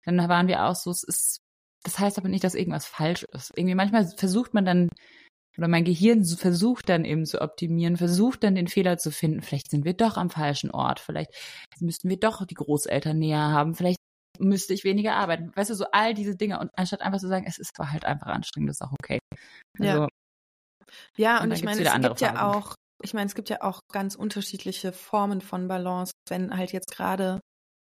dann 0.05 0.29
waren 0.29 0.47
wir 0.47 0.65
auch 0.65 0.75
so, 0.75 0.91
es 0.91 1.03
ist, 1.03 1.39
das 1.83 1.99
heißt 1.99 2.17
aber 2.17 2.29
nicht, 2.29 2.43
dass 2.43 2.55
irgendwas 2.55 2.85
falsch 2.85 3.23
ist. 3.33 3.51
Irgendwie 3.55 3.75
manchmal 3.75 4.07
versucht 4.07 4.53
man 4.53 4.65
dann 4.65 4.89
oder 5.57 5.67
mein 5.67 5.83
Gehirn 5.83 6.23
versucht 6.23 6.87
dann 6.87 7.03
eben 7.05 7.25
zu 7.25 7.41
optimieren, 7.41 7.97
versucht 7.97 8.43
dann 8.43 8.55
den 8.55 8.67
Fehler 8.67 8.97
zu 8.97 9.11
finden. 9.11 9.41
Vielleicht 9.41 9.69
sind 9.69 9.83
wir 9.83 9.93
doch 9.93 10.15
am 10.15 10.29
falschen 10.29 10.71
Ort, 10.71 10.99
vielleicht 10.99 11.31
müssten 11.79 12.09
wir 12.09 12.17
doch 12.17 12.45
die 12.45 12.55
Großeltern 12.55 13.17
näher 13.17 13.49
haben, 13.51 13.75
vielleicht 13.75 13.99
müsste 14.39 14.73
ich 14.73 14.85
weniger 14.85 15.15
arbeiten. 15.15 15.51
Weißt 15.55 15.69
du, 15.69 15.75
so 15.75 15.85
all 15.91 16.13
diese 16.13 16.35
Dinge. 16.35 16.59
Und 16.59 16.71
anstatt 16.77 17.01
einfach 17.01 17.19
zu 17.19 17.27
sagen, 17.27 17.45
es 17.45 17.57
ist 17.57 17.77
halt 17.77 18.05
einfach 18.05 18.27
anstrengend, 18.27 18.69
das 18.69 18.77
ist 18.77 18.87
auch 18.87 18.93
okay. 18.93 19.19
Also, 19.77 20.01
ja. 20.03 20.07
Ja, 21.17 21.37
und, 21.37 21.49
und 21.49 21.51
ich 21.51 21.63
meine, 21.63 21.81
es 21.81 21.93
gibt 21.93 22.19
Phasen. 22.19 22.35
ja 22.35 22.51
auch, 22.51 22.75
ich 23.03 23.13
meine, 23.13 23.27
es 23.27 23.35
gibt 23.35 23.49
ja 23.49 23.61
auch 23.61 23.81
ganz 23.91 24.15
unterschiedliche 24.15 24.91
Formen 24.91 25.41
von 25.41 25.67
Balance. 25.67 26.13
Wenn 26.27 26.55
halt 26.55 26.71
jetzt 26.71 26.91
gerade 26.91 27.41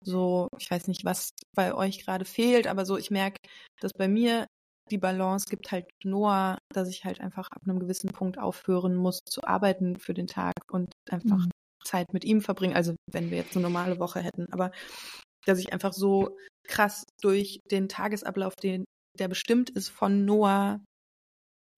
so, 0.01 0.47
ich 0.57 0.69
weiß 0.69 0.87
nicht, 0.87 1.05
was 1.05 1.31
bei 1.55 1.73
euch 1.73 2.03
gerade 2.03 2.25
fehlt, 2.25 2.67
aber 2.67 2.85
so, 2.85 2.97
ich 2.97 3.11
merke, 3.11 3.37
dass 3.79 3.91
bei 3.93 4.07
mir 4.07 4.47
die 4.91 4.97
Balance 4.97 5.47
gibt 5.49 5.71
halt 5.71 5.85
nur, 6.03 6.57
dass 6.73 6.89
ich 6.89 7.05
halt 7.05 7.21
einfach 7.21 7.47
ab 7.51 7.61
einem 7.63 7.79
gewissen 7.79 8.09
Punkt 8.09 8.39
aufhören 8.39 8.95
muss 8.95 9.19
zu 9.25 9.43
arbeiten 9.43 9.97
für 9.97 10.13
den 10.13 10.27
Tag 10.27 10.53
und 10.71 10.91
einfach 11.09 11.37
mhm. 11.37 11.51
Zeit 11.83 12.13
mit 12.13 12.25
ihm 12.25 12.41
verbringen. 12.41 12.75
Also 12.75 12.95
wenn 13.11 13.29
wir 13.29 13.37
jetzt 13.37 13.55
eine 13.55 13.63
normale 13.63 13.99
Woche 13.99 14.19
hätten, 14.19 14.47
aber 14.51 14.71
dass 15.45 15.59
ich 15.59 15.71
einfach 15.73 15.93
so 15.93 16.37
krass 16.67 17.03
durch 17.21 17.59
den 17.71 17.87
Tagesablauf, 17.87 18.55
den 18.55 18.85
der 19.17 19.27
bestimmt 19.27 19.69
ist 19.69 19.89
von 19.89 20.25
Noah, 20.25 20.79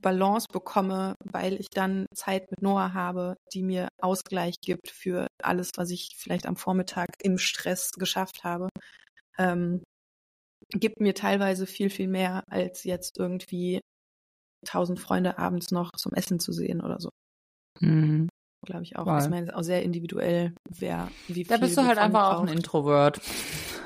Balance 0.01 0.47
bekomme, 0.51 1.15
weil 1.23 1.59
ich 1.59 1.67
dann 1.69 2.07
Zeit 2.13 2.49
mit 2.49 2.61
Noah 2.61 2.93
habe, 2.93 3.35
die 3.53 3.61
mir 3.61 3.87
Ausgleich 4.01 4.55
gibt 4.61 4.89
für 4.89 5.27
alles, 5.45 5.71
was 5.77 5.89
ich 5.91 6.15
vielleicht 6.17 6.45
am 6.45 6.55
Vormittag 6.55 7.07
im 7.21 7.37
Stress 7.37 7.91
geschafft 7.91 8.43
habe. 8.43 8.69
Ähm, 9.37 9.83
gibt 10.73 10.99
mir 10.99 11.13
teilweise 11.13 11.65
viel, 11.65 11.89
viel 11.89 12.07
mehr, 12.07 12.43
als 12.47 12.83
jetzt 12.83 13.17
irgendwie 13.17 13.81
tausend 14.65 14.99
Freunde 14.99 15.37
abends 15.37 15.71
noch 15.71 15.91
zum 15.97 16.13
Essen 16.13 16.39
zu 16.39 16.51
sehen 16.51 16.81
oder 16.81 16.99
so. 16.99 17.09
Mhm. 17.79 18.29
Glaube 18.65 18.83
ich 18.83 18.95
auch. 18.95 19.05
Voll. 19.05 19.19
Ich 19.19 19.29
meine, 19.29 19.55
auch 19.55 19.63
sehr 19.63 19.81
individuell, 19.81 20.53
wer 20.69 21.09
wie 21.27 21.33
viel. 21.33 21.45
Da 21.45 21.57
bist 21.57 21.77
du 21.77 21.83
halt 21.83 21.97
einfach 21.97 22.31
braucht. 22.31 22.37
auch 22.37 22.41
ein 22.43 22.57
Introvert. 22.57 23.19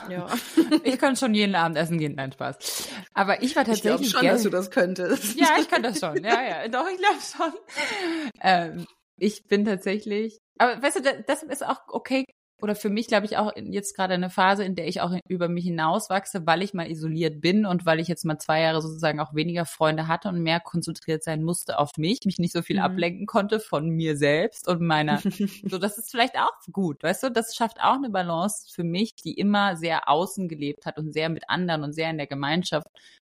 Ja. 0.10 0.28
ich 0.84 1.00
könnte 1.00 1.20
schon 1.20 1.34
jeden 1.34 1.56
Abend 1.56 1.78
essen 1.78 1.98
gehen, 1.98 2.15
nein, 2.15 2.32
Spaß. 2.34 2.89
Aber 3.13 3.41
ich 3.41 3.56
war 3.56 3.63
tatsächlich. 3.63 4.08
Ich 4.08 4.13
glaube 4.13 4.26
schon, 4.26 4.36
dass 4.36 4.44
du 4.44 4.50
das 4.50 4.72
könntest. 4.72 5.39
Ja, 5.39 5.56
ich 5.60 5.70
könnte 5.70 5.89
das 5.89 6.00
schon. 6.00 6.22
Ja, 6.24 6.44
ja, 6.44 6.68
doch, 6.68 6.88
ich 6.89 6.98
glaube 6.98 7.20
schon. 7.22 7.54
Ähm, 8.41 8.86
ich 9.17 9.47
bin 9.47 9.65
tatsächlich. 9.65 10.39
Aber 10.58 10.82
weißt 10.82 10.97
du, 10.97 11.23
das 11.28 11.43
ist 11.43 11.65
auch 11.65 11.82
okay 11.88 12.25
oder 12.62 12.75
für 12.75 12.89
mich, 12.89 13.08
glaube 13.08 13.25
ich, 13.25 13.38
auch 13.38 13.51
jetzt 13.56 13.95
gerade 13.95 14.13
eine 14.13 14.30
Phase, 14.30 14.63
in 14.63 14.75
der 14.75 14.88
ich 14.88 15.01
auch 15.01 15.13
über 15.28 15.49
mich 15.49 15.65
hinauswachse, 15.65 16.47
weil 16.47 16.63
ich 16.63 16.73
mal 16.73 16.89
isoliert 16.89 17.41
bin 17.41 17.65
und 17.65 17.86
weil 17.86 17.99
ich 17.99 18.08
jetzt 18.08 18.23
mal 18.23 18.38
zwei 18.39 18.62
Jahre 18.62 18.82
sozusagen 18.82 19.19
auch 19.19 19.36
weniger 19.36 19.65
Freunde 19.65 20.08
hatte 20.08 20.30
und 20.30 20.41
mehr 20.41 20.62
konzentriert 20.62 21.23
sein 21.23 21.43
musste 21.43 21.78
auf 21.78 21.91
mich, 21.97 22.21
mich 22.25 22.39
nicht 22.39 22.54
so 22.54 22.62
viel 22.62 22.78
mhm. 22.78 22.84
ablenken 22.84 23.25
konnte 23.25 23.60
von 23.60 23.89
mir 23.89 24.15
selbst 24.15 24.67
und 24.69 24.82
meiner. 24.82 25.19
so, 25.63 25.78
das 25.78 25.97
ist 25.97 26.12
vielleicht 26.12 26.38
auch 26.39 26.54
gut, 26.71 27.04
weißt 27.04 27.23
du? 27.23 27.32
Das 27.32 27.56
schafft 27.56 27.82
auch 27.82 27.95
eine 27.95 28.10
Balance 28.10 28.67
für 28.73 28.84
mich, 28.84 29.15
die 29.15 29.34
immer 29.34 29.75
sehr 29.75 30.08
außen 30.10 30.47
gelebt 30.47 30.86
hat 30.86 30.97
und 30.97 31.12
sehr 31.12 31.30
mit 31.30 31.49
anderen 31.49 31.84
und 31.84 31.93
sehr 31.93 32.10
in 32.10 32.17
der 32.17 32.28
Gemeinschaft. 32.28 32.88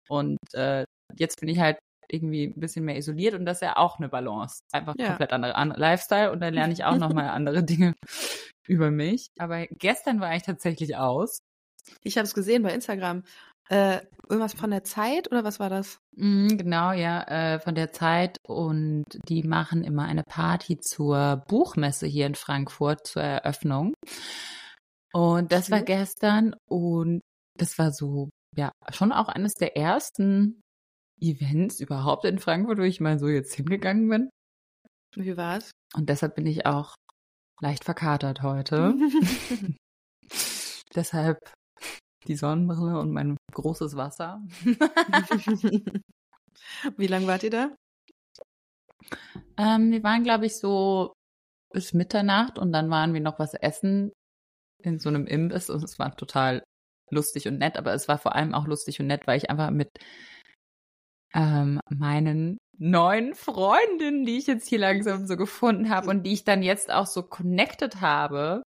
Und 0.10 0.38
äh, 0.54 0.84
jetzt 1.18 1.40
bin 1.40 1.50
ich 1.50 1.60
halt 1.60 1.78
irgendwie 2.16 2.46
ein 2.46 2.60
bisschen 2.60 2.86
mehr 2.86 2.98
isoliert 2.98 3.36
und 3.36 3.46
das 3.46 3.58
ist 3.58 3.62
ja 3.62 3.78
auch 3.78 4.00
eine 4.00 4.10
Balance. 4.10 4.60
Einfach 4.72 4.96
ja. 4.98 5.08
komplett 5.08 5.34
andere, 5.34 5.56
andere 5.56 5.80
Lifestyle 5.80 6.32
und 6.32 6.40
dann 6.40 6.54
lerne 6.54 6.74
ich 6.74 6.84
auch 6.84 6.98
nochmal 6.98 7.30
andere 7.30 7.64
Dinge 7.64 7.94
über 8.68 8.92
mich. 8.92 9.28
Aber 9.38 9.68
gestern 9.68 10.20
war 10.20 10.36
ich 10.36 10.44
tatsächlich 10.44 10.96
aus. 10.96 11.40
Ich 12.02 12.18
habe 12.18 12.26
es 12.26 12.34
gesehen 12.34 12.64
bei 12.64 12.74
Instagram. 12.74 13.24
Äh, 13.68 14.02
irgendwas 14.30 14.54
von 14.54 14.70
der 14.70 14.84
Zeit 14.84 15.32
oder 15.32 15.44
was 15.44 15.60
war 15.60 15.70
das? 15.70 16.00
Mm, 16.16 16.50
genau, 16.50 16.92
ja, 16.92 17.24
äh, 17.24 17.60
von 17.60 17.74
der 17.74 17.92
Zeit. 17.92 18.38
Und 18.48 19.06
die 19.28 19.44
machen 19.44 19.84
immer 19.84 20.04
eine 20.04 20.24
Party 20.24 20.78
zur 20.80 21.44
Buchmesse 21.48 22.06
hier 22.06 22.28
in 22.28 22.36
Frankfurt 22.36 23.08
zur 23.08 23.24
Eröffnung. 23.24 23.94
Und 25.14 25.52
das 25.52 25.72
war 25.72 25.82
gestern 25.82 26.56
und 26.70 27.22
das 27.58 27.80
war 27.80 27.92
so, 27.92 28.30
ja, 28.56 28.72
schon 28.92 29.12
auch 29.12 29.30
eines 29.30 29.54
der 29.54 29.78
ersten 29.78 30.62
Events 31.20 31.80
überhaupt 31.80 32.26
in 32.26 32.40
Frankfurt, 32.40 32.78
wo 32.78 32.84
ich 32.84 33.00
mal 33.00 33.20
so 33.20 33.28
jetzt 33.28 33.54
hingegangen 33.54 34.10
bin. 34.10 34.30
Wie 35.16 35.38
war's? 35.38 35.72
Und 35.96 36.10
deshalb 36.10 36.36
bin 36.36 36.46
ich 36.46 36.66
auch 36.66 36.96
leicht 37.62 37.86
verkatert 37.86 38.42
heute. 38.42 38.96
Deshalb 40.96 41.40
die 42.28 42.36
Sonnenbrille 42.36 43.00
und 43.00 43.12
mein 43.12 43.38
großes 43.54 43.96
Wasser. 43.96 44.42
Wie 46.98 47.08
lange 47.08 47.28
wart 47.28 47.44
ihr 47.44 47.52
da? 47.52 47.76
Ähm, 49.58 49.92
wir 49.92 50.04
waren, 50.04 50.24
glaube 50.24 50.48
ich, 50.48 50.58
so 50.58 51.14
bis 51.72 51.94
Mitternacht 51.94 52.58
und 52.58 52.72
dann 52.72 52.90
waren 52.90 53.14
wir 53.14 53.22
noch 53.22 53.40
was 53.40 53.54
essen 53.54 54.12
in 54.82 55.00
so 55.00 55.10
einem 55.10 55.28
Imbiss 55.28 55.70
und 55.70 55.84
es 55.84 56.00
war 56.00 56.16
total 56.16 56.64
lustig 57.12 57.48
und 57.48 57.60
nett, 57.60 57.78
aber 57.78 57.94
es 57.94 58.08
war 58.08 58.18
vor 58.18 58.36
allem 58.36 58.54
auch 58.54 58.66
lustig 58.66 59.00
und 59.00 59.08
nett, 59.08 59.28
weil 59.28 59.38
ich 59.38 59.50
einfach 59.50 59.70
mit 59.72 59.90
ähm, 61.36 61.80
meinen 61.90 62.58
neuen 62.78 63.36
Freundinnen, 63.36 64.26
die 64.26 64.38
ich 64.38 64.48
jetzt 64.48 64.68
hier 64.68 64.80
langsam 64.80 65.28
so 65.28 65.38
gefunden 65.38 65.90
habe 65.90 66.10
und 66.10 66.24
die 66.24 66.34
ich 66.34 66.44
dann 66.44 66.64
jetzt 66.64 66.92
auch 66.92 67.08
so 67.08 67.24
connected 67.24 68.02
habe, 68.02 68.64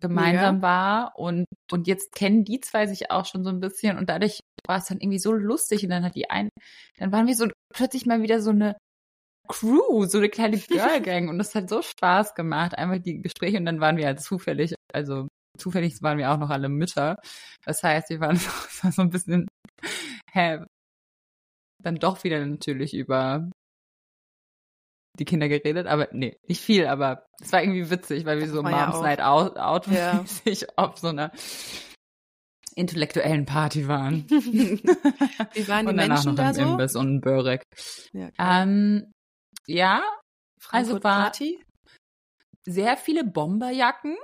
gemeinsam 0.00 0.56
ja. 0.56 0.62
war 0.62 1.12
und 1.16 1.46
und 1.70 1.86
jetzt 1.86 2.14
kennen 2.14 2.44
die 2.44 2.60
zwei 2.60 2.86
sich 2.86 3.10
auch 3.10 3.24
schon 3.24 3.44
so 3.44 3.50
ein 3.50 3.60
bisschen 3.60 3.98
und 3.98 4.10
dadurch 4.10 4.40
war 4.66 4.78
es 4.78 4.86
dann 4.86 4.98
irgendwie 5.00 5.18
so 5.18 5.32
lustig 5.32 5.84
und 5.84 5.90
dann 5.90 6.04
hat 6.04 6.14
die 6.14 6.28
ein, 6.28 6.50
dann 6.98 7.12
waren 7.12 7.26
wir 7.26 7.34
so 7.34 7.46
plötzlich 7.72 8.06
mal 8.06 8.22
wieder 8.22 8.40
so 8.40 8.50
eine 8.50 8.76
Crew, 9.48 10.06
so 10.06 10.18
eine 10.18 10.28
kleine 10.28 10.58
Girl 10.68 11.00
Gang 11.00 11.30
und 11.30 11.38
das 11.38 11.54
hat 11.54 11.68
so 11.68 11.82
Spaß 11.82 12.34
gemacht, 12.34 12.76
einfach 12.76 13.02
die 13.02 13.22
Gespräche 13.22 13.58
und 13.58 13.66
dann 13.66 13.80
waren 13.80 13.96
wir 13.96 14.06
halt 14.06 14.20
zufällig, 14.20 14.74
also 14.92 15.28
zufällig 15.58 16.02
waren 16.02 16.18
wir 16.18 16.30
auch 16.30 16.38
noch 16.38 16.50
alle 16.50 16.68
Mütter. 16.68 17.16
Das 17.64 17.82
heißt, 17.82 18.10
wir 18.10 18.20
waren 18.20 18.36
so, 18.70 18.90
so 18.90 19.02
ein 19.02 19.10
bisschen, 19.10 19.46
hä, 20.32 20.58
dann 21.86 21.96
doch 21.96 22.24
wieder 22.24 22.44
natürlich 22.44 22.94
über 22.94 23.48
die 25.18 25.24
Kinder 25.24 25.48
geredet, 25.48 25.86
aber 25.86 26.08
nee, 26.12 26.36
nicht 26.46 26.60
viel, 26.60 26.86
aber 26.86 27.24
es 27.40 27.52
war 27.52 27.62
irgendwie 27.62 27.88
witzig, 27.90 28.26
weil 28.26 28.38
wir 28.38 28.48
so 28.48 28.62
Moms 28.62 28.74
ja 28.74 29.00
Night 29.00 29.20
Out, 29.20 29.56
out 29.56 29.86
ja. 29.86 30.24
auf 30.76 30.98
so 30.98 31.08
einer 31.08 31.32
intellektuellen 32.74 33.46
Party 33.46 33.88
waren. 33.88 34.26
Wie 34.28 35.68
waren 35.68 35.86
die 35.86 35.90
und 35.90 35.96
Menschen 35.96 36.34
noch 36.34 36.34
da 36.34 36.52
so? 36.52 36.60
Imbiss 36.60 36.96
und 36.96 37.14
ein 37.14 37.20
Börek. 37.22 37.62
Ja, 38.12 38.30
ähm, 38.38 39.10
ja 39.66 40.02
also 40.70 41.02
war 41.02 41.22
Party? 41.22 41.58
sehr 42.66 42.96
viele 42.98 43.24
Bomberjacken. 43.24 44.16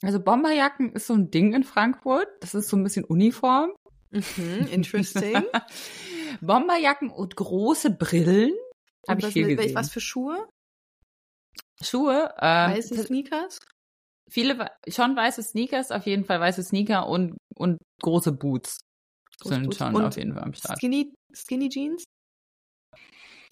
Also 0.00 0.20
Bomberjacken 0.20 0.92
ist 0.92 1.08
so 1.08 1.14
ein 1.14 1.30
Ding 1.30 1.52
in 1.52 1.64
Frankfurt. 1.64 2.28
Das 2.40 2.54
ist 2.54 2.68
so 2.68 2.76
ein 2.76 2.84
bisschen 2.84 3.04
Uniform. 3.04 3.72
Mhm, 4.10 4.66
interesting. 4.70 5.44
Bomberjacken 6.40 7.10
und 7.10 7.36
große 7.36 7.90
Brillen. 7.90 8.52
Habe 9.08 9.20
ich 9.20 9.26
viel 9.28 9.56
gesehen. 9.56 9.74
Was 9.74 9.90
für 9.90 10.00
Schuhe? 10.00 10.48
Schuhe. 11.82 12.34
Ähm, 12.40 12.72
weiße 12.72 13.04
Sneakers? 13.06 13.58
Viele, 14.30 14.70
schon 14.88 15.16
weiße 15.16 15.42
Sneakers, 15.42 15.90
auf 15.90 16.04
jeden 16.06 16.24
Fall 16.24 16.40
weiße 16.40 16.62
Sneaker 16.62 17.06
und, 17.08 17.36
und 17.56 17.78
große 18.02 18.32
Boots 18.32 18.78
große 19.40 19.54
sind 19.54 19.64
Boots. 19.66 19.78
schon 19.78 19.94
und 19.94 20.04
auf 20.04 20.16
jeden 20.16 20.34
Fall 20.34 20.42
am 20.42 20.52
Start. 20.54 20.78
Skinny, 20.78 21.14
Skinny 21.34 21.68
Jeans? 21.68 22.04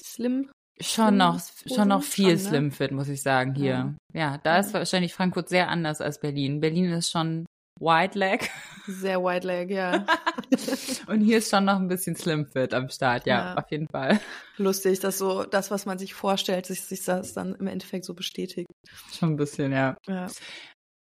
Slim? 0.03 0.51
Schon 0.81 1.17
noch, 1.17 1.41
schon 1.67 1.89
noch 1.89 2.03
viel 2.03 2.37
schon, 2.37 2.43
ne? 2.45 2.49
Slimfit, 2.51 2.93
muss 2.93 3.09
ich 3.09 3.23
sagen, 3.23 3.55
hier. 3.55 3.97
Ja, 4.13 4.37
da 4.39 4.55
Ja. 4.55 4.61
ist 4.61 4.75
wahrscheinlich 4.75 5.15
Frankfurt 5.15 5.49
sehr 5.49 5.69
anders 5.69 6.03
als 6.03 6.21
Berlin. 6.21 6.61
Berlin 6.61 6.91
ist 6.93 7.11
schon 7.11 7.47
Wide 7.79 8.19
Leg 8.19 8.51
Sehr 8.87 9.23
White 9.23 9.47
Leg, 9.47 9.71
ja. 9.71 10.07
und 11.09 11.21
hier 11.21 11.39
ist 11.39 11.51
schon 11.51 11.65
noch 11.65 11.77
ein 11.77 11.89
bisschen 11.89 12.15
Slimfit 12.17 12.73
am 12.73 12.89
Start, 12.89 13.27
ja, 13.27 13.55
Ja. 13.55 13.55
auf 13.57 13.71
jeden 13.71 13.89
Fall. 13.89 14.21
Lustig, 14.59 15.01
dass 15.01 15.19
so 15.19 15.45
das, 15.45 15.71
was 15.71 15.87
man 15.87 15.99
sich 15.99 16.15
vorstellt, 16.15 16.67
sich, 16.67 16.83
sich 16.83 17.05
das 17.05 17.33
dann 17.35 17.55
im 17.57 17.67
Endeffekt 17.67 18.05
so 18.05 18.15
bestätigt. 18.15 18.69
Schon 19.13 19.33
ein 19.33 19.37
bisschen, 19.37 19.73
ja. 19.73 19.97
Ja. 20.07 20.29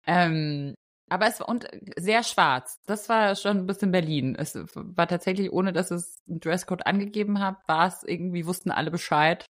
Ähm, 0.06 0.74
aber 1.10 1.26
es 1.26 1.40
war 1.40 1.48
und 1.48 1.66
sehr 1.98 2.22
schwarz. 2.22 2.76
Das 2.86 3.08
war 3.08 3.36
schon 3.36 3.58
ein 3.58 3.66
bisschen 3.66 3.90
Berlin. 3.92 4.34
Es 4.34 4.54
war 4.74 5.06
tatsächlich, 5.08 5.52
ohne 5.52 5.72
dass 5.72 5.90
es 5.90 6.16
einen 6.28 6.40
Dresscode 6.40 6.86
angegeben 6.86 7.40
hat, 7.40 7.56
war 7.66 7.86
es 7.88 8.02
irgendwie, 8.02 8.46
wussten 8.46 8.70
alle 8.70 8.90
Bescheid. 8.90 9.44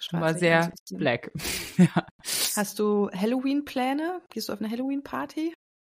Schwarz 0.00 0.22
war 0.22 0.34
sehr 0.34 0.72
black. 0.92 1.30
ja. 1.78 2.06
Hast 2.56 2.78
du 2.78 3.10
Halloween-Pläne? 3.12 4.22
Gehst 4.30 4.48
du 4.48 4.52
auf 4.52 4.60
eine 4.60 4.70
Halloween-Party? 4.70 5.52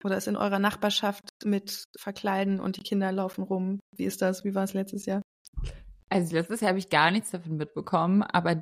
Oder 0.07 0.15
ist 0.15 0.29
in 0.29 0.37
eurer 0.37 0.57
Nachbarschaft 0.57 1.27
mit 1.43 1.83
Verkleiden 1.99 2.61
und 2.61 2.77
die 2.77 2.81
Kinder 2.81 3.11
laufen 3.11 3.43
rum? 3.43 3.81
Wie 3.93 4.05
ist 4.05 4.21
das? 4.21 4.45
Wie 4.45 4.55
war 4.55 4.63
es 4.63 4.73
letztes 4.73 5.05
Jahr? 5.05 5.21
Also 6.07 6.33
letztes 6.33 6.61
Jahr 6.61 6.69
habe 6.69 6.79
ich 6.79 6.89
gar 6.89 7.11
nichts 7.11 7.31
davon 7.31 7.57
mitbekommen, 7.57 8.23
aber 8.23 8.61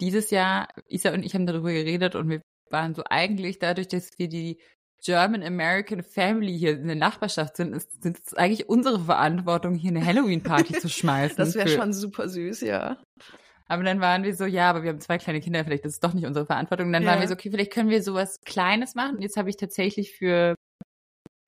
dieses 0.00 0.30
Jahr, 0.30 0.68
Isa 0.88 1.12
und 1.12 1.22
ich 1.22 1.34
haben 1.34 1.44
darüber 1.44 1.70
geredet 1.70 2.14
und 2.14 2.30
wir 2.30 2.40
waren 2.70 2.94
so 2.94 3.02
eigentlich 3.10 3.58
dadurch, 3.58 3.88
dass 3.88 4.08
wir 4.16 4.30
die 4.30 4.58
German 5.04 5.42
American 5.42 6.02
Family 6.02 6.58
hier 6.58 6.78
in 6.78 6.86
der 6.86 6.96
Nachbarschaft 6.96 7.58
sind, 7.58 7.74
ist, 7.74 8.02
sind 8.02 8.18
es 8.24 8.32
eigentlich 8.32 8.70
unsere 8.70 9.00
Verantwortung, 9.00 9.74
hier 9.74 9.90
eine 9.90 10.04
Halloween-Party 10.04 10.72
zu 10.80 10.88
schmeißen. 10.88 11.36
Das 11.36 11.56
wäre 11.56 11.68
schon 11.68 11.92
super 11.92 12.26
süß, 12.26 12.62
ja. 12.62 12.96
Aber 13.68 13.84
dann 13.84 14.00
waren 14.00 14.22
wir 14.24 14.34
so, 14.34 14.46
ja, 14.46 14.70
aber 14.70 14.82
wir 14.82 14.90
haben 14.90 15.00
zwei 15.00 15.18
kleine 15.18 15.40
Kinder, 15.40 15.62
vielleicht 15.64 15.84
ist 15.84 15.92
es 15.94 16.00
doch 16.00 16.14
nicht 16.14 16.24
unsere 16.26 16.46
Verantwortung. 16.46 16.86
Und 16.86 16.94
dann 16.94 17.02
Ja. 17.02 17.10
waren 17.10 17.20
wir 17.20 17.28
so, 17.28 17.34
okay, 17.34 17.50
vielleicht 17.50 17.72
können 17.72 17.90
wir 17.90 18.02
sowas 18.02 18.40
Kleines 18.44 18.94
machen. 18.94 19.16
Und 19.16 19.22
jetzt 19.22 19.36
habe 19.36 19.50
ich 19.50 19.56
tatsächlich 19.56 20.12
für 20.16 20.54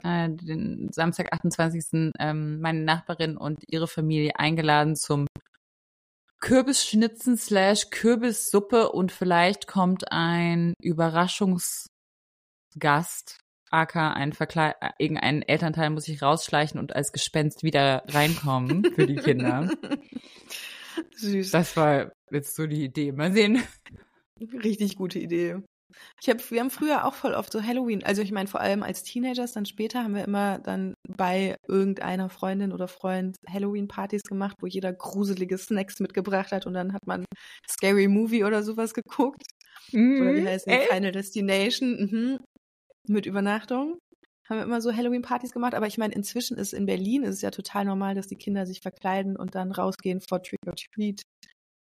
äh, 0.03 0.29
den 0.29 0.91
Samstag, 0.93 1.33
28. 1.33 2.13
Ähm, 2.19 2.61
meine 2.61 2.81
Nachbarin 2.81 3.37
und 3.37 3.65
ihre 3.69 3.89
Familie 3.89 4.39
eingeladen 4.39 4.97
zum 4.97 5.27
Kürbisschnitzen 6.41 7.37
slash 7.37 7.91
Kürbissuppe 7.91 8.93
und 8.93 9.13
vielleicht 9.13 9.67
kommt 9.67 10.11
ein 10.11 10.73
Überraschungsgast, 10.81 11.91
aka 13.71 14.13
ein 14.13 14.33
Verkleid, 14.33 14.77
äh, 14.81 14.91
irgendein 14.99 15.43
Elternteil 15.43 15.91
muss 15.91 16.05
sich 16.05 16.23
rausschleichen 16.23 16.81
und 16.81 16.97
als 16.97 17.13
Gespenst 17.13 17.63
wieder 17.63 18.05
reinkommen 18.09 18.85
für 18.95 19.07
die 19.07 19.17
Kinder. 19.17 19.71
Süß. 21.17 21.51
Das 21.51 21.77
war 21.77 22.13
jetzt 22.31 22.55
so 22.55 22.67
die 22.67 22.85
Idee. 22.85 23.13
Mal 23.13 23.33
sehen. 23.33 23.63
Richtig 24.63 24.97
gute 24.97 25.19
Idee. 25.19 25.57
Ich 26.23 26.29
hab, 26.29 26.51
wir 26.51 26.61
haben 26.61 26.71
früher 26.71 27.05
auch 27.05 27.15
voll 27.15 27.35
oft 27.35 27.53
so 27.53 27.63
Halloween, 27.63 28.05
also 28.05 28.23
ich 28.23 28.31
meine 28.31 28.49
vor 28.49 28.61
allem 28.61 28.85
als 28.85 29.03
Teenagers, 29.03 29.55
dann 29.55 29.67
später 29.67 30.05
haben 30.05 30.15
wir 30.15 30.25
immer 30.25 30.61
dann 30.61 30.95
bei 31.09 31.57
irgendeiner 31.67 32.31
Freundin 32.31 32.73
oder 32.73 32.87
Freund 32.87 33.37
Halloween-Partys 33.49 34.23
gemacht, 34.23 34.57
wo 34.61 34.67
jeder 34.67 34.93
gruselige 34.93 35.59
Snacks 35.59 35.99
mitgebracht 35.99 36.53
hat 36.53 36.67
und 36.67 36.75
dann 36.75 36.93
hat 36.93 37.07
man 37.07 37.25
Scary 37.69 38.07
Movie 38.07 38.45
oder 38.45 38.63
sowas 38.63 38.95
geguckt. 38.95 39.43
Oder 39.93 40.35
wie 40.35 40.47
heißt 40.47 40.69
Ey, 40.69 40.85
es? 40.85 40.95
Final 40.95 41.13
Destination. 41.13 41.91
Mhm. 41.91 42.39
Mit 43.09 43.27
Übernachtung. 43.27 43.99
Haben 44.51 44.59
wir 44.59 44.65
immer 44.65 44.81
so 44.81 44.93
Halloween-Partys 44.93 45.53
gemacht, 45.53 45.75
aber 45.75 45.87
ich 45.87 45.97
meine, 45.97 46.13
inzwischen 46.13 46.57
ist 46.59 46.75
in 46.75 46.85
Berlin 46.85 47.23
ist 47.23 47.37
es 47.37 47.41
ja 47.43 47.53
total 47.53 47.85
normal, 47.85 48.17
dass 48.17 48.27
die 48.27 48.37
Kinder 48.37 48.67
sich 48.67 48.81
verkleiden 48.81 49.37
und 49.37 49.55
dann 49.55 49.71
rausgehen 49.71 50.21
vor 50.21 50.43
Trick 50.43 50.59
or 50.67 50.75
Treat. 50.75 51.23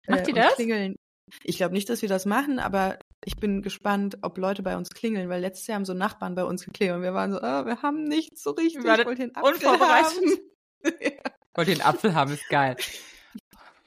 Macht 0.08 0.26
ihr 0.26 0.34
und 0.34 0.36
das? 0.36 0.54
Klingeln. 0.56 0.96
Ich 1.44 1.56
glaube 1.58 1.74
nicht, 1.74 1.88
dass 1.88 2.02
wir 2.02 2.08
das 2.08 2.26
machen, 2.26 2.58
aber 2.58 2.98
ich 3.24 3.36
bin 3.36 3.62
gespannt, 3.62 4.18
ob 4.22 4.36
Leute 4.38 4.62
bei 4.62 4.76
uns 4.76 4.90
klingeln, 4.90 5.28
weil 5.28 5.40
letztes 5.40 5.66
Jahr 5.68 5.76
haben 5.76 5.84
so 5.84 5.94
Nachbarn 5.94 6.34
bei 6.34 6.44
uns 6.44 6.64
geklingelt 6.64 6.96
und 6.98 7.02
wir 7.02 7.14
waren 7.14 7.32
so, 7.32 7.40
ah, 7.40 7.66
wir 7.66 7.82
haben 7.82 8.04
nichts 8.04 8.42
so 8.42 8.50
richtig, 8.50 8.82
Wir 8.84 9.04
wollte 9.06 9.22
den 9.22 9.36
Apfel 9.36 9.54
unvorbereitet. 9.54 10.18
haben. 10.18 10.38
wollte 11.54 11.70
den 11.72 11.82
Apfel 11.82 12.14
haben, 12.14 12.32
ist 12.32 12.48
geil. 12.48 12.76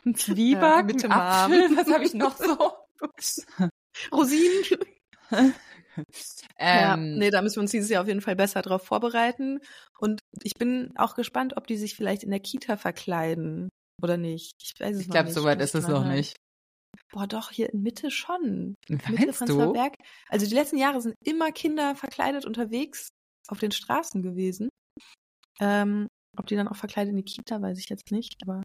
Ein 0.05 0.15
Zwieback, 0.15 0.61
Ja, 0.61 0.83
Mitte 0.83 1.11
Apfel, 1.11 1.77
was 1.77 1.93
habe 1.93 2.03
ich 2.05 2.13
noch 2.13 2.37
so? 2.37 2.73
Rosinen. 4.11 4.63
ja, 6.59 6.93
ähm, 6.93 7.17
nee, 7.17 7.29
da 7.31 7.41
müssen 7.41 7.57
wir 7.57 7.61
uns 7.61 7.71
dieses 7.71 7.89
Jahr 7.89 8.01
auf 8.01 8.07
jeden 8.07 8.21
Fall 8.21 8.35
besser 8.35 8.61
drauf 8.61 8.83
vorbereiten. 8.83 9.59
Und 9.99 10.21
ich 10.43 10.53
bin 10.53 10.91
auch 10.95 11.15
gespannt, 11.15 11.57
ob 11.57 11.67
die 11.67 11.77
sich 11.77 11.95
vielleicht 11.95 12.23
in 12.23 12.31
der 12.31 12.39
Kita 12.39 12.77
verkleiden 12.77 13.69
oder 14.01 14.17
nicht. 14.17 14.53
Ich 14.61 14.79
weiß 14.79 14.95
es 14.95 15.01
ich 15.01 15.07
noch 15.07 15.13
glaube, 15.13 15.27
nicht. 15.27 15.35
soweit 15.35 15.59
Muss 15.59 15.65
ist 15.65 15.75
es 15.75 15.87
noch 15.87 16.05
nicht. 16.05 16.35
Boah, 17.11 17.27
doch, 17.27 17.51
hier 17.51 17.71
in 17.73 17.81
Mitte 17.81 18.11
schon. 18.11 18.75
Mitte 18.87 19.11
Meinst 19.11 19.39
Prenzlauer 19.39 19.67
du? 19.67 19.73
Berg. 19.73 19.95
Also 20.27 20.45
die 20.45 20.53
letzten 20.55 20.77
Jahre 20.77 21.01
sind 21.01 21.15
immer 21.23 21.51
Kinder 21.51 21.95
verkleidet 21.95 22.45
unterwegs 22.45 23.09
auf 23.47 23.59
den 23.59 23.71
Straßen 23.71 24.21
gewesen. 24.21 24.69
Ähm, 25.59 26.07
ob 26.37 26.47
die 26.47 26.55
dann 26.55 26.67
auch 26.67 26.75
verkleidet 26.75 27.11
in 27.11 27.17
die 27.17 27.23
Kita, 27.23 27.61
weiß 27.61 27.79
ich 27.79 27.89
jetzt 27.89 28.11
nicht, 28.11 28.35
aber 28.43 28.63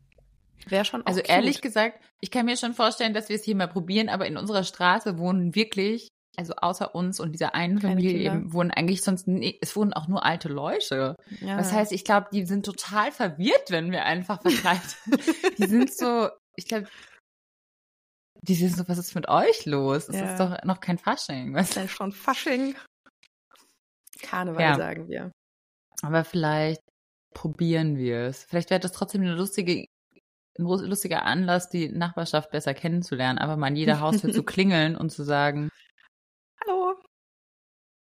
wäre 0.67 0.85
schon 0.85 1.03
auch 1.03 1.07
Also 1.07 1.21
cute. 1.21 1.31
ehrlich 1.31 1.61
gesagt, 1.61 2.03
ich 2.21 2.31
kann 2.31 2.47
mir 2.47 2.57
schon 2.57 2.75
vorstellen, 2.75 3.15
dass 3.15 3.29
wir 3.29 3.37
es 3.37 3.45
hier 3.45 3.57
mal 3.57 3.67
probieren, 3.67 4.09
aber 4.09 4.27
in 4.27 4.37
unserer 4.37 4.65
Straße 4.65 5.19
wohnen 5.19 5.55
wirklich, 5.55 6.09
also 6.37 6.55
außer 6.57 6.95
uns 6.95 7.21
und 7.21 7.33
dieser 7.33 7.55
einen 7.55 7.81
Familie 7.81 8.13
Kinder. 8.15 8.33
eben, 8.35 8.53
wohnen 8.53 8.71
eigentlich 8.71 9.03
sonst, 9.03 9.29
nee, 9.29 9.59
es 9.61 9.77
wohnen 9.77 9.93
auch 9.93 10.09
nur 10.09 10.25
alte 10.25 10.49
Leute. 10.49 11.17
ja. 11.41 11.57
Das 11.57 11.73
heißt, 11.73 11.93
ich 11.93 12.05
glaube, 12.05 12.29
die 12.33 12.45
sind 12.47 12.67
total 12.67 13.13
verwirrt, 13.13 13.71
wenn 13.71 13.93
wir 13.93 14.05
einfach 14.05 14.43
verkleidet. 14.43 14.97
die 15.59 15.67
sind 15.67 15.93
so, 15.95 16.29
ich 16.57 16.67
glaube, 16.67 16.89
die 18.43 18.55
sind 18.55 18.77
so, 18.77 18.87
was 18.89 18.99
ist 18.99 19.15
mit 19.15 19.29
euch 19.29 19.65
los? 19.65 20.09
Es 20.09 20.17
Ja. 20.17 20.33
ist 20.33 20.39
doch 20.41 20.63
noch 20.65 20.81
kein 20.81 20.99
Fasching. 20.99 21.55
Weißt 21.55 21.71
ist 21.71 21.77
du? 21.77 21.81
ja 21.81 21.89
schon 21.89 22.13
Fasching. 22.13 22.75
Karneval, 24.23 24.61
Ja. 24.63 24.77
sagen 24.77 25.09
wir. 25.09 25.33
Aber 26.03 26.25
vielleicht 26.25 26.81
probieren 27.35 27.97
wir 27.97 28.19
es. 28.27 28.45
Vielleicht 28.45 28.71
wäre 28.71 28.81
das 28.81 28.93
trotzdem 28.93 29.23
eine 29.23 29.35
lustige, 29.35 29.87
ein 30.59 30.65
lustiger 30.65 31.25
Anlass, 31.25 31.69
die 31.69 31.89
Nachbarschaft 31.89 32.51
besser 32.51 32.75
kennenzulernen, 32.75 33.39
aber 33.39 33.57
mal 33.57 33.69
an 33.69 33.77
jeder 33.77 34.01
Haustür 34.01 34.33
zu 34.33 34.43
klingeln 34.45 34.97
und 34.97 35.11
zu 35.11 35.25
sagen, 35.25 35.69
Hallo. 36.67 36.95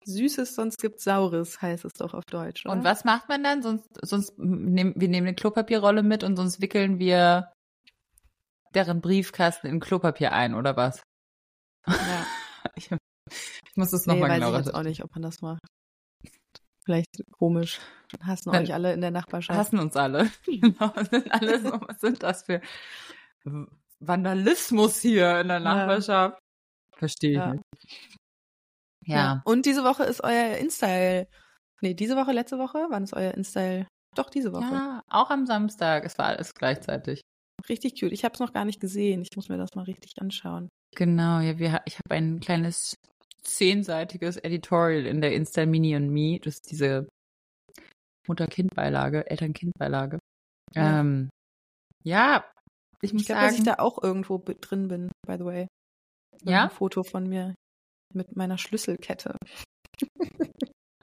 Süßes, 0.05 0.55
sonst 0.55 0.79
gibt's 0.81 1.05
Saures, 1.05 1.61
heißt 1.61 1.85
es 1.85 1.93
doch 1.95 2.15
auf 2.15 2.25
Deutsch. 2.31 2.65
Oder? 2.65 2.75
und 2.75 2.85
was 2.85 3.05
macht 3.05 3.29
man 3.29 3.43
dann? 3.43 3.63
Sonst, 3.63 3.89
sonst 4.03 4.39
nehmen 4.39 4.95
wir 4.97 5.09
nehmen 5.09 5.27
eine 5.27 5.35
Klopapierrolle 5.35 6.03
mit 6.03 6.23
und 6.23 6.37
sonst 6.37 6.61
wickeln 6.61 6.99
wir 6.99 7.53
deren 8.75 9.01
Briefkasten 9.01 9.67
in 9.67 9.81
Klopapier 9.81 10.33
ein, 10.33 10.55
oder 10.55 10.77
was? 10.77 11.03
Ja. 11.87 12.27
Ich, 12.77 12.91
ich 13.31 13.77
muss 13.77 13.93
es 13.93 14.07
Nee, 14.07 14.15
nochmal 14.15 14.31
weiß 14.31 14.39
genau 14.39 14.53
ich 14.53 14.67
jetzt 14.67 14.75
auch 14.75 14.83
nicht, 14.85 15.03
ob 15.03 15.13
man 15.13 15.23
das 15.23 15.41
macht. 15.41 15.61
Vielleicht 16.85 17.09
komisch. 17.33 17.81
Hassen 18.23 18.53
Dann 18.53 18.63
euch 18.63 18.73
alle 18.73 18.93
in 18.93 19.01
der 19.01 19.11
Nachbarschaft. 19.11 19.59
hassen 19.59 19.81
uns 19.81 19.97
alle. 19.97 20.31
genau, 20.47 20.93
sind 21.11 21.33
alle 21.33 21.61
so, 21.61 21.71
was 21.89 22.01
sind 22.01 22.23
das 22.23 22.45
für 22.45 22.61
Vandalismus 23.99 25.01
hier 25.01 25.41
in 25.41 25.49
der 25.49 25.59
Nachbarschaft? 25.59 26.39
Verstehe 26.97 27.31
ich 27.33 27.37
Ja. 27.39 27.53
nicht. 27.55 27.65
Ja. 29.07 29.43
Und 29.45 29.67
diese 29.67 29.85
Woche 29.85 30.05
ist 30.05 30.23
euer 30.23 30.57
InStyle. 30.57 31.29
Nee, 31.81 31.95
diese 31.95 32.17
Woche, 32.17 32.33
letzte 32.33 32.59
Woche? 32.59 32.87
Wann 32.91 33.05
ist 33.05 33.15
euer 33.15 33.33
InStyle? 33.35 33.87
Doch, 34.15 34.31
diese 34.31 34.53
Woche. 34.53 34.73
Ja, 34.73 35.03
auch 35.09 35.31
am 35.31 35.47
Samstag. 35.47 36.05
Es 36.05 36.19
war 36.19 36.27
alles 36.27 36.55
gleichzeitig. 36.55 37.21
Richtig 37.69 38.01
cute. 38.01 38.13
Ich 38.13 38.25
habe 38.25 38.35
es 38.35 38.41
noch 38.41 38.53
gar 38.53 38.65
nicht 38.65 38.81
gesehen. 38.81 39.23
Ich 39.23 39.37
muss 39.37 39.49
mir 39.49 39.59
das 39.59 39.75
mal 39.75 39.85
richtig 39.85 40.13
anschauen. 40.21 40.69
Genau, 40.95 41.41
ja, 41.41 41.59
wir, 41.59 41.83
ich 41.85 41.97
habe 41.97 42.15
ein 42.15 42.41
kleines 42.41 42.95
zehnseitiges 43.43 44.37
Editorial 44.39 45.07
in 45.07 45.21
der 45.21 45.35
Insta 45.35 45.67
Mini 45.67 45.95
und 45.97 46.11
Me. 46.11 46.39
Das 46.41 46.55
ist 46.55 46.71
diese 46.71 47.09
Mutter-Kind-Beilage, 48.27 49.31
Eltern-Kind-Beilage. 49.31 50.19
Ja. 50.75 51.01
Ähm, 51.01 51.29
ja, 52.03 52.45
ich 53.03 53.13
muss 53.13 53.23
Ich 53.23 53.27
glaube, 53.27 53.43
dass 53.43 53.53
ich 53.53 53.65
sagen, 53.65 53.77
da 53.77 53.83
auch 53.83 54.03
irgendwo 54.03 54.39
drin 54.39 54.89
bin, 54.89 55.11
by 55.27 55.37
the 55.39 55.45
way. 55.45 55.67
Ja? 56.43 56.65
Ein 56.65 56.71
Foto 56.71 57.03
von 57.03 57.29
mir 57.29 57.55
mit 58.17 58.35
meiner 58.37 58.59
Schlüsselkette. 58.59 59.37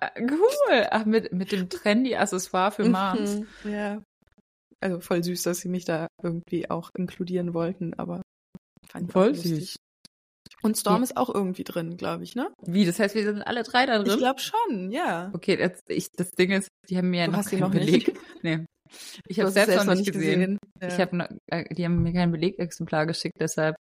äh, 0.01 0.09
cool. 0.22 0.88
Ach, 0.91 1.05
mit, 1.05 1.32
mit 1.32 1.51
dem 1.51 1.70
trendy 1.70 2.16
Accessoire 2.16 2.72
für 2.72 2.84
Moms. 2.89 3.39
Mhm, 3.64 3.72
Ja. 3.72 4.01
Also 4.82 4.99
voll 4.99 5.24
süß, 5.24 5.43
dass 5.43 5.59
sie 5.59 5.70
mich 5.70 5.86
da 5.86 6.07
irgendwie 6.22 6.70
auch 6.70 6.89
inkludieren 6.97 7.53
wollten, 7.53 7.93
aber 7.93 8.22
fand 8.86 9.07
ich 9.07 9.14
Voll 9.14 9.34
süß. 9.34 9.78
Und 10.61 10.78
Storm 10.78 10.97
Ja. 10.97 11.03
ist 11.03 11.16
auch 11.18 11.34
irgendwie 11.34 11.64
drin, 11.64 11.95
glaube 11.95 12.24
ich, 12.26 12.36
ne? 12.36 12.51
Wie, 12.66 12.86
das 12.86 12.99
heißt, 12.99 13.16
wir 13.16 13.24
sind 13.24 13.43
alle 13.43 13.64
drei 13.64 13.86
da 13.86 14.01
Ich 14.01 14.07
drin? 14.09 14.18
glaube 14.18 14.41
schon, 14.41 14.91
ja. 14.91 15.32
Okay, 15.34 15.55
das, 15.55 15.80
ich, 15.88 16.07
das 16.18 16.32
Ding 16.32 16.51
ist, 16.51 16.68
die 16.89 16.97
haben 16.97 17.09
mir 17.11 17.22
ja 17.22 17.26
Du 17.28 17.32
noch 17.32 17.45
keinen 17.45 17.59
noch 17.61 17.72
Beleg. 17.72 18.07
nicht. 18.07 18.43
Nee. 18.43 18.66
Ich 19.28 19.39
habe 19.39 19.47
es 19.47 19.53
selbst 19.53 19.86
noch 19.86 19.95
nicht 19.95 20.11
gesehen. 20.11 20.57
Ja. 20.82 20.88
Ich 20.89 20.99
habe 20.99 21.16
noch, 21.16 21.28
äh, 21.47 21.74
die 21.74 21.86
haben 21.86 22.03
mir 22.03 22.11
kein 22.14 22.32
Belegexemplar 22.32 23.05
geschickt, 23.05 23.36
deshalb. 23.39 23.76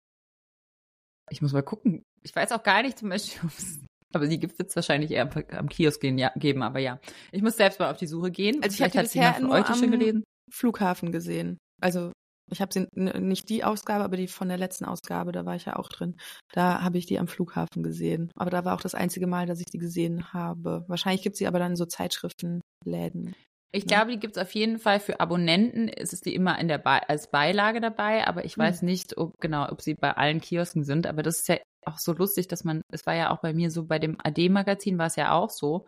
Ich 1.32 1.42
muss 1.42 1.52
mal 1.54 1.64
gucken. 1.64 2.04
Ich 2.24 2.36
weiß 2.36 2.52
auch 2.52 2.64
gar 2.64 2.82
nicht 2.84 3.00
zum 3.00 3.10
Beispiel, 3.10 3.42
ob's- 3.50 3.80
aber 4.14 4.28
die 4.28 4.40
gibt 4.40 4.54
es 4.54 4.60
jetzt 4.60 4.76
wahrscheinlich 4.76 5.12
eher 5.12 5.30
am, 5.58 5.70
Kiosk 5.70 6.02
gehen, 6.02 6.18
ja, 6.18 6.32
geben, 6.36 6.64
aber 6.64 6.80
ja. 6.80 7.00
Ich 7.32 7.42
muss 7.42 7.56
selbst 7.58 7.80
mal 7.80 7.90
auf 7.90 7.98
die 7.98 8.08
Suche 8.08 8.30
gehen. 8.32 8.62
Also 8.62 8.76
ich 8.76 8.82
hab 8.82 8.92
Vielleicht 8.92 9.14
die 9.14 9.20
bisher 9.20 9.40
nur 9.40 9.52
euch 9.52 9.70
am- 9.70 9.92
gelesen. 9.92 10.24
Flughafen 10.52 11.12
gesehen. 11.12 11.58
Also 11.82 12.12
Ich 12.52 12.60
habe 12.60 12.74
sie 12.74 12.86
nicht 12.94 13.48
die 13.48 13.64
Ausgabe, 13.64 14.04
aber 14.04 14.18
die 14.18 14.28
von 14.28 14.50
der 14.50 14.58
letzten 14.58 14.84
Ausgabe, 14.84 15.32
da 15.32 15.46
war 15.46 15.56
ich 15.56 15.64
ja 15.66 15.78
auch 15.78 15.88
drin. 15.88 16.18
Da 16.52 16.82
habe 16.82 16.98
ich 16.98 17.06
die 17.06 17.18
am 17.18 17.28
Flughafen 17.30 17.82
gesehen. 17.82 18.30
Aber 18.36 18.50
da 18.50 18.66
war 18.66 18.76
auch 18.76 18.82
das 18.82 18.94
einzige 18.94 19.26
Mal, 19.26 19.46
dass 19.46 19.60
ich 19.62 19.68
die 19.68 19.78
gesehen 19.78 20.34
habe. 20.34 20.84
Wahrscheinlich 20.90 21.22
gibt 21.22 21.38
sie 21.38 21.48
aber 21.48 21.60
dann 21.60 21.78
so 21.78 21.86
Zeitschriftenläden. 21.86 23.34
Ich 23.74 23.90
ja. 23.90 24.00
glaube, 24.00 24.12
die 24.12 24.20
gibt 24.20 24.36
es 24.36 24.44
auf 24.44 24.54
jeden 24.54 24.80
Fall 24.80 25.00
für 25.00 25.22
Abonnenten. 25.22 25.88
Ist 25.88 26.12
es 26.12 26.20
die 26.20 26.36
immer 26.36 26.60
in 26.60 26.68
der 26.68 26.78
Be 26.78 27.08
als 27.08 27.32
Beilage 27.32 27.80
dabei, 27.80 28.28
aber 28.28 28.44
ich 28.44 28.58
weiß 28.58 28.82
hm. 28.82 28.86
nicht, 28.86 29.18
ob 29.18 29.40
genau, 29.40 29.70
ob 29.72 29.82
sie 29.82 29.94
bei 29.94 30.12
allen 30.18 30.42
Kiosken 30.42 30.84
sind. 30.84 31.08
Aber 31.08 31.24
das 31.24 31.40
ist 31.40 31.48
ja 31.48 31.58
auch 31.86 31.98
so 31.98 32.14
lustig, 32.14 32.48
dass 32.48 32.64
man, 32.64 32.82
es 32.92 33.06
war 33.06 33.16
ja 33.16 33.32
auch 33.32 33.40
bei 33.40 33.54
mir 33.54 33.72
so, 33.72 33.86
bei 33.86 34.00
dem 34.00 34.18
AD-Magazin 34.24 34.98
war 34.98 35.08
es 35.08 35.16
ja 35.16 35.32
auch 35.32 35.50
so. 35.50 35.86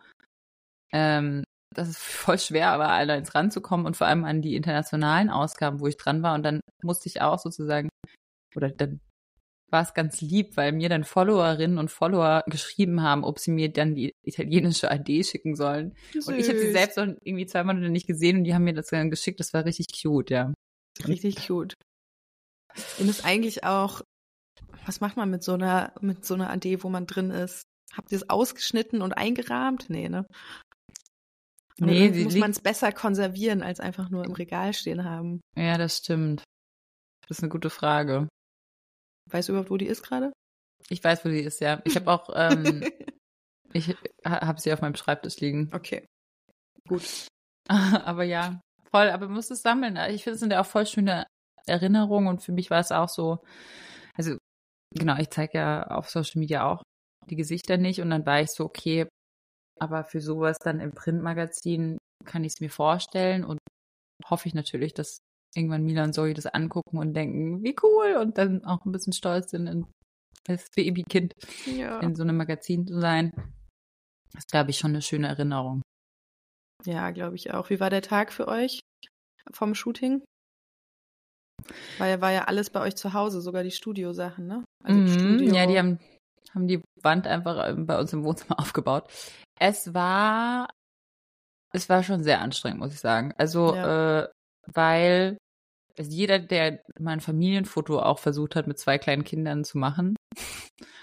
Ähm, 0.92 1.44
das 1.74 1.88
ist 1.88 1.98
voll 2.02 2.38
schwer, 2.38 2.70
aber 2.70 2.88
alleins 2.88 3.34
ranzukommen 3.34 3.86
und 3.86 3.96
vor 3.96 4.06
allem 4.06 4.24
an 4.24 4.42
die 4.42 4.56
internationalen 4.56 5.30
Ausgaben, 5.30 5.80
wo 5.80 5.86
ich 5.86 5.96
dran 5.96 6.22
war. 6.22 6.34
Und 6.34 6.42
dann 6.42 6.60
musste 6.82 7.08
ich 7.08 7.20
auch 7.20 7.38
sozusagen, 7.38 7.88
oder 8.56 8.70
dann 8.70 9.00
war 9.70 9.82
es 9.82 9.92
ganz 9.92 10.20
lieb, 10.20 10.56
weil 10.56 10.70
mir 10.72 10.88
dann 10.88 11.02
Followerinnen 11.02 11.78
und 11.78 11.90
Follower 11.90 12.44
geschrieben 12.46 13.02
haben, 13.02 13.24
ob 13.24 13.40
sie 13.40 13.50
mir 13.50 13.72
dann 13.72 13.96
die 13.96 14.12
italienische 14.22 14.90
AD 14.90 15.24
schicken 15.24 15.56
sollen. 15.56 15.96
Süß. 16.12 16.28
Und 16.28 16.38
ich 16.38 16.48
habe 16.48 16.60
sie 16.60 16.70
selbst 16.70 16.98
auch 16.98 17.08
irgendwie 17.22 17.46
zwei 17.46 17.64
Monate 17.64 17.88
nicht 17.90 18.06
gesehen 18.06 18.38
und 18.38 18.44
die 18.44 18.54
haben 18.54 18.64
mir 18.64 18.74
das 18.74 18.86
dann 18.86 19.10
geschickt. 19.10 19.40
Das 19.40 19.52
war 19.52 19.64
richtig 19.64 19.86
cute, 20.00 20.30
ja. 20.30 20.54
Richtig 21.08 21.48
cute. 21.48 21.74
Ihr 22.98 23.06
müsst 23.06 23.24
eigentlich 23.24 23.64
auch, 23.64 24.02
was 24.86 25.00
macht 25.00 25.16
man 25.16 25.30
mit 25.30 25.42
so 25.42 25.54
einer, 25.54 25.92
mit 26.00 26.24
so 26.24 26.34
einer 26.34 26.50
AD, 26.50 26.82
wo 26.82 26.88
man 26.88 27.06
drin 27.06 27.30
ist? 27.30 27.64
Habt 27.92 28.12
ihr 28.12 28.16
es 28.16 28.28
ausgeschnitten 28.28 29.02
und 29.02 29.12
eingerahmt? 29.12 29.88
Nee, 29.88 30.08
ne? 30.08 30.26
Nee, 31.78 32.10
nee 32.10 32.24
muss 32.24 32.36
man 32.36 32.50
es 32.50 32.60
besser 32.60 32.92
konservieren, 32.92 33.62
als 33.62 33.80
einfach 33.80 34.10
nur 34.10 34.24
im 34.24 34.32
Regal 34.32 34.74
stehen 34.74 35.04
haben. 35.04 35.40
Ja, 35.56 35.76
das 35.78 35.98
stimmt. 35.98 36.44
Das 37.28 37.38
ist 37.38 37.42
eine 37.42 37.50
gute 37.50 37.70
Frage. 37.70 38.28
Weißt 39.30 39.48
du 39.48 39.52
überhaupt, 39.52 39.70
wo 39.70 39.76
die 39.76 39.86
ist 39.86 40.02
gerade? 40.02 40.32
Ich 40.88 41.02
weiß, 41.02 41.24
wo 41.24 41.28
die 41.30 41.40
ist, 41.40 41.60
ja. 41.60 41.80
Ich 41.84 41.96
habe 41.96 42.10
auch, 42.10 42.30
ähm, 42.34 42.84
ich 43.72 43.96
habe 44.24 44.60
sie 44.60 44.72
auf 44.72 44.82
meinem 44.82 44.94
Schreibtisch 44.94 45.40
liegen. 45.40 45.70
Okay. 45.72 46.06
Gut. 46.86 47.26
aber 47.68 48.24
ja, 48.24 48.60
voll, 48.90 49.08
aber 49.08 49.26
man 49.26 49.36
muss 49.36 49.50
es 49.50 49.62
sammeln. 49.62 49.96
Ich 50.10 50.24
finde, 50.24 50.34
es 50.34 50.40
sind 50.40 50.52
ja 50.52 50.60
auch 50.60 50.66
voll 50.66 50.86
schöne 50.86 51.26
Erinnerungen 51.66 52.28
und 52.28 52.42
für 52.42 52.52
mich 52.52 52.70
war 52.70 52.80
es 52.80 52.92
auch 52.92 53.08
so, 53.08 53.42
genau, 54.94 55.16
ich 55.18 55.30
zeige 55.30 55.58
ja 55.58 55.86
auf 55.88 56.08
Social 56.08 56.40
Media 56.40 56.66
auch 56.70 56.82
die 57.28 57.36
Gesichter 57.36 57.76
nicht 57.76 58.00
und 58.00 58.10
dann 58.10 58.26
war 58.26 58.40
ich 58.40 58.50
so, 58.50 58.64
okay, 58.64 59.08
aber 59.80 60.04
für 60.04 60.20
sowas 60.20 60.58
dann 60.58 60.80
im 60.80 60.92
Printmagazin 60.92 61.98
kann 62.24 62.44
ich 62.44 62.54
es 62.54 62.60
mir 62.60 62.70
vorstellen 62.70 63.44
und 63.44 63.58
hoffe 64.26 64.48
ich 64.48 64.54
natürlich, 64.54 64.94
dass 64.94 65.18
irgendwann 65.54 65.84
Mila 65.84 66.04
und 66.04 66.12
Zoe 66.12 66.34
das 66.34 66.46
angucken 66.46 66.98
und 66.98 67.14
denken, 67.14 67.62
wie 67.62 67.76
cool 67.82 68.16
und 68.20 68.38
dann 68.38 68.64
auch 68.64 68.84
ein 68.84 68.92
bisschen 68.92 69.12
stolz 69.12 69.50
sind, 69.50 69.66
in, 69.66 69.86
als 70.48 70.68
Babykind 70.74 71.32
ja. 71.66 72.00
in 72.00 72.14
so 72.14 72.22
einem 72.22 72.36
Magazin 72.36 72.86
zu 72.86 73.00
sein. 73.00 73.32
Das 74.32 74.44
ist, 74.44 74.50
glaube 74.50 74.70
ich, 74.70 74.78
schon 74.78 74.90
eine 74.90 75.02
schöne 75.02 75.28
Erinnerung. 75.28 75.82
Ja, 76.84 77.10
glaube 77.12 77.36
ich 77.36 77.52
auch. 77.54 77.70
Wie 77.70 77.80
war 77.80 77.90
der 77.90 78.02
Tag 78.02 78.32
für 78.32 78.48
euch 78.48 78.80
vom 79.52 79.74
Shooting? 79.74 80.22
Weil 81.98 82.20
war 82.20 82.32
ja 82.32 82.44
alles 82.44 82.70
bei 82.70 82.80
euch 82.80 82.96
zu 82.96 83.12
Hause, 83.12 83.40
sogar 83.40 83.62
die 83.62 83.70
Studiosachen, 83.70 84.46
ne? 84.46 84.64
Also 84.82 85.00
mm, 85.00 85.08
Studio. 85.08 85.54
Ja, 85.54 85.66
die 85.66 85.78
haben, 85.78 85.98
haben 86.54 86.66
die 86.66 86.82
Wand 87.02 87.26
einfach 87.26 87.68
ähm, 87.68 87.86
bei 87.86 87.98
uns 87.98 88.12
im 88.12 88.24
Wohnzimmer 88.24 88.58
aufgebaut. 88.60 89.08
Es 89.58 89.94
war, 89.94 90.68
es 91.72 91.88
war 91.88 92.02
schon 92.02 92.22
sehr 92.22 92.40
anstrengend, 92.40 92.80
muss 92.80 92.92
ich 92.92 93.00
sagen. 93.00 93.32
Also, 93.38 93.74
ja. 93.74 94.22
äh, 94.22 94.28
weil 94.66 95.38
also 95.96 96.10
jeder, 96.10 96.38
der 96.38 96.82
mein 96.98 97.20
Familienfoto 97.20 98.00
auch 98.00 98.18
versucht 98.18 98.56
hat, 98.56 98.66
mit 98.66 98.78
zwei 98.78 98.98
kleinen 98.98 99.24
Kindern 99.24 99.64
zu 99.64 99.78
machen. 99.78 100.16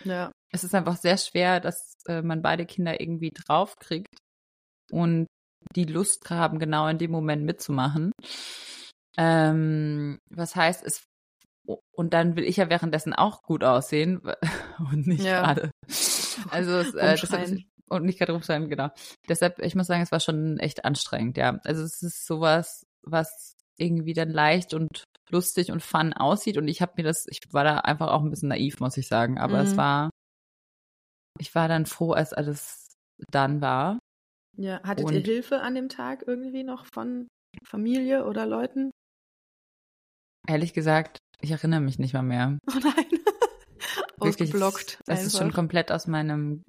Ja. 0.03 0.32
Es 0.51 0.64
ist 0.64 0.76
einfach 0.76 0.97
sehr 0.97 1.18
schwer, 1.18 1.59
dass 1.59 1.93
äh, 2.07 2.22
man 2.22 2.41
beide 2.41 2.66
Kinder 2.66 2.99
irgendwie 2.99 3.32
draufkriegt 3.32 4.18
und 4.91 5.28
die 5.76 5.86
Lust 5.86 6.30
haben, 6.30 6.59
genau 6.59 6.88
in 6.88 6.97
dem 6.97 7.12
Moment 7.12 7.45
mitzumachen. 7.45 8.12
Ähm, 9.18 10.20
was 10.30 10.55
heißt, 10.55 10.86
es 10.86 11.03
und 11.91 12.14
dann 12.14 12.36
will 12.36 12.43
ich 12.43 12.57
ja 12.57 12.70
währenddessen 12.70 13.14
auch 13.14 13.43
gut 13.43 13.64
aussehen 13.64 14.22
und 14.91 15.07
nicht 15.07 15.24
ja. 15.24 15.41
gerade. 15.41 15.72
Also 16.49 16.72
es, 16.78 16.93
äh, 16.95 17.16
deshalb, 17.22 17.59
und 17.89 18.05
nicht 18.05 18.18
gerade 18.18 18.32
rumschreien, 18.32 18.70
genau. 18.70 18.89
Deshalb, 19.28 19.59
ich 19.59 19.76
muss 19.76 19.88
sagen, 19.88 20.01
es 20.01 20.12
war 20.12 20.20
schon 20.20 20.57
echt 20.59 20.86
anstrengend, 20.86 21.38
ja. 21.38 21.59
Also 21.64 21.84
es 21.84 22.01
ist 22.01 22.26
sowas, 22.26 22.84
was 23.03 23.55
irgendwie 23.78 24.14
dann 24.14 24.30
leicht 24.30 24.74
und 24.74 25.03
lustig 25.30 25.72
und 25.72 25.84
fun 25.84 26.14
aussieht. 26.14 26.57
Und 26.57 26.68
ich 26.68 26.82
habe 26.82 26.93
mir 26.97 27.03
das, 27.03 27.26
ich 27.28 27.39
war 27.51 27.64
da 27.64 27.80
einfach 27.80 28.09
auch 28.09 28.24
ein 28.24 28.30
bisschen 28.30 28.49
naiv, 28.49 28.80
muss 28.80 28.97
ich 28.97 29.07
sagen. 29.07 29.39
Aber 29.39 29.62
mhm. 29.62 29.68
es 29.68 29.78
war, 29.78 30.09
ich 31.39 31.53
war 31.53 31.68
dann 31.68 31.86
froh, 31.86 32.12
als 32.12 32.34
alles 32.34 32.88
dann 33.30 33.62
war. 33.62 33.99
Ja, 34.57 34.82
hattet 34.84 35.05
und, 35.05 35.14
ihr 35.14 35.22
Hilfe 35.22 35.62
an 35.62 35.76
dem 35.76 35.89
Tag 35.89 36.24
irgendwie 36.28 36.64
noch 36.64 36.86
von 36.93 37.28
Familie 37.66 38.26
oder 38.26 38.45
Leuten? 38.45 38.91
Ehrlich 40.48 40.74
gesagt, 40.74 41.20
ich 41.42 41.52
erinnere 41.52 41.82
mich 41.82 42.00
nicht 42.00 42.14
mal 42.14 42.24
mehr. 42.24 42.58
Oh 42.68 42.80
nein. 42.82 43.06
Ausgeblockt. 44.20 45.00
Das 45.06 45.20
einfach. 45.20 45.28
ist 45.28 45.38
schon 45.38 45.54
komplett 45.54 45.92
aus 45.92 46.08
meinem. 46.08 46.64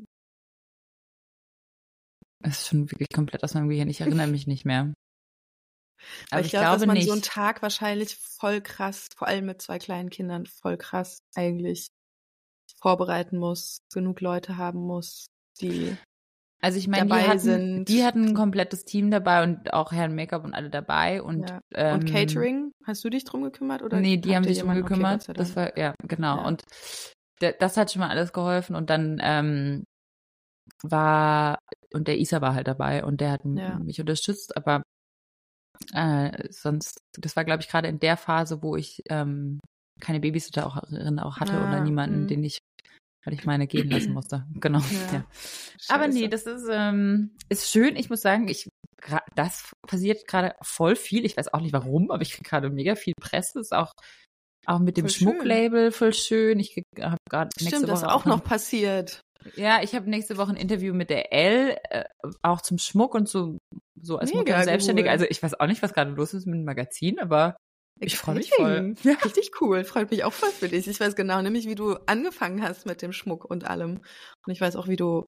Es 2.42 2.62
ist 2.62 2.68
schon 2.68 2.90
wirklich 2.90 3.08
komplett 3.14 3.44
aus 3.44 3.54
meinem 3.54 3.68
Gehirn. 3.68 3.88
Ich 3.88 4.00
erinnere 4.00 4.26
mich 4.26 4.46
nicht 4.46 4.64
mehr. 4.64 4.92
Aber 6.30 6.40
ich, 6.40 6.46
ich 6.46 6.52
glaube, 6.52 6.78
dass 6.78 6.86
man 6.86 6.96
nicht. 6.96 7.06
so 7.06 7.12
einen 7.12 7.22
Tag 7.22 7.62
wahrscheinlich 7.62 8.16
voll 8.16 8.60
krass, 8.60 9.08
vor 9.16 9.28
allem 9.28 9.46
mit 9.46 9.62
zwei 9.62 9.78
kleinen 9.78 10.10
Kindern, 10.10 10.46
voll 10.46 10.76
krass 10.76 11.18
eigentlich 11.34 11.88
vorbereiten 12.80 13.38
muss, 13.38 13.78
genug 13.92 14.20
Leute 14.20 14.56
haben 14.56 14.80
muss, 14.80 15.26
die 15.60 15.96
also 16.62 16.78
ich 16.78 16.88
meine, 16.88 17.06
die 17.06 17.28
hatten, 17.28 17.84
die 17.84 18.04
hatten 18.04 18.28
ein 18.28 18.34
komplettes 18.34 18.84
Team 18.84 19.10
dabei 19.10 19.42
und 19.42 19.72
auch 19.72 19.92
Herrn 19.92 20.14
Make-up 20.14 20.44
und 20.44 20.54
alle 20.54 20.70
dabei 20.70 21.20
und 21.20 21.50
ja. 21.50 21.60
ähm, 21.74 21.94
und 21.96 22.04
Catering, 22.06 22.72
hast 22.86 23.04
du 23.04 23.10
dich 23.10 23.24
drum 23.24 23.42
gekümmert 23.42 23.82
oder? 23.82 24.00
Nee, 24.00 24.16
die 24.16 24.34
haben 24.34 24.44
sich 24.44 24.60
drum 24.60 24.74
gekümmert. 24.74 25.28
Okay, 25.28 25.32
das 25.32 25.56
war 25.56 25.76
ja 25.76 25.94
genau 26.06 26.36
ja. 26.36 26.46
und 26.46 26.62
das 27.40 27.76
hat 27.76 27.90
schon 27.90 28.00
mal 28.00 28.10
alles 28.10 28.32
geholfen 28.32 28.76
und 28.76 28.88
dann 28.90 29.18
ähm, 29.20 29.84
war 30.82 31.58
und 31.92 32.08
der 32.08 32.18
Isa 32.18 32.40
war 32.40 32.54
halt 32.54 32.68
dabei 32.68 33.04
und 33.04 33.20
der 33.20 33.32
hat 33.32 33.40
ja. 33.44 33.78
mich 33.80 34.00
unterstützt, 34.00 34.56
aber 34.56 34.82
äh, 35.94 36.48
sonst, 36.50 37.00
das 37.18 37.36
war, 37.36 37.44
glaube 37.44 37.62
ich, 37.62 37.68
gerade 37.68 37.88
in 37.88 37.98
der 37.98 38.16
Phase, 38.16 38.62
wo 38.62 38.76
ich 38.76 39.02
ähm, 39.08 39.60
keine 40.00 40.20
Babysitterin 40.20 41.18
auch 41.18 41.38
hatte 41.38 41.54
ah, 41.54 41.68
oder 41.68 41.80
niemanden, 41.80 42.22
mh. 42.22 42.26
den 42.28 42.44
ich, 42.44 42.58
weil 43.24 43.34
ich 43.34 43.44
meine 43.44 43.66
gehen 43.66 43.90
lassen 43.90 44.12
musste. 44.12 44.46
Genau. 44.54 44.80
Ja. 44.80 45.12
ja. 45.12 45.24
Aber 45.88 46.08
nee, 46.08 46.28
das 46.28 46.46
ist, 46.46 46.68
ähm, 46.70 47.36
ist 47.48 47.70
schön. 47.70 47.96
Ich 47.96 48.10
muss 48.10 48.20
sagen, 48.20 48.48
ich 48.48 48.68
das 49.34 49.72
passiert 49.86 50.28
gerade 50.28 50.54
voll 50.62 50.94
viel. 50.96 51.24
Ich 51.24 51.36
weiß 51.36 51.52
auch 51.52 51.60
nicht 51.60 51.72
warum, 51.72 52.10
aber 52.10 52.22
ich 52.22 52.32
kriege 52.32 52.48
gerade 52.48 52.70
mega 52.70 52.94
viel 52.94 53.14
Presse. 53.20 53.60
Ist 53.60 53.74
auch 53.74 53.92
auch 54.66 54.78
mit 54.78 54.96
dem 54.96 55.06
voll 55.06 55.10
Schmucklabel 55.10 55.84
schön. 55.86 55.92
voll 55.92 56.14
schön. 56.14 56.60
Ich 56.60 56.82
habe 57.00 57.16
gerade 57.28 57.50
nächste 57.58 57.68
Stimmt, 57.68 57.82
Woche 57.82 57.90
das 57.90 58.02
ist 58.02 58.08
auch 58.08 58.24
noch 58.24 58.44
passiert. 58.44 59.20
Ja, 59.56 59.82
ich 59.82 59.94
habe 59.96 60.08
nächste 60.08 60.36
Woche 60.36 60.52
ein 60.52 60.56
Interview 60.56 60.94
mit 60.94 61.10
der 61.10 61.32
L, 61.32 61.76
äh, 61.90 62.04
auch 62.42 62.60
zum 62.60 62.78
Schmuck 62.78 63.14
und 63.14 63.28
so, 63.28 63.58
so 64.00 64.18
als 64.18 64.30
Mega 64.30 64.52
Mutter 64.52 64.64
Selbstständige. 64.64 65.10
Also 65.10 65.24
ich 65.28 65.42
weiß 65.42 65.58
auch 65.58 65.66
nicht, 65.66 65.82
was 65.82 65.94
gerade 65.94 66.12
los 66.12 66.32
ist 66.32 66.46
mit 66.46 66.54
dem 66.54 66.64
Magazin, 66.64 67.18
aber 67.18 67.56
ich 68.02 68.16
freue 68.16 68.36
mich 68.36 68.50
voll. 68.50 68.94
Ja. 69.02 69.14
Richtig 69.24 69.50
cool, 69.60 69.84
freut 69.84 70.10
mich 70.10 70.24
auch 70.24 70.32
voll 70.32 70.50
für 70.50 70.68
dich. 70.68 70.86
Ich 70.86 71.00
weiß 71.00 71.16
genau 71.16 71.40
nämlich, 71.42 71.66
wie 71.66 71.74
du 71.74 71.94
angefangen 72.06 72.62
hast 72.62 72.86
mit 72.86 73.02
dem 73.02 73.12
Schmuck 73.12 73.44
und 73.44 73.64
allem. 73.64 74.00
Und 74.46 74.52
ich 74.52 74.60
weiß 74.60 74.76
auch, 74.76 74.88
wie 74.88 74.96
du, 74.96 75.24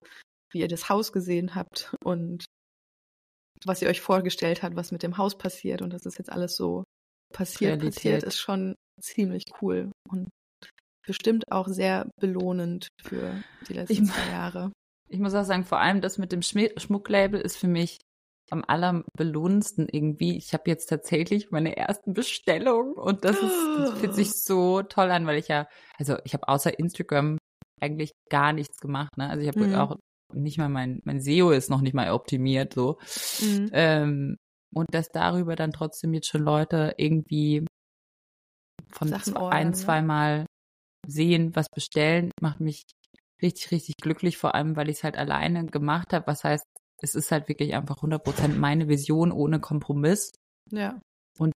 wie 0.52 0.60
ihr 0.60 0.68
das 0.68 0.88
Haus 0.88 1.12
gesehen 1.12 1.54
habt 1.54 1.94
und 2.04 2.44
was 3.64 3.80
ihr 3.80 3.88
euch 3.88 4.00
vorgestellt 4.00 4.62
habt, 4.62 4.76
was 4.76 4.92
mit 4.92 5.02
dem 5.02 5.16
Haus 5.16 5.38
passiert 5.38 5.82
und 5.82 5.92
dass 5.92 6.02
das 6.02 6.18
jetzt 6.18 6.30
alles 6.30 6.56
so 6.56 6.84
passiert, 7.32 7.80
Realität. 7.80 7.94
passiert, 7.94 8.22
ist 8.24 8.38
schon 8.38 8.74
ziemlich 9.00 9.44
cool. 9.60 9.90
Und 10.08 10.28
bestimmt 11.06 11.44
auch 11.50 11.68
sehr 11.68 12.08
belohnend 12.20 12.88
für 13.02 13.42
die 13.68 13.74
letzten 13.74 14.04
ich, 14.04 14.10
zwei 14.10 14.30
Jahre. 14.30 14.72
Ich 15.08 15.18
muss 15.18 15.34
auch 15.34 15.44
sagen, 15.44 15.64
vor 15.64 15.78
allem 15.80 16.00
das 16.00 16.18
mit 16.18 16.32
dem 16.32 16.42
Schmucklabel 16.42 17.40
ist 17.40 17.56
für 17.56 17.68
mich 17.68 17.98
am 18.50 18.64
allerbelohnendsten 18.66 19.88
irgendwie. 19.88 20.36
Ich 20.36 20.52
habe 20.52 20.64
jetzt 20.66 20.86
tatsächlich 20.86 21.50
meine 21.50 21.76
ersten 21.76 22.12
Bestellungen 22.12 22.94
und 22.94 23.24
das, 23.24 23.36
ist, 23.36 23.54
das 23.78 23.98
fühlt 23.98 24.14
sich 24.14 24.32
so 24.32 24.82
toll 24.82 25.10
an, 25.10 25.26
weil 25.26 25.38
ich 25.38 25.48
ja, 25.48 25.66
also 25.98 26.16
ich 26.24 26.34
habe 26.34 26.48
außer 26.48 26.78
Instagram 26.78 27.38
eigentlich 27.80 28.12
gar 28.30 28.52
nichts 28.52 28.78
gemacht. 28.78 29.16
Ne? 29.16 29.28
Also 29.28 29.42
ich 29.42 29.48
habe 29.48 29.66
mhm. 29.66 29.74
auch 29.74 29.96
nicht 30.32 30.58
mal 30.58 30.68
mein, 30.68 31.00
mein 31.04 31.20
SEO 31.20 31.50
ist 31.50 31.70
noch 31.70 31.80
nicht 31.80 31.94
mal 31.94 32.10
optimiert 32.12 32.74
so. 32.74 32.98
Mhm. 33.40 33.70
Ähm, 33.72 34.36
und 34.74 34.92
dass 34.92 35.08
darüber 35.08 35.56
dann 35.56 35.72
trotzdem 35.72 36.14
jetzt 36.14 36.28
schon 36.28 36.42
Leute 36.42 36.94
irgendwie 36.98 37.64
von 38.90 39.08
Sachen 39.08 39.36
ein, 39.36 39.68
ne? 39.68 39.72
zweimal 39.74 40.46
sehen, 41.06 41.54
was 41.54 41.66
bestellen, 41.68 42.30
macht 42.40 42.60
mich 42.60 42.82
richtig, 43.42 43.70
richtig 43.70 43.96
glücklich, 44.00 44.38
vor 44.38 44.54
allem, 44.54 44.76
weil 44.76 44.88
ich 44.88 44.98
es 44.98 45.04
halt 45.04 45.16
alleine 45.16 45.66
gemacht 45.66 46.12
habe. 46.12 46.26
Was 46.26 46.44
heißt, 46.44 46.64
es 47.04 47.14
ist 47.14 47.30
halt 47.30 47.48
wirklich 47.48 47.74
einfach 47.74 47.98
100% 47.98 48.56
meine 48.56 48.88
Vision 48.88 49.30
ohne 49.30 49.60
Kompromiss. 49.60 50.32
Ja. 50.70 51.00
Und 51.38 51.52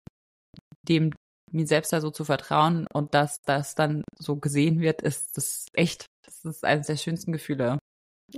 dem 0.87 1.13
mir 1.51 1.67
selbst 1.67 1.93
da 1.93 2.01
so 2.03 2.11
zu 2.11 2.25
vertrauen 2.25 2.87
und 2.93 3.15
dass 3.15 3.41
das 3.47 3.75
dann 3.75 4.05
so 4.19 4.37
gesehen 4.37 4.81
wird, 4.81 5.01
ist 5.01 5.37
das 5.39 5.67
echt, 5.73 6.07
das 6.27 6.45
ist 6.45 6.65
eines 6.65 6.87
der 6.87 6.97
schönsten 6.97 7.33
Gefühle. 7.33 7.79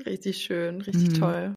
Richtig 0.07 0.39
schön, 0.39 0.81
richtig 0.81 1.11
mhm. 1.11 1.15
toll. 1.15 1.55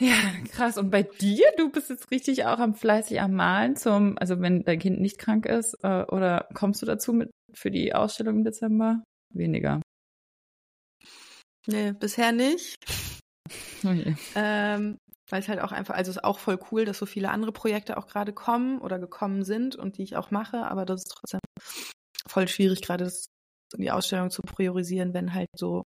Ja, 0.00 0.16
krass. 0.50 0.78
Und 0.78 0.90
bei 0.90 1.02
dir, 1.02 1.46
du 1.58 1.70
bist 1.70 1.90
jetzt 1.90 2.10
richtig 2.10 2.46
auch 2.46 2.58
am 2.58 2.74
fleißig 2.74 3.20
am 3.20 3.34
Malen 3.34 3.76
zum, 3.76 4.16
also 4.18 4.40
wenn 4.40 4.64
dein 4.64 4.78
Kind 4.78 5.00
nicht 5.00 5.18
krank 5.18 5.46
ist, 5.46 5.74
äh, 5.84 6.04
oder 6.04 6.48
kommst 6.54 6.80
du 6.80 6.86
dazu 6.86 7.12
mit 7.12 7.30
für 7.52 7.70
die 7.70 7.94
Ausstellung 7.94 8.38
im 8.38 8.44
Dezember? 8.44 9.04
Weniger. 9.32 9.82
Nee, 11.66 11.92
bisher 11.92 12.32
nicht. 12.32 12.76
Okay. 13.84 14.16
Ähm, 14.34 14.98
weil 15.30 15.40
es 15.40 15.48
halt 15.48 15.60
auch 15.60 15.72
einfach, 15.72 15.94
also 15.94 16.10
es 16.10 16.16
ist 16.16 16.24
auch 16.24 16.38
voll 16.38 16.58
cool, 16.70 16.84
dass 16.84 16.98
so 16.98 17.06
viele 17.06 17.30
andere 17.30 17.52
Projekte 17.52 17.96
auch 17.96 18.06
gerade 18.06 18.32
kommen 18.32 18.78
oder 18.80 18.98
gekommen 18.98 19.44
sind 19.44 19.76
und 19.76 19.98
die 19.98 20.02
ich 20.02 20.16
auch 20.16 20.30
mache, 20.30 20.66
aber 20.66 20.84
das 20.84 21.02
ist 21.02 21.14
trotzdem 21.16 21.40
voll 22.26 22.48
schwierig, 22.48 22.82
gerade 22.82 23.10
die 23.76 23.90
Ausstellung 23.90 24.30
zu 24.30 24.42
priorisieren, 24.42 25.14
wenn 25.14 25.34
halt 25.34 25.48
so 25.56 25.84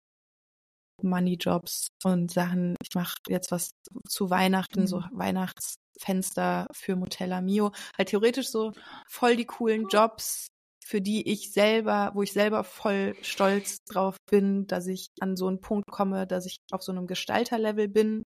Money-Jobs 1.02 1.88
und 2.04 2.30
Sachen, 2.30 2.76
ich 2.82 2.94
mache 2.94 3.16
jetzt 3.28 3.50
was 3.50 3.70
zu 4.08 4.30
Weihnachten, 4.30 4.82
mhm. 4.82 4.86
so 4.86 5.02
Weihnachtsfenster 5.12 6.66
für 6.72 6.96
Motella 6.96 7.40
Mio, 7.40 7.72
halt 7.98 8.08
theoretisch 8.08 8.48
so 8.48 8.72
voll 9.08 9.36
die 9.36 9.46
coolen 9.46 9.88
Jobs, 9.88 10.48
für 10.92 11.00
die 11.00 11.26
ich 11.26 11.50
selber, 11.52 12.10
wo 12.12 12.22
ich 12.22 12.34
selber 12.34 12.64
voll 12.64 13.14
stolz 13.22 13.82
drauf 13.84 14.18
bin, 14.30 14.66
dass 14.66 14.86
ich 14.86 15.08
an 15.20 15.38
so 15.38 15.48
einen 15.48 15.62
Punkt 15.62 15.90
komme, 15.90 16.26
dass 16.26 16.44
ich 16.44 16.58
auf 16.70 16.82
so 16.82 16.92
einem 16.92 17.06
Gestalterlevel 17.06 17.88
bin, 17.88 18.24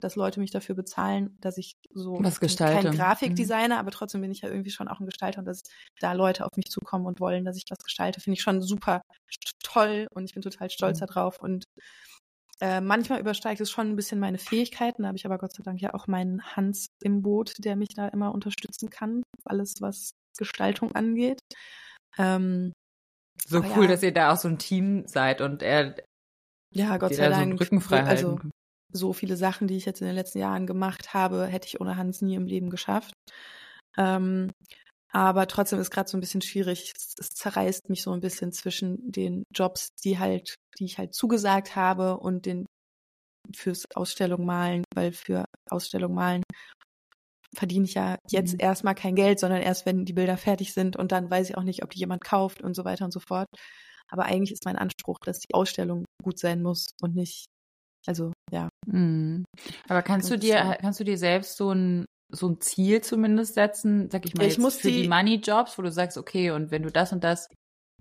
dass 0.00 0.16
Leute 0.16 0.40
mich 0.40 0.50
dafür 0.50 0.74
bezahlen, 0.74 1.36
dass 1.42 1.58
ich 1.58 1.74
so 1.92 2.16
Was 2.22 2.40
gestalte. 2.40 2.88
kein 2.88 2.96
Grafikdesigner, 2.96 3.74
mhm. 3.74 3.80
aber 3.80 3.90
trotzdem 3.90 4.22
bin 4.22 4.30
ich 4.30 4.40
ja 4.40 4.48
irgendwie 4.48 4.70
schon 4.70 4.88
auch 4.88 4.98
ein 4.98 5.04
Gestalter 5.04 5.40
und 5.40 5.44
dass 5.44 5.60
da 6.00 6.14
Leute 6.14 6.46
auf 6.46 6.56
mich 6.56 6.70
zukommen 6.70 7.04
und 7.04 7.20
wollen, 7.20 7.44
dass 7.44 7.58
ich 7.58 7.64
was 7.68 7.84
gestalte, 7.84 8.22
finde 8.22 8.38
ich 8.38 8.42
schon 8.42 8.62
super 8.62 9.02
toll 9.62 10.06
und 10.14 10.24
ich 10.24 10.32
bin 10.32 10.42
total 10.42 10.70
stolz 10.70 10.98
mhm. 11.02 11.06
darauf 11.08 11.38
und 11.38 11.64
äh, 12.62 12.80
manchmal 12.80 13.20
übersteigt 13.20 13.60
es 13.60 13.70
schon 13.70 13.90
ein 13.90 13.96
bisschen 13.96 14.20
meine 14.20 14.38
Fähigkeiten, 14.38 15.02
da 15.02 15.08
habe 15.08 15.18
ich 15.18 15.26
aber 15.26 15.36
Gott 15.36 15.52
sei 15.52 15.62
Dank 15.62 15.82
ja 15.82 15.92
auch 15.92 16.06
meinen 16.06 16.42
Hans 16.56 16.86
im 17.02 17.20
Boot, 17.20 17.52
der 17.58 17.76
mich 17.76 17.90
da 17.94 18.08
immer 18.08 18.32
unterstützen 18.32 18.88
kann, 18.88 19.22
alles 19.44 19.82
was 19.82 20.12
Gestaltung 20.38 20.92
angeht. 20.92 21.40
Ähm, 22.18 22.72
so 23.46 23.58
cool, 23.58 23.84
ja. 23.84 23.88
dass 23.88 24.02
ihr 24.02 24.12
da 24.12 24.32
auch 24.32 24.36
so 24.36 24.48
ein 24.48 24.58
Team 24.58 25.06
seid 25.06 25.40
und 25.40 25.62
er 25.62 25.96
ja, 26.72 26.96
Gott 26.98 27.14
sei 27.14 27.28
Dank. 27.28 27.52
So 27.52 27.64
Rücken 27.64 27.80
frei 27.80 28.02
also 28.04 28.38
so 28.92 29.12
viele 29.12 29.36
Sachen, 29.36 29.68
die 29.68 29.76
ich 29.76 29.84
jetzt 29.84 30.00
in 30.00 30.06
den 30.06 30.16
letzten 30.16 30.38
Jahren 30.38 30.66
gemacht 30.66 31.14
habe, 31.14 31.46
hätte 31.46 31.66
ich 31.66 31.80
ohne 31.80 31.96
Hans 31.96 32.22
nie 32.22 32.34
im 32.34 32.46
Leben 32.46 32.70
geschafft. 32.70 33.12
Ähm, 33.96 34.50
aber 35.10 35.46
trotzdem 35.46 35.78
ist 35.78 35.90
gerade 35.90 36.08
so 36.08 36.16
ein 36.16 36.20
bisschen 36.20 36.42
schwierig. 36.42 36.92
Es, 36.96 37.14
es, 37.18 37.28
zerreißt 37.30 37.88
mich 37.88 38.02
so 38.02 38.12
ein 38.12 38.20
bisschen 38.20 38.52
zwischen 38.52 39.10
den 39.10 39.44
Jobs, 39.54 39.88
die 40.04 40.18
halt, 40.18 40.54
die 40.78 40.84
ich 40.84 40.98
halt 40.98 41.14
zugesagt 41.14 41.76
habe 41.76 42.18
und 42.18 42.46
den 42.46 42.66
fürs 43.54 43.84
Ausstellung 43.94 44.44
malen, 44.44 44.84
weil 44.94 45.12
für 45.12 45.44
Ausstellung 45.70 46.14
malen 46.14 46.42
verdiene 47.54 47.84
ich 47.84 47.94
ja 47.94 48.16
jetzt 48.28 48.54
mhm. 48.54 48.60
erstmal 48.60 48.94
kein 48.94 49.14
Geld, 49.14 49.40
sondern 49.40 49.62
erst, 49.62 49.86
wenn 49.86 50.04
die 50.04 50.12
Bilder 50.12 50.36
fertig 50.36 50.72
sind 50.72 50.96
und 50.96 51.12
dann 51.12 51.30
weiß 51.30 51.50
ich 51.50 51.56
auch 51.56 51.62
nicht, 51.62 51.82
ob 51.82 51.90
die 51.90 51.98
jemand 51.98 52.24
kauft 52.24 52.62
und 52.62 52.74
so 52.74 52.84
weiter 52.84 53.04
und 53.04 53.12
so 53.12 53.20
fort. 53.20 53.46
Aber 54.08 54.24
eigentlich 54.24 54.52
ist 54.52 54.64
mein 54.64 54.76
Anspruch, 54.76 55.18
dass 55.24 55.40
die 55.40 55.54
Ausstellung 55.54 56.04
gut 56.22 56.38
sein 56.38 56.62
muss 56.62 56.90
und 57.00 57.14
nicht, 57.14 57.46
also 58.06 58.32
ja. 58.52 58.68
Mhm. 58.86 59.44
Aber 59.88 60.02
kannst 60.02 60.30
du 60.30 60.38
dir, 60.38 60.76
kannst 60.80 61.00
du 61.00 61.04
dir 61.04 61.18
selbst 61.18 61.56
so 61.56 61.72
ein 61.72 62.04
so 62.28 62.48
ein 62.48 62.60
Ziel 62.60 63.02
zumindest 63.02 63.54
setzen, 63.54 64.10
sag 64.10 64.24
ich 64.26 64.34
mal, 64.34 64.46
ich 64.46 64.56
jetzt 64.56 64.80
für 64.80 64.90
die, 64.90 65.02
die 65.02 65.08
Money 65.08 65.36
Jobs, 65.36 65.78
wo 65.78 65.82
du 65.82 65.92
sagst, 65.92 66.18
okay, 66.18 66.50
und 66.50 66.70
wenn 66.70 66.82
du 66.82 66.90
das 66.90 67.12
und 67.12 67.22
das, 67.22 67.48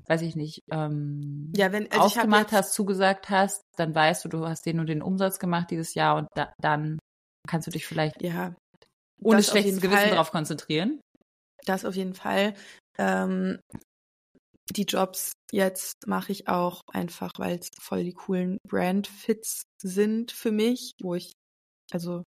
weiß 0.08 0.22
ich 0.24 0.36
nicht, 0.36 0.62
ähm, 0.72 1.52
ja, 1.56 1.72
wenn, 1.72 1.92
also 1.92 2.04
ausgemacht 2.04 2.52
hast, 2.52 2.74
zugesagt 2.74 3.30
hast, 3.30 3.62
dann 3.78 3.94
weißt 3.94 4.26
du, 4.26 4.30
du 4.30 4.48
hast 4.48 4.66
den 4.66 4.80
und 4.80 4.88
den 4.88 5.02
Umsatz 5.02 5.40
gemacht 5.40 5.70
dieses 5.72 5.94
Jahr 5.94 6.18
und 6.18 6.28
da, 6.36 6.54
dann 6.60 7.00
kannst 7.48 7.68
du 7.68 7.72
dich 7.72 7.86
vielleicht 7.86 8.22
ja, 8.22 8.56
ohne 9.22 9.44
schlechtes 9.44 9.82
Gewissen 9.82 10.00
Fall, 10.00 10.10
darauf 10.10 10.32
konzentrieren. 10.32 11.02
Das 11.66 11.86
auf 11.86 11.96
jeden 11.96 12.14
Fall. 12.14 12.54
Ähm, 12.98 13.60
die 14.72 14.84
Jobs 14.84 15.34
jetzt 15.52 16.08
mache 16.08 16.32
ich 16.32 16.48
auch 16.48 16.82
einfach, 16.92 17.32
weil 17.38 17.60
es 17.60 17.70
voll 17.80 18.04
die 18.04 18.14
coolen 18.14 18.58
Brand-Fits 18.68 19.64
sind 19.82 20.32
für 20.32 20.52
mich, 20.52 20.94
wo 21.02 21.16
ich, 21.16 21.34
also 21.92 22.24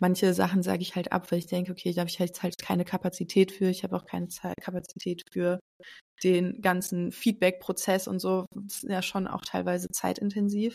manche 0.00 0.34
Sachen 0.34 0.62
sage 0.62 0.82
ich 0.82 0.96
halt 0.96 1.12
ab, 1.12 1.30
weil 1.30 1.38
ich 1.38 1.46
denke, 1.46 1.72
okay, 1.72 1.92
da 1.92 2.00
habe 2.00 2.10
ich 2.10 2.18
jetzt 2.18 2.42
halt 2.42 2.58
keine 2.58 2.84
Kapazität 2.84 3.52
für. 3.52 3.66
Ich 3.66 3.84
habe 3.84 3.96
auch 3.96 4.04
keine 4.04 4.28
Zeit, 4.28 4.56
Kapazität 4.60 5.22
für 5.32 5.60
den 6.22 6.60
ganzen 6.60 7.12
Feedback-Prozess 7.12 8.08
und 8.08 8.18
so. 8.18 8.46
Das 8.54 8.82
ist 8.82 8.90
ja 8.90 9.02
schon 9.02 9.26
auch 9.26 9.42
teilweise 9.42 9.88
zeitintensiv. 9.92 10.74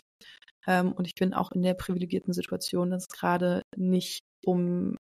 Ähm, 0.67 0.93
und 0.93 1.05
ich 1.05 1.15
bin 1.15 1.33
auch 1.33 1.51
in 1.51 1.61
der 1.61 1.73
privilegierten 1.73 2.33
Situation, 2.33 2.91
dass 2.91 3.03
es 3.03 3.07
gerade 3.09 3.61
nicht 3.75 4.19
um, 4.45 4.95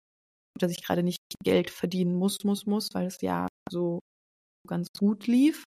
dass 0.62 0.72
ich 0.72 0.84
gerade 0.84 1.02
nicht 1.02 1.18
Geld 1.42 1.70
verdienen 1.70 2.14
muss, 2.14 2.44
muss, 2.44 2.66
muss, 2.66 2.88
weil 2.92 3.06
es 3.06 3.20
ja 3.20 3.48
so 3.70 4.00
ganz 4.68 4.88
gut 4.98 5.26
lief, 5.26 5.64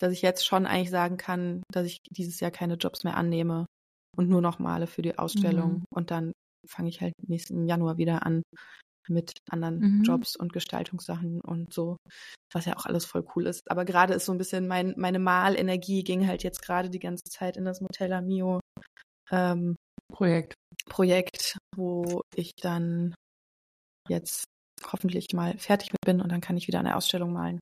dass 0.00 0.12
ich 0.12 0.22
jetzt 0.22 0.46
schon 0.46 0.66
eigentlich 0.66 0.90
sagen 0.90 1.16
kann, 1.16 1.62
dass 1.70 1.86
ich 1.86 1.98
dieses 2.10 2.40
Jahr 2.40 2.50
keine 2.50 2.74
Jobs 2.74 3.04
mehr 3.04 3.16
annehme 3.16 3.66
und 4.16 4.28
nur 4.28 4.40
noch 4.40 4.58
male 4.58 4.86
für 4.86 5.02
die 5.02 5.18
Ausstellung 5.18 5.72
mhm. 5.72 5.84
und 5.90 6.10
dann 6.10 6.32
fange 6.66 6.88
ich 6.88 7.00
halt 7.00 7.12
nächsten 7.26 7.66
Januar 7.66 7.98
wieder 7.98 8.24
an 8.24 8.42
mit 9.08 9.32
anderen 9.50 9.80
mhm. 9.80 10.02
Jobs 10.02 10.34
und 10.34 10.52
Gestaltungssachen 10.52 11.40
und 11.42 11.72
so, 11.72 11.98
was 12.52 12.64
ja 12.64 12.76
auch 12.76 12.86
alles 12.86 13.04
voll 13.04 13.26
cool 13.34 13.46
ist. 13.46 13.70
Aber 13.70 13.84
gerade 13.84 14.14
ist 14.14 14.24
so 14.24 14.32
ein 14.32 14.38
bisschen 14.38 14.66
mein, 14.66 14.94
meine 14.96 15.18
Malenergie 15.18 16.04
ging 16.04 16.26
halt 16.26 16.42
jetzt 16.42 16.62
gerade 16.62 16.88
die 16.88 17.00
ganze 17.00 17.24
Zeit 17.24 17.58
in 17.58 17.66
das 17.66 17.82
Motella 17.82 18.22
Mio 18.22 18.60
ähm, 19.30 19.76
Projekt. 20.12 20.54
Projekt, 20.86 21.58
wo 21.76 22.22
ich 22.34 22.52
dann 22.60 23.14
jetzt 24.08 24.44
hoffentlich 24.90 25.26
mal 25.32 25.56
fertig 25.58 25.92
mit 25.92 26.00
bin 26.04 26.20
und 26.20 26.30
dann 26.30 26.40
kann 26.40 26.56
ich 26.56 26.66
wieder 26.66 26.80
eine 26.80 26.96
Ausstellung 26.96 27.32
malen. 27.32 27.60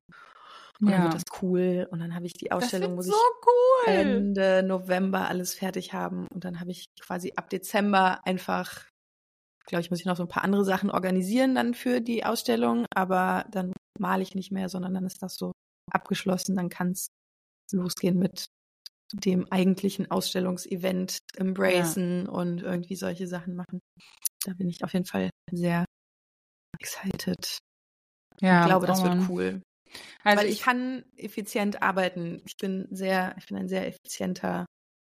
Und 0.81 0.89
ja. 0.89 0.97
dann 0.97 1.03
wird 1.03 1.13
das 1.13 1.41
cool. 1.41 1.87
Und 1.91 1.99
dann 1.99 2.15
habe 2.15 2.25
ich 2.25 2.33
die 2.33 2.51
Ausstellung, 2.51 2.95
muss 2.95 3.05
so 3.05 3.13
ich 3.13 3.47
cool. 3.47 3.93
Ende 3.93 4.63
November 4.63 5.27
alles 5.27 5.53
fertig 5.53 5.93
haben. 5.93 6.27
Und 6.33 6.43
dann 6.43 6.59
habe 6.59 6.71
ich 6.71 6.85
quasi 6.99 7.33
ab 7.35 7.49
Dezember 7.49 8.25
einfach 8.25 8.87
glaube 9.65 9.81
ich, 9.81 9.89
muss 9.89 9.99
ich 9.99 10.05
noch 10.05 10.17
so 10.17 10.23
ein 10.23 10.29
paar 10.29 10.43
andere 10.43 10.65
Sachen 10.65 10.91
organisieren 10.91 11.55
dann 11.55 11.73
für 11.73 12.01
die 12.01 12.25
Ausstellung, 12.25 12.85
aber 12.93 13.45
dann 13.51 13.73
male 13.99 14.23
ich 14.23 14.35
nicht 14.35 14.51
mehr, 14.51 14.69
sondern 14.69 14.93
dann 14.93 15.05
ist 15.05 15.21
das 15.21 15.35
so 15.35 15.51
abgeschlossen, 15.91 16.55
dann 16.55 16.69
kann 16.69 16.91
es 16.91 17.07
losgehen 17.71 18.17
mit 18.17 18.47
dem 19.13 19.49
eigentlichen 19.51 20.09
Ausstellungsevent 20.09 21.19
embracen 21.37 22.25
ja. 22.25 22.31
und 22.31 22.61
irgendwie 22.61 22.95
solche 22.95 23.27
Sachen 23.27 23.55
machen. 23.55 23.79
Da 24.43 24.53
bin 24.53 24.69
ich 24.69 24.83
auf 24.83 24.93
jeden 24.93 25.05
Fall 25.05 25.29
sehr 25.51 25.85
excited. 26.83 27.57
Ja, 28.41 28.61
ich 28.61 28.67
glaube, 28.67 28.87
das 28.87 29.03
wird 29.03 29.29
cool. 29.29 29.61
Also 30.23 30.39
Weil 30.39 30.47
ich, 30.47 30.59
ich 30.59 30.61
kann 30.61 31.05
effizient 31.15 31.81
arbeiten. 31.81 32.41
Ich 32.45 32.57
bin 32.57 32.87
sehr, 32.91 33.35
ich 33.37 33.45
bin 33.45 33.57
ein 33.57 33.69
sehr 33.69 33.87
effizienter 33.87 34.65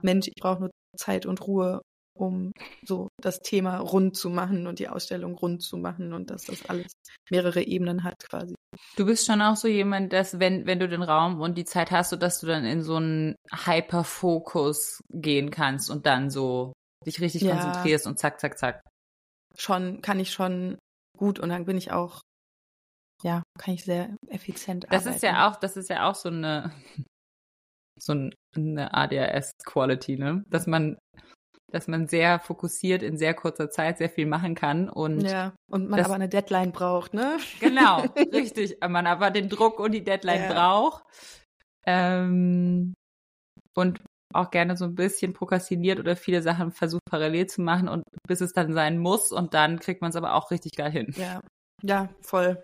Mensch. 0.03 0.27
Ich 0.27 0.41
brauche 0.41 0.61
nur 0.61 0.69
Zeit 0.97 1.25
und 1.25 1.45
Ruhe 1.45 1.81
um 2.19 2.51
so 2.83 3.09
das 3.21 3.41
Thema 3.41 3.77
rund 3.77 4.17
zu 4.17 4.29
machen 4.29 4.67
und 4.67 4.79
die 4.79 4.89
Ausstellung 4.89 5.35
rund 5.35 5.61
zu 5.61 5.77
machen 5.77 6.13
und 6.13 6.29
dass 6.29 6.45
das 6.45 6.65
alles 6.65 6.91
mehrere 7.29 7.61
Ebenen 7.61 8.03
hat 8.03 8.15
quasi. 8.29 8.55
Du 8.95 9.05
bist 9.05 9.25
schon 9.25 9.41
auch 9.41 9.55
so 9.55 9.67
jemand, 9.67 10.13
dass 10.13 10.39
wenn, 10.39 10.65
wenn 10.65 10.79
du 10.79 10.87
den 10.87 11.03
Raum 11.03 11.41
und 11.41 11.57
die 11.57 11.65
Zeit 11.65 11.91
hast, 11.91 12.09
so 12.09 12.15
dass 12.15 12.39
du 12.39 12.47
dann 12.47 12.65
in 12.65 12.81
so 12.81 12.95
einen 12.95 13.35
Hyperfokus 13.51 14.99
gehen 15.09 15.51
kannst 15.51 15.89
und 15.89 16.05
dann 16.05 16.29
so 16.29 16.73
dich 17.05 17.21
richtig 17.21 17.43
ja. 17.43 17.53
konzentrierst 17.53 18.07
und 18.07 18.19
zack, 18.19 18.39
zack, 18.39 18.57
zack. 18.57 18.81
Schon, 19.55 20.01
kann 20.01 20.19
ich 20.19 20.31
schon 20.31 20.77
gut 21.17 21.39
und 21.39 21.49
dann 21.49 21.65
bin 21.65 21.77
ich 21.77 21.91
auch, 21.91 22.21
ja, 23.23 23.43
kann 23.57 23.73
ich 23.73 23.83
sehr 23.83 24.15
effizient 24.27 24.85
das 24.85 25.01
arbeiten. 25.01 25.15
ist 25.15 25.23
ja 25.23 25.49
auch, 25.49 25.55
das 25.57 25.77
ist 25.77 25.89
ja 25.89 26.09
auch 26.09 26.15
so 26.15 26.29
eine, 26.29 26.71
so 27.99 28.13
eine 28.55 28.93
ADHS-Quality, 28.93 30.17
ne? 30.17 30.43
Dass 30.47 30.67
man 30.67 30.97
dass 31.69 31.89
man 31.89 32.07
sehr 32.07 32.39
fokussiert 32.39 33.03
in 33.03 33.17
sehr 33.17 33.33
kurzer 33.33 33.69
Zeit 33.69 33.97
sehr 33.97 34.09
viel 34.09 34.25
machen 34.25 34.55
kann 34.55 34.89
und 34.89 35.21
ja 35.21 35.53
und 35.69 35.89
man 35.89 35.97
das, 35.97 36.05
aber 36.05 36.15
eine 36.15 36.29
Deadline 36.29 36.71
braucht, 36.71 37.13
ne? 37.13 37.37
Genau, 37.59 38.03
richtig. 38.31 38.77
Man 38.87 39.05
aber 39.05 39.31
den 39.31 39.49
Druck 39.49 39.81
und 39.81 39.91
die 39.91 40.03
Deadline 40.03 40.43
ja. 40.43 40.53
braucht 40.53 41.03
ähm, 41.85 42.93
und 43.75 44.01
auch 44.33 44.51
gerne 44.51 44.77
so 44.77 44.85
ein 44.85 44.95
bisschen 44.95 45.33
prokrastiniert 45.33 45.99
oder 45.99 46.15
viele 46.15 46.41
Sachen 46.41 46.71
versucht 46.71 47.03
parallel 47.09 47.47
zu 47.47 47.61
machen 47.61 47.87
und 47.87 48.03
bis 48.27 48.41
es 48.41 48.53
dann 48.53 48.73
sein 48.73 48.97
muss 48.97 49.31
und 49.31 49.53
dann 49.53 49.79
kriegt 49.79 50.01
man 50.01 50.09
es 50.09 50.15
aber 50.15 50.35
auch 50.35 50.51
richtig 50.51 50.73
geil 50.75 50.91
hin. 50.91 51.13
Ja, 51.17 51.41
ja, 51.83 52.09
voll. 52.21 52.63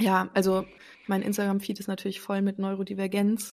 Ja, 0.00 0.30
also 0.34 0.66
mein 1.06 1.22
Instagram-Feed 1.22 1.80
ist 1.80 1.88
natürlich 1.88 2.20
voll 2.20 2.42
mit 2.42 2.58
Neurodivergenz 2.58 3.50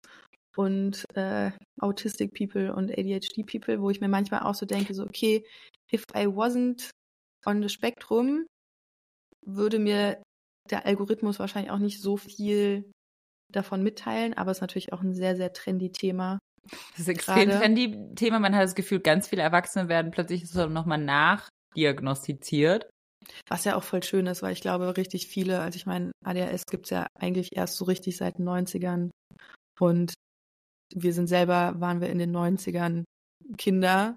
und 0.56 1.04
äh, 1.14 1.50
Autistic 1.80 2.34
People 2.34 2.74
und 2.74 2.90
ADHD 2.90 3.44
People, 3.46 3.80
wo 3.80 3.90
ich 3.90 4.00
mir 4.00 4.08
manchmal 4.08 4.42
auch 4.42 4.54
so 4.54 4.66
denke, 4.66 4.94
so 4.94 5.04
okay, 5.04 5.44
if 5.92 6.02
I 6.14 6.26
wasn't 6.26 6.90
on 7.46 7.62
the 7.62 7.68
spectrum, 7.68 8.46
würde 9.46 9.78
mir 9.78 10.22
der 10.70 10.86
Algorithmus 10.86 11.38
wahrscheinlich 11.38 11.70
auch 11.70 11.78
nicht 11.78 12.00
so 12.00 12.16
viel 12.16 12.90
davon 13.52 13.82
mitteilen, 13.82 14.34
aber 14.34 14.50
es 14.50 14.58
ist 14.58 14.62
natürlich 14.62 14.92
auch 14.92 15.02
ein 15.02 15.14
sehr, 15.14 15.36
sehr 15.36 15.52
trendy 15.52 15.90
Thema. 15.90 16.38
Das 16.70 17.00
ist 17.00 17.08
extrem 17.08 17.48
Gerade. 17.48 17.58
trendy 17.58 18.14
Thema. 18.14 18.38
Man 18.38 18.54
hat 18.54 18.62
das 18.62 18.74
Gefühl, 18.74 19.00
ganz 19.00 19.28
viele 19.28 19.42
Erwachsene 19.42 19.88
werden 19.88 20.10
plötzlich 20.10 20.48
so 20.48 20.66
nochmal 20.66 20.98
nachdiagnostiziert. 20.98 22.88
Was 23.48 23.64
ja 23.64 23.76
auch 23.76 23.82
voll 23.82 24.02
schön 24.02 24.26
ist, 24.26 24.42
weil 24.42 24.52
ich 24.52 24.60
glaube, 24.60 24.96
richtig 24.96 25.26
viele, 25.26 25.60
also 25.60 25.76
ich 25.76 25.86
meine, 25.86 26.10
ADHS 26.24 26.64
gibt 26.66 26.86
es 26.86 26.90
ja 26.90 27.06
eigentlich 27.18 27.56
erst 27.56 27.76
so 27.76 27.84
richtig 27.84 28.16
seit 28.16 28.38
den 28.38 28.48
90ern. 28.48 29.10
Und 29.78 30.14
wir 30.94 31.12
sind 31.12 31.28
selber, 31.28 31.74
waren 31.78 32.00
wir 32.00 32.08
in 32.08 32.18
den 32.18 32.34
90ern 32.34 33.04
Kinder. 33.56 34.16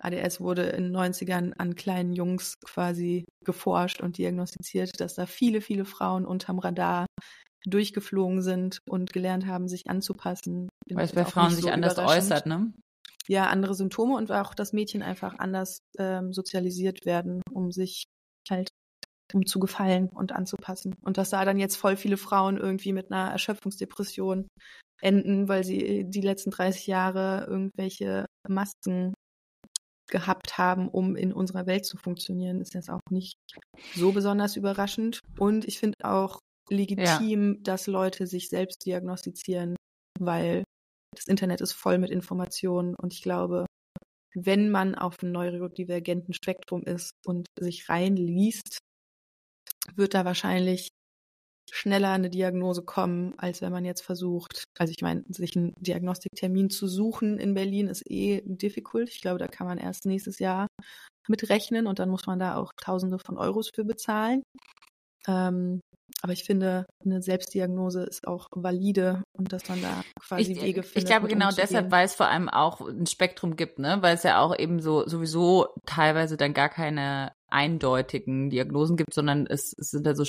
ADS 0.00 0.40
wurde 0.40 0.62
in 0.62 0.84
den 0.84 0.96
90ern 0.96 1.52
an 1.58 1.74
kleinen 1.74 2.12
Jungs 2.12 2.54
quasi 2.64 3.24
geforscht 3.44 4.00
und 4.00 4.16
diagnostiziert, 4.16 5.00
dass 5.00 5.14
da 5.14 5.26
viele, 5.26 5.60
viele 5.60 5.84
Frauen 5.84 6.24
unterm 6.24 6.60
Radar 6.60 7.06
durchgeflogen 7.66 8.42
sind 8.42 8.80
und 8.88 9.12
gelernt 9.12 9.46
haben, 9.46 9.68
sich 9.68 9.88
anzupassen. 9.88 10.68
Weil 10.90 11.04
es 11.04 11.12
bei 11.12 11.24
Frauen 11.24 11.50
sich 11.50 11.64
so 11.64 11.70
anders 11.70 11.98
äußert, 11.98 12.46
ne? 12.46 12.72
Ja, 13.26 13.48
andere 13.48 13.74
Symptome 13.74 14.16
und 14.16 14.32
auch, 14.32 14.54
dass 14.54 14.72
Mädchen 14.72 15.02
einfach 15.02 15.38
anders 15.38 15.80
ähm, 15.98 16.32
sozialisiert 16.32 17.04
werden, 17.04 17.42
um 17.52 17.70
sich 17.72 18.06
halt 18.48 18.68
um 19.34 19.44
zu 19.44 19.58
gefallen 19.58 20.08
und 20.08 20.32
anzupassen. 20.32 20.94
Und 21.02 21.18
dass 21.18 21.30
da 21.30 21.44
dann 21.44 21.58
jetzt 21.58 21.76
voll 21.76 21.96
viele 21.96 22.16
Frauen 22.16 22.56
irgendwie 22.56 22.92
mit 22.92 23.12
einer 23.12 23.30
Erschöpfungsdepression 23.30 24.48
enden, 25.00 25.48
weil 25.48 25.64
sie 25.64 26.04
die 26.08 26.20
letzten 26.20 26.50
30 26.50 26.86
Jahre 26.86 27.46
irgendwelche 27.46 28.26
Masken 28.48 29.12
gehabt 30.10 30.56
haben, 30.56 30.88
um 30.88 31.16
in 31.16 31.32
unserer 31.32 31.66
Welt 31.66 31.84
zu 31.84 31.98
funktionieren, 31.98 32.60
ist 32.60 32.74
jetzt 32.74 32.90
auch 32.90 33.00
nicht 33.10 33.36
so 33.94 34.12
besonders 34.12 34.56
überraschend. 34.56 35.20
Und 35.38 35.66
ich 35.66 35.78
finde 35.78 35.96
auch 36.02 36.38
legitim, 36.70 37.54
ja. 37.54 37.60
dass 37.62 37.86
Leute 37.86 38.26
sich 38.26 38.48
selbst 38.48 38.84
diagnostizieren, 38.84 39.76
weil 40.18 40.64
das 41.14 41.26
Internet 41.26 41.60
ist 41.60 41.72
voll 41.72 41.98
mit 41.98 42.10
Informationen 42.10 42.94
und 42.94 43.12
ich 43.12 43.22
glaube, 43.22 43.66
wenn 44.34 44.70
man 44.70 44.94
auf 44.94 45.16
einem 45.22 45.32
neurodivergenten 45.32 46.34
Spektrum 46.34 46.82
ist 46.82 47.12
und 47.26 47.46
sich 47.58 47.88
reinliest, 47.88 48.78
wird 49.94 50.14
da 50.14 50.24
wahrscheinlich 50.24 50.90
schneller 51.70 52.12
eine 52.12 52.30
Diagnose 52.30 52.82
kommen, 52.82 53.34
als 53.38 53.60
wenn 53.60 53.72
man 53.72 53.84
jetzt 53.84 54.00
versucht, 54.00 54.64
also 54.78 54.90
ich 54.90 55.02
meine, 55.02 55.24
sich 55.28 55.56
einen 55.56 55.74
Diagnostiktermin 55.78 56.70
zu 56.70 56.88
suchen 56.88 57.38
in 57.38 57.54
Berlin 57.54 57.88
ist 57.88 58.08
eh 58.10 58.42
difficult. 58.44 59.10
Ich 59.10 59.20
glaube, 59.20 59.38
da 59.38 59.48
kann 59.48 59.66
man 59.66 59.78
erst 59.78 60.06
nächstes 60.06 60.38
Jahr 60.38 60.66
mitrechnen 61.28 61.86
und 61.86 61.98
dann 61.98 62.08
muss 62.08 62.26
man 62.26 62.38
da 62.38 62.56
auch 62.56 62.72
Tausende 62.80 63.18
von 63.18 63.36
Euros 63.36 63.70
für 63.74 63.84
bezahlen. 63.84 64.42
Ähm, 65.26 65.80
aber 66.22 66.32
ich 66.32 66.44
finde, 66.44 66.86
eine 67.04 67.22
Selbstdiagnose 67.22 68.02
ist 68.02 68.26
auch 68.26 68.48
valide 68.52 69.22
und 69.32 69.52
dass 69.52 69.68
man 69.68 69.80
da 69.80 70.02
quasi 70.20 70.52
ich, 70.52 70.62
Wege 70.62 70.82
findet. 70.82 71.02
Ich 71.02 71.06
glaube 71.06 71.28
genau 71.28 71.50
deshalb, 71.50 71.90
weil 71.90 72.04
es 72.04 72.14
vor 72.14 72.26
allem 72.26 72.48
auch 72.48 72.80
ein 72.80 73.06
Spektrum 73.06 73.56
gibt, 73.56 73.78
ne? 73.78 73.98
Weil 74.00 74.16
es 74.16 74.24
ja 74.24 74.40
auch 74.40 74.56
eben 74.58 74.80
so 74.80 75.06
sowieso 75.06 75.68
teilweise 75.86 76.36
dann 76.36 76.54
gar 76.54 76.68
keine 76.68 77.32
eindeutigen 77.48 78.50
Diagnosen 78.50 78.96
gibt, 78.96 79.14
sondern 79.14 79.46
es, 79.46 79.74
es 79.78 79.90
sind 79.90 80.06
da 80.06 80.14
so 80.14 80.24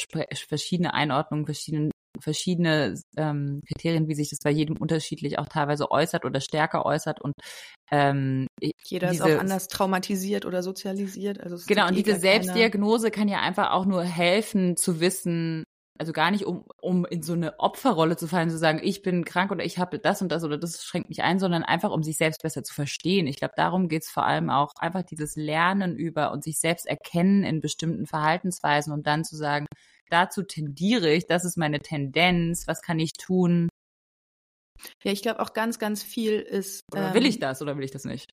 verschiedene 0.47 0.93
Einordnungen, 0.93 1.45
verschiedene 1.45 1.91
verschiedene 2.19 2.95
ähm, 3.17 3.61
Kriterien, 3.67 4.07
wie 4.07 4.15
sich 4.15 4.29
das 4.29 4.39
bei 4.43 4.49
jedem 4.49 4.77
unterschiedlich 4.77 5.39
auch 5.39 5.47
teilweise 5.47 5.91
äußert 5.91 6.25
oder 6.25 6.41
stärker 6.41 6.85
äußert 6.85 7.21
und 7.21 7.33
ähm, 7.91 8.47
jeder 8.83 9.11
diese, 9.11 9.29
ist 9.29 9.35
auch 9.35 9.39
anders 9.39 9.67
traumatisiert 9.67 10.45
oder 10.45 10.63
sozialisiert. 10.63 11.39
Also 11.39 11.57
genau 11.67 11.87
und 11.87 11.95
diese 11.95 12.19
Selbstdiagnose 12.19 13.11
kann 13.11 13.27
ja 13.27 13.39
einfach 13.39 13.71
auch 13.71 13.85
nur 13.85 14.03
helfen 14.03 14.75
zu 14.75 14.99
wissen, 14.99 15.63
also 15.99 16.13
gar 16.13 16.31
nicht 16.31 16.45
um 16.45 16.65
um 16.81 17.05
in 17.05 17.21
so 17.21 17.33
eine 17.33 17.59
Opferrolle 17.59 18.15
zu 18.15 18.27
fallen, 18.27 18.49
zu 18.49 18.57
sagen, 18.57 18.79
ich 18.81 19.01
bin 19.01 19.25
krank 19.25 19.51
oder 19.51 19.65
ich 19.65 19.77
habe 19.77 19.99
das 19.99 20.21
und 20.21 20.31
das 20.31 20.43
oder 20.43 20.57
das 20.57 20.83
schränkt 20.83 21.09
mich 21.09 21.23
ein, 21.23 21.39
sondern 21.39 21.63
einfach 21.63 21.91
um 21.91 22.03
sich 22.03 22.17
selbst 22.17 22.41
besser 22.41 22.63
zu 22.63 22.73
verstehen. 22.73 23.27
Ich 23.27 23.37
glaube, 23.37 23.53
darum 23.57 23.89
geht's 23.89 24.09
vor 24.09 24.25
allem 24.25 24.49
auch 24.49 24.71
einfach 24.79 25.03
dieses 25.03 25.35
Lernen 25.35 25.97
über 25.97 26.31
und 26.31 26.43
sich 26.43 26.57
selbst 26.59 26.87
erkennen 26.87 27.43
in 27.43 27.59
bestimmten 27.59 28.05
Verhaltensweisen 28.05 28.93
und 28.93 29.07
dann 29.07 29.25
zu 29.25 29.35
sagen, 29.35 29.65
dazu 30.09 30.41
tendiere 30.43 31.11
ich, 31.11 31.27
das 31.27 31.43
ist 31.43 31.57
meine 31.57 31.81
Tendenz, 31.81 32.65
was 32.65 32.81
kann 32.81 32.97
ich 32.99 33.13
tun? 33.13 33.67
Ja, 35.03 35.11
ich 35.11 35.21
glaube 35.21 35.41
auch 35.41 35.53
ganz, 35.53 35.79
ganz 35.79 36.01
viel 36.01 36.39
ist. 36.39 36.81
Oder 36.93 37.09
ähm, 37.09 37.13
will 37.13 37.25
ich 37.25 37.39
das 37.39 37.61
oder 37.61 37.77
will 37.77 37.83
ich 37.83 37.91
das 37.91 38.05
nicht? 38.05 38.31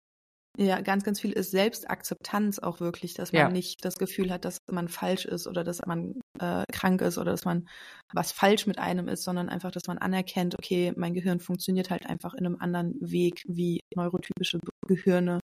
Ja, 0.59 0.81
ganz, 0.81 1.05
ganz 1.05 1.21
viel 1.21 1.33
ist 1.33 1.51
Selbstakzeptanz 1.51 2.59
auch 2.59 2.81
wirklich, 2.81 3.13
dass 3.13 3.33
man 3.33 3.41
ja. 3.41 3.49
nicht 3.51 3.85
das 3.85 3.97
Gefühl 3.97 4.31
hat, 4.31 4.47
dass 4.47 4.59
man 4.71 4.89
falsch 4.89 5.27
ist 5.27 5.47
oder 5.47 5.65
dass 5.65 5.85
man 5.85 6.19
äh, 6.39 6.65
krank 6.73 7.03
ist 7.03 7.19
oder 7.19 7.33
dass 7.33 7.45
man 7.45 7.69
was 8.15 8.33
falsch 8.33 8.67
mit 8.67 8.79
einem 8.79 9.09
ist, 9.09 9.23
sondern 9.23 9.51
einfach, 9.51 9.71
dass 9.71 9.87
man 9.87 9.99
anerkennt, 9.99 10.55
okay, 10.59 10.95
mein 10.97 11.13
Gehirn 11.13 11.41
funktioniert 11.41 11.91
halt 11.91 12.07
einfach 12.07 12.33
in 12.33 12.47
einem 12.47 12.57
anderen 12.59 12.95
Weg 13.01 13.43
wie 13.47 13.81
neurotypische 13.95 14.59
Gehirne. 14.87 15.41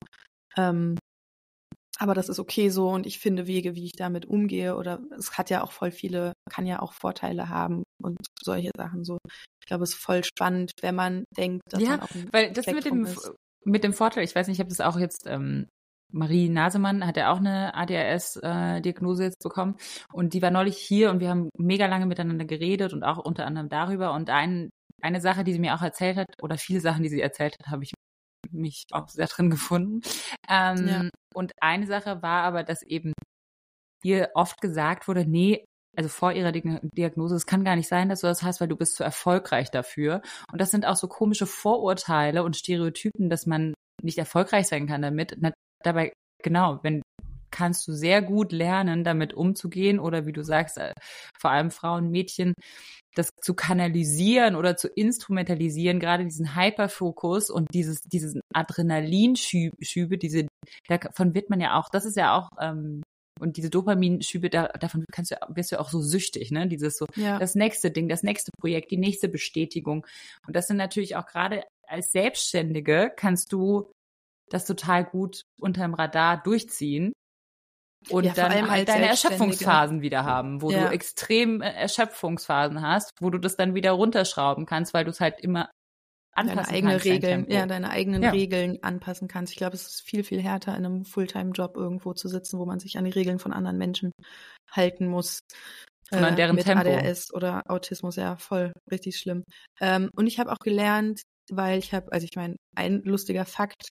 Ähm, 0.58 0.98
aber 2.00 2.14
das 2.14 2.30
ist 2.30 2.40
okay 2.40 2.70
so 2.70 2.90
und 2.90 3.06
ich 3.08 3.20
finde 3.20 3.48
Wege, 3.48 3.76
wie 3.76 3.86
ich 3.86 3.94
damit 3.94 4.26
umgehe 4.26 4.76
oder 4.76 5.00
es 5.18 5.38
hat 5.38 5.50
ja 5.50 5.64
auch 5.64 5.72
voll 5.72 5.92
viele, 5.92 6.34
kann 6.50 6.66
ja 6.66 6.82
auch 6.82 6.94
Vorteile 6.94 7.50
haben 7.50 7.84
und 8.04 8.18
solche 8.42 8.72
Sachen 8.76 9.04
so. 9.04 9.18
Ich 9.62 9.68
glaube, 9.68 9.84
es 9.84 9.92
ist 9.92 10.00
voll 10.00 10.24
spannend, 10.24 10.72
wenn 10.82 10.96
man 10.96 11.24
denkt, 11.36 11.62
dass 11.70 11.82
ja, 11.82 11.90
man 11.92 12.00
auch 12.02 12.12
ein 12.12 12.30
weil 12.32 12.52
das 12.52 12.68
mit 12.68 12.86
dem 12.86 13.06
ist. 13.06 13.32
Mit 13.68 13.84
dem 13.84 13.94
Vorteil, 13.94 14.24
ich 14.24 14.34
weiß 14.36 14.48
nicht, 14.48 14.56
ich 14.56 14.60
habe 14.60 14.70
das 14.70 14.82
auch 14.82 14.98
jetzt 14.98 15.28
ähm, 15.28 15.68
Marie 16.12 16.48
Nasemann 16.48 17.06
hat 17.06 17.18
ja 17.18 17.32
auch 17.32 17.38
eine 17.38 17.76
ADHS-Diagnose 17.76 19.24
äh, 19.24 19.26
jetzt 19.26 19.44
bekommen 19.44 19.76
und 20.14 20.34
die 20.34 20.42
war 20.42 20.52
neulich 20.52 20.78
hier 20.78 21.12
und 21.12 21.20
wir 21.20 21.30
haben 21.30 21.50
mega 21.58 21.86
lange 21.86 22.06
miteinander 22.06 22.46
geredet 22.46 22.94
und 22.94 23.04
auch 23.04 23.18
unter 23.18 23.46
anderem 23.46 23.68
darüber 23.68 24.14
und 24.14 24.30
ein, 24.30 24.70
eine 25.02 25.20
Sache, 25.20 25.44
die 25.44 25.52
sie 25.52 25.60
mir 25.60 25.76
auch 25.76 25.82
erzählt 25.82 26.18
hat 26.18 26.28
oder 26.42 26.58
viele 26.58 26.80
Sachen, 26.80 27.04
die 27.04 27.10
sie 27.10 27.22
erzählt 27.22 27.58
hat, 27.60 27.68
habe 27.68 27.84
ich 27.84 27.94
mich 28.52 28.86
auch 28.92 29.10
sehr 29.10 29.28
drin 29.28 29.50
gefunden. 29.50 30.02
Ähm, 30.50 30.88
ja. 30.88 31.10
Und 31.34 31.52
eine 31.62 31.86
Sache 31.86 32.22
war 32.22 32.44
aber, 32.44 32.64
dass 32.64 32.82
eben 32.84 33.12
ihr 34.04 34.30
oft 34.34 34.62
gesagt 34.62 35.10
wurde, 35.10 35.26
nee, 35.26 35.66
also 35.98 36.10
vor 36.10 36.32
ihrer 36.32 36.52
Diagnose, 36.52 37.36
es 37.36 37.48
kann 37.48 37.64
gar 37.64 37.76
nicht 37.76 37.88
sein, 37.88 38.08
dass 38.08 38.22
du 38.22 38.28
das 38.28 38.44
hast, 38.44 38.62
weil 38.62 38.68
du 38.68 38.78
bist 38.78 38.96
zu 38.96 39.04
erfolgreich 39.04 39.72
dafür. 39.72 40.22
Und 40.52 40.62
das 40.62 40.72
sind 40.72 40.86
auch 40.86 40.96
so 40.96 41.08
komische 41.08 41.48
Vorurteile 41.48 42.44
und 42.44 42.56
Stereotypen, 42.56 43.30
dass 43.30 43.48
man 43.48 43.74
nicht 44.04 44.20
erfolgreich 44.20 44.68
sein 44.68 44.88
kann 44.88 45.02
damit. 45.02 45.38
Dabei, 45.84 46.14
genau, 46.44 46.80
wenn 46.84 47.02
kannst 47.50 47.88
du 47.88 47.94
sehr 47.94 48.22
gut 48.22 48.52
lernen, 48.52 49.04
damit 49.04 49.34
umzugehen 49.34 50.00
oder 50.00 50.26
wie 50.26 50.34
du 50.34 50.44
sagst, 50.44 50.78
äh, 50.78 50.94
vor 51.40 51.50
allem 51.50 51.72
Frauen, 51.72 52.12
Mädchen, 52.12 52.54
das 53.16 53.30
zu 53.42 53.56
kanalisieren 53.56 54.56
oder 54.56 54.78
zu 54.78 54.90
instrumentalisieren, 54.90 56.00
gerade 56.00 56.26
diesen 56.26 56.56
Hyperfokus 56.56 57.50
und 57.50 57.68
dieses, 57.74 58.02
diesen 58.02 58.42
Adrenalinschübe, 58.54 60.18
diese, 60.18 60.48
davon 60.88 61.34
wird 61.34 61.50
man 61.50 61.62
ja 61.62 61.80
auch, 61.80 61.90
das 61.90 62.06
ist 62.06 62.18
ja 62.18 62.36
auch, 62.38 62.50
ähm, 62.60 63.02
und 63.40 63.58
diese 63.58 63.70
Dopaminschübe, 63.70 64.50
da, 64.50 64.68
davon 64.68 65.06
kannst 65.12 65.32
du, 65.32 65.36
wirst 65.50 65.72
du 65.72 65.80
auch 65.80 65.90
so 65.90 66.02
süchtig, 66.02 66.52
ne? 66.52 66.68
Dieses 66.68 66.98
so, 66.98 67.06
ja. 67.16 67.40
das 67.40 67.56
nächste 67.56 67.92
Ding, 67.92 68.10
das 68.10 68.24
nächste 68.24 68.52
Projekt, 68.60 68.92
die 68.92 68.98
nächste 68.98 69.30
Bestätigung. 69.30 70.06
Und 70.46 70.56
das 70.56 70.68
sind 70.68 70.78
natürlich 70.78 71.16
auch 71.16 71.26
gerade 71.26 71.64
als 71.88 72.12
Selbstständige 72.12 73.12
kannst 73.16 73.52
du 73.54 73.92
das 74.50 74.66
total 74.66 75.06
gut 75.06 75.42
unterm 75.60 75.94
Radar 75.94 76.42
durchziehen 76.42 77.14
und 78.10 78.24
ja, 78.24 78.34
dann 78.34 78.70
halt 78.70 78.88
deine 78.88 79.08
Erschöpfungsphasen 79.08 80.02
wieder 80.02 80.24
haben, 80.24 80.62
wo 80.62 80.72
ja. 80.72 80.88
du 80.88 80.94
extrem 80.94 81.62
äh, 81.62 81.72
Erschöpfungsphasen 81.72 82.82
hast, 82.82 83.12
wo 83.20 83.30
du 83.30 83.38
das 83.38 83.58
dann 83.58 83.76
wieder 83.76 83.92
runterschrauben 83.92 84.66
kannst, 84.66 84.94
weil 84.94 85.04
du 85.04 85.12
es 85.12 85.20
halt 85.20 85.40
immer 85.40 85.70
anpassen 86.38 86.58
deine 86.58 86.68
eigene 86.70 87.04
Regeln, 87.04 87.46
ja, 87.50 87.66
deine 87.66 87.90
eigenen 87.90 88.22
ja. 88.22 88.30
Regeln 88.32 88.82
anpassen 88.84 89.28
kannst. 89.28 89.54
Ich 89.54 89.58
glaube, 89.58 89.76
es 89.76 89.88
ist 89.88 90.02
viel 90.02 90.24
viel 90.24 90.42
härter 90.42 90.76
in 90.78 90.86
einem 90.86 91.06
Fulltime-Job 91.06 91.76
irgendwo 91.76 92.14
zu 92.14 92.28
sitzen, 92.28 92.60
wo 92.60 92.66
man 92.66 92.80
sich 92.80 92.98
an 92.98 93.06
die 93.06 93.12
Regeln 93.12 93.40
von 93.40 93.54
anderen 93.54 93.78
Menschen 93.78 94.12
halten 94.72 95.08
muss. 95.08 95.40
Und 96.12 96.20
an 96.20 96.34
äh, 96.34 96.36
deren 96.36 96.56
mit 96.56 96.66
Tempo. 96.66 96.90
ADHS 96.90 97.34
oder 97.34 97.64
Autismus, 97.68 98.16
ja, 98.16 98.38
voll, 98.38 98.72
richtig 98.90 99.18
schlimm. 99.18 99.44
Ähm, 99.82 100.10
und 100.16 100.28
ich 100.28 100.40
habe 100.40 100.52
auch 100.52 100.60
gelernt, 100.60 101.22
weil 101.50 101.80
ich 101.80 101.94
habe, 101.94 102.12
also 102.12 102.26
ich 102.26 102.36
meine, 102.36 102.56
ein 102.76 103.02
lustiger 103.04 103.46
Fakt, 103.46 103.90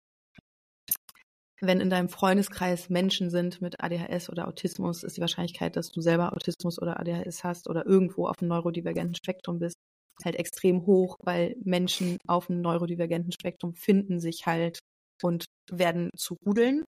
wenn 1.61 1.81
in 1.81 1.91
deinem 1.91 2.09
Freundeskreis 2.09 2.91
Menschen 2.91 3.31
sind 3.31 3.61
mit 3.63 3.83
ADHS 3.83 4.31
oder 4.31 4.47
Autismus, 4.47 5.03
ist 5.03 5.17
die 5.17 5.21
Wahrscheinlichkeit, 5.21 5.77
dass 5.77 5.91
du 5.91 6.01
selber 6.01 6.33
Autismus 6.33 6.81
oder 6.81 7.01
ADHS 7.01 7.45
hast 7.45 7.69
oder 7.69 7.87
irgendwo 7.87 8.29
auf 8.29 8.41
einem 8.41 8.49
neurodivergenten 8.49 9.15
Spektrum 9.15 9.59
bist, 9.59 9.77
halt 10.25 10.37
extrem 10.37 10.87
hoch, 10.87 11.17
weil 11.23 11.57
Menschen 11.63 12.19
auf 12.27 12.49
einem 12.51 12.61
neurodivergenten 12.61 13.33
Spektrum 13.33 13.75
finden 13.75 14.21
sich 14.21 14.47
halt 14.47 14.79
und 15.23 15.47
werden 15.71 16.11
zu 16.17 16.37
Rudeln 16.45 16.85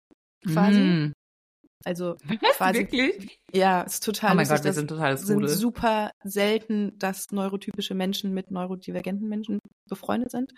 quasi. 0.44 0.80
Mm. 0.80 1.12
Also 1.84 2.16
quasi. 2.56 2.80
Wirklich? 2.80 3.38
Ja, 3.52 3.82
ist 3.82 4.04
total. 4.04 4.32
Oh 4.32 4.34
mein 4.36 4.46
Gott, 4.46 4.64
wir 4.64 4.72
sind 4.72 4.88
total 4.88 5.18
sind 5.18 5.48
super 5.48 6.12
selten, 6.22 6.98
dass 6.98 7.30
neurotypische 7.32 7.94
Menschen 7.94 8.32
mit 8.32 8.50
neurodivergenten 8.50 9.28
Menschen 9.28 9.58
befreundet 9.88 10.30
sind. 10.30 10.52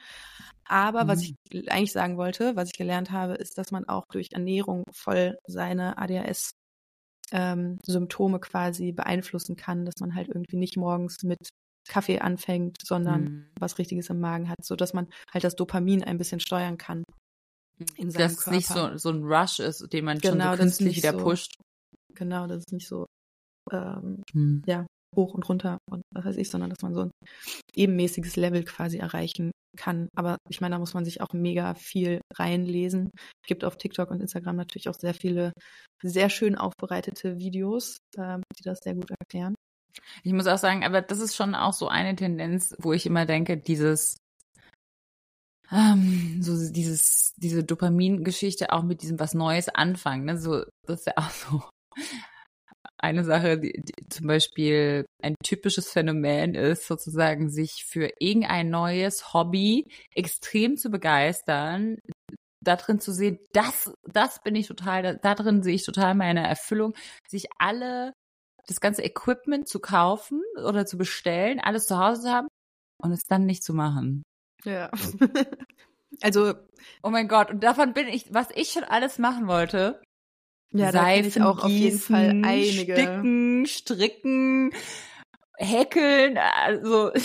Aber 0.64 1.04
mhm. 1.04 1.08
was 1.08 1.22
ich 1.22 1.34
eigentlich 1.70 1.92
sagen 1.92 2.16
wollte, 2.16 2.56
was 2.56 2.68
ich 2.68 2.78
gelernt 2.78 3.10
habe, 3.10 3.34
ist, 3.34 3.58
dass 3.58 3.70
man 3.70 3.86
auch 3.88 4.04
durch 4.10 4.28
Ernährung 4.32 4.84
voll 4.92 5.36
seine 5.46 5.98
ADHS 5.98 6.52
ähm, 7.32 7.78
Symptome 7.84 8.38
quasi 8.38 8.92
beeinflussen 8.92 9.56
kann, 9.56 9.84
dass 9.84 9.94
man 10.00 10.14
halt 10.14 10.28
irgendwie 10.28 10.56
nicht 10.56 10.76
morgens 10.76 11.22
mit 11.22 11.48
Kaffee 11.88 12.20
anfängt, 12.20 12.78
sondern 12.82 13.24
mhm. 13.24 13.46
was 13.58 13.78
Richtiges 13.78 14.10
im 14.10 14.20
Magen 14.20 14.48
hat, 14.48 14.64
so 14.64 14.76
dass 14.76 14.94
man 14.94 15.08
halt 15.32 15.44
das 15.44 15.56
Dopamin 15.56 16.02
ein 16.02 16.18
bisschen 16.18 16.40
steuern 16.40 16.78
kann. 16.78 17.04
Mhm. 17.78 17.86
In 17.96 18.10
seinem 18.10 18.22
dass 18.22 18.38
es 18.38 18.46
nicht 18.46 18.68
so, 18.68 18.96
so 18.96 19.10
ein 19.10 19.22
Rush 19.22 19.60
ist, 19.60 19.92
den 19.92 20.04
man 20.04 20.18
genau, 20.18 20.44
schon 20.44 20.56
so 20.56 20.62
künstlich 20.62 20.96
wieder 20.96 21.12
so, 21.12 21.18
pusht. 21.18 21.56
Genau, 22.14 22.46
dass 22.46 22.64
es 22.66 22.72
nicht 22.72 22.88
so 22.88 23.06
ähm, 23.72 24.22
mhm. 24.32 24.62
ja, 24.66 24.86
hoch 25.16 25.34
und 25.34 25.48
runter 25.48 25.78
und 25.90 26.02
was 26.14 26.24
weiß 26.24 26.36
ich, 26.36 26.50
sondern 26.50 26.70
dass 26.70 26.82
man 26.82 26.94
so 26.94 27.02
ein 27.02 27.10
ebenmäßiges 27.74 28.36
Level 28.36 28.64
quasi 28.64 28.98
erreichen 28.98 29.50
kann. 29.76 30.08
Aber 30.16 30.38
ich 30.48 30.60
meine, 30.60 30.74
da 30.74 30.78
muss 30.78 30.94
man 30.94 31.04
sich 31.04 31.20
auch 31.20 31.32
mega 31.32 31.74
viel 31.74 32.20
reinlesen. 32.34 33.10
Es 33.14 33.48
gibt 33.48 33.64
auf 33.64 33.76
TikTok 33.76 34.10
und 34.10 34.20
Instagram 34.20 34.56
natürlich 34.56 34.88
auch 34.88 34.94
sehr 34.94 35.14
viele 35.14 35.52
sehr 36.02 36.30
schön 36.30 36.56
aufbereitete 36.56 37.38
Videos, 37.38 37.98
äh, 38.16 38.38
die 38.58 38.62
das 38.62 38.80
sehr 38.80 38.94
gut 38.94 39.10
erklären. 39.10 39.54
Ich 40.22 40.32
muss 40.32 40.46
auch 40.46 40.58
sagen, 40.58 40.84
aber 40.84 41.02
das 41.02 41.20
ist 41.20 41.36
schon 41.36 41.54
auch 41.54 41.72
so 41.72 41.88
eine 41.88 42.16
Tendenz, 42.16 42.74
wo 42.78 42.92
ich 42.92 43.06
immer 43.06 43.26
denke, 43.26 43.56
dieses 43.56 44.16
ähm, 45.70 46.42
so 46.42 46.70
dieses 46.70 47.32
diese 47.36 47.64
Dopamin-Geschichte 47.64 48.72
auch 48.72 48.82
mit 48.82 49.02
diesem 49.02 49.18
was 49.18 49.34
Neues 49.34 49.68
anfangen, 49.68 50.24
ne? 50.24 50.38
So 50.38 50.64
das 50.86 51.00
ist 51.00 51.06
ja 51.06 51.14
auch 51.16 51.30
so 51.30 51.62
eine 52.98 53.24
Sache, 53.24 53.58
die, 53.58 53.72
die 53.72 54.08
zum 54.08 54.26
Beispiel 54.26 55.04
ein 55.22 55.34
typisches 55.44 55.90
Phänomen 55.90 56.54
ist, 56.54 56.86
sozusagen 56.86 57.50
sich 57.50 57.84
für 57.86 58.10
irgendein 58.18 58.70
neues 58.70 59.34
Hobby 59.34 59.86
extrem 60.14 60.76
zu 60.76 60.90
begeistern, 60.90 61.98
da 62.62 62.76
drin 62.76 63.00
zu 63.00 63.12
sehen, 63.12 63.38
das, 63.52 63.92
das 64.04 64.42
bin 64.42 64.54
ich 64.54 64.66
total, 64.66 65.02
da, 65.02 65.14
da 65.14 65.34
drin 65.34 65.62
sehe 65.62 65.74
ich 65.74 65.84
total 65.84 66.14
meine 66.14 66.46
Erfüllung, 66.46 66.94
sich 67.28 67.46
alle 67.58 68.12
das 68.66 68.80
ganze 68.80 69.02
Equipment 69.02 69.68
zu 69.68 69.80
kaufen 69.80 70.42
oder 70.66 70.86
zu 70.86 70.96
bestellen, 70.96 71.60
alles 71.60 71.86
zu 71.86 71.98
Hause 71.98 72.22
zu 72.22 72.30
haben 72.30 72.48
und 73.02 73.12
es 73.12 73.24
dann 73.24 73.46
nicht 73.46 73.62
zu 73.62 73.74
machen. 73.74 74.22
Ja. 74.64 74.90
also. 76.22 76.54
Oh 77.02 77.10
mein 77.10 77.28
Gott, 77.28 77.50
und 77.50 77.62
davon 77.62 77.92
bin 77.92 78.08
ich, 78.08 78.32
was 78.32 78.48
ich 78.54 78.70
schon 78.70 78.84
alles 78.84 79.18
machen 79.18 79.46
wollte. 79.46 80.02
Ja, 80.72 80.90
da 80.90 81.04
kenne 81.04 81.28
ich 81.28 81.40
auch 81.40 81.64
auf 81.64 81.70
jeden 81.70 81.98
Fall 81.98 82.30
einige. 82.44 82.94
Sticken, 82.94 83.66
stricken, 83.66 84.72
häkeln, 85.56 86.38
also. 86.38 87.12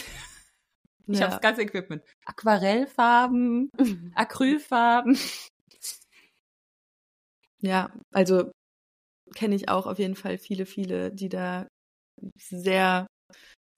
Ich 1.11 1.17
ja. 1.17 1.25
habe 1.25 1.31
das 1.31 1.41
ganze 1.41 1.63
Equipment. 1.63 2.03
Aquarellfarben, 2.25 3.71
Acrylfarben. 4.13 5.17
Ja, 7.61 7.91
also 8.11 8.51
kenne 9.35 9.55
ich 9.55 9.69
auch 9.69 9.87
auf 9.87 9.99
jeden 9.99 10.15
Fall 10.15 10.37
viele, 10.37 10.65
viele, 10.65 11.11
die 11.11 11.29
da 11.29 11.67
sehr, 12.37 13.07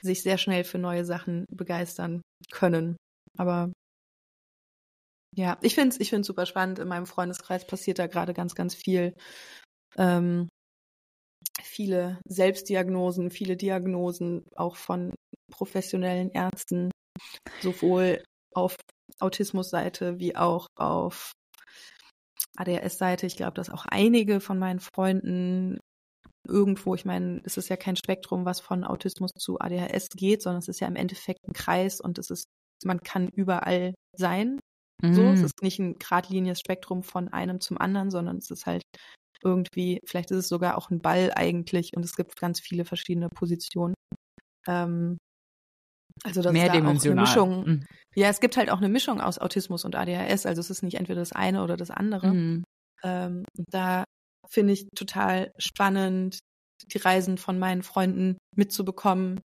sich 0.02 0.24
sehr 0.24 0.38
schnell 0.38 0.64
für 0.64 0.78
neue 0.78 1.06
Sachen 1.06 1.46
begeistern 1.52 2.22
können. 2.52 2.98
Aber 3.38 3.72
ja, 5.36 5.58
ich 5.62 5.76
finde 5.76 5.90
es 5.90 6.00
ich 6.00 6.10
find's 6.10 6.28
super 6.28 6.46
spannend. 6.46 6.80
In 6.80 6.88
meinem 6.88 7.06
Freundeskreis 7.06 7.66
passiert 7.66 8.00
da 8.00 8.08
gerade 8.08 8.34
ganz, 8.34 8.56
ganz 8.56 8.76
viel. 8.76 9.14
Ähm, 9.98 10.50
viele 11.64 12.20
Selbstdiagnosen, 12.28 13.32
viele 13.32 13.56
Diagnosen 13.56 14.46
auch 14.56 14.76
von 14.76 15.14
professionellen 15.52 16.32
Ärzten, 16.32 16.92
sowohl 17.62 18.24
auf 18.54 18.76
Autismusseite 19.20 20.20
wie 20.20 20.36
auch 20.36 20.68
auf 20.76 21.32
ADHS-Seite. 22.58 23.26
Ich 23.26 23.36
glaube, 23.36 23.54
dass 23.54 23.70
auch 23.70 23.86
einige 23.86 24.40
von 24.40 24.60
meinen 24.60 24.80
Freunden 24.80 25.80
irgendwo, 26.48 26.96
ich 26.96 27.06
meine, 27.06 27.42
es 27.46 27.58
ist 27.58 27.70
ja 27.70 27.78
kein 27.78 27.96
Spektrum, 27.96 28.46
was 28.46 28.60
von 28.60 28.84
Autismus 28.84 29.32
zu 29.38 29.60
ADHS 29.60 30.10
geht, 30.10 30.42
sondern 30.42 30.60
es 30.60 30.68
ist 30.68 30.80
ja 30.80 30.88
im 30.88 30.96
Endeffekt 30.96 31.48
ein 31.48 31.54
Kreis 31.54 32.02
und 32.02 32.18
es 32.18 32.30
ist, 32.30 32.46
man 32.84 33.02
kann 33.02 33.30
überall 33.30 33.94
sein. 34.18 34.60
Mhm. 35.02 35.14
So, 35.14 35.22
es 35.24 35.40
mhm. 35.40 35.46
ist 35.46 35.62
nicht 35.62 35.80
ein 35.80 36.00
geradliniges 36.00 36.60
Spektrum 36.60 37.04
von 37.04 37.28
einem 37.30 37.62
zum 37.62 37.78
anderen, 37.78 38.10
sondern 38.10 38.38
es 38.38 38.50
ist 38.50 38.66
halt 38.66 38.82
irgendwie, 39.44 40.00
vielleicht 40.06 40.32
ist 40.32 40.38
es 40.38 40.50
sogar 40.50 40.78
auch 40.78 40.90
ein 40.90 41.02
Ball 41.02 41.32
eigentlich 41.36 41.92
und 41.96 42.04
es 42.04 42.16
gibt 42.16 42.40
ganz 42.40 42.60
viele 42.60 42.86
verschiedene 42.86 43.30
Positionen. 43.30 43.96
Ähm, 44.68 45.18
also 46.24 46.42
das 46.42 46.54
ist 46.54 46.68
da 46.68 46.74
auch 46.74 47.06
eine 47.06 47.22
Mischung. 47.22 47.66
Mhm. 47.66 47.86
Ja, 48.16 48.30
es 48.30 48.40
gibt 48.40 48.58
halt 48.58 48.70
auch 48.70 48.78
eine 48.78 48.90
Mischung 48.90 49.22
aus 49.22 49.40
Autismus 49.40 49.86
und 49.86 49.96
ADHS. 49.96 50.46
Also 50.46 50.60
es 50.60 50.70
ist 50.70 50.84
nicht 50.84 50.96
entweder 50.96 51.20
das 51.20 51.32
eine 51.32 51.64
oder 51.64 51.78
das 51.78 51.90
andere. 51.90 52.34
Mhm. 52.34 52.64
Ähm, 53.04 53.44
da 53.70 54.04
finde 54.48 54.74
ich 54.74 54.88
total 54.96 55.52
spannend, 55.58 56.40
die 56.94 56.98
Reisen 56.98 57.38
von 57.38 57.58
meinen 57.58 57.84
Freunden 57.84 58.38
mitzubekommen, 58.56 59.40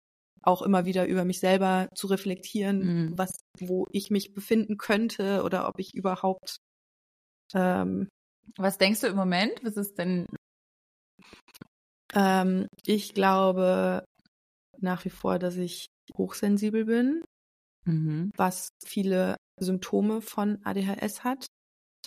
auch 0.41 0.61
immer 0.61 0.85
wieder 0.85 1.05
über 1.07 1.25
mich 1.25 1.39
selber 1.39 1.89
zu 1.95 2.07
reflektieren, 2.07 2.79
mhm. 2.79 3.17
was, 3.17 3.31
wo 3.59 3.85
ich 3.91 4.09
mich 4.09 4.33
befinden 4.33 4.77
könnte 4.77 5.43
oder 5.43 5.67
ob 5.67 5.79
ich 5.79 5.93
überhaupt. 5.93 6.57
Ähm, 7.53 8.07
was 8.57 8.77
denkst 8.77 9.01
du 9.01 9.07
im 9.07 9.15
Moment? 9.15 9.53
Was 9.63 9.77
ist 9.77 9.97
denn? 9.97 10.25
Ähm, 12.13 12.67
ich 12.85 13.13
glaube 13.13 14.03
nach 14.79 15.05
wie 15.05 15.09
vor, 15.09 15.39
dass 15.39 15.55
ich 15.55 15.87
hochsensibel 16.15 16.85
bin, 16.85 17.23
mhm. 17.85 18.31
was 18.35 18.69
viele 18.83 19.37
Symptome 19.59 20.21
von 20.21 20.59
ADHS 20.63 21.23
hat. 21.23 21.47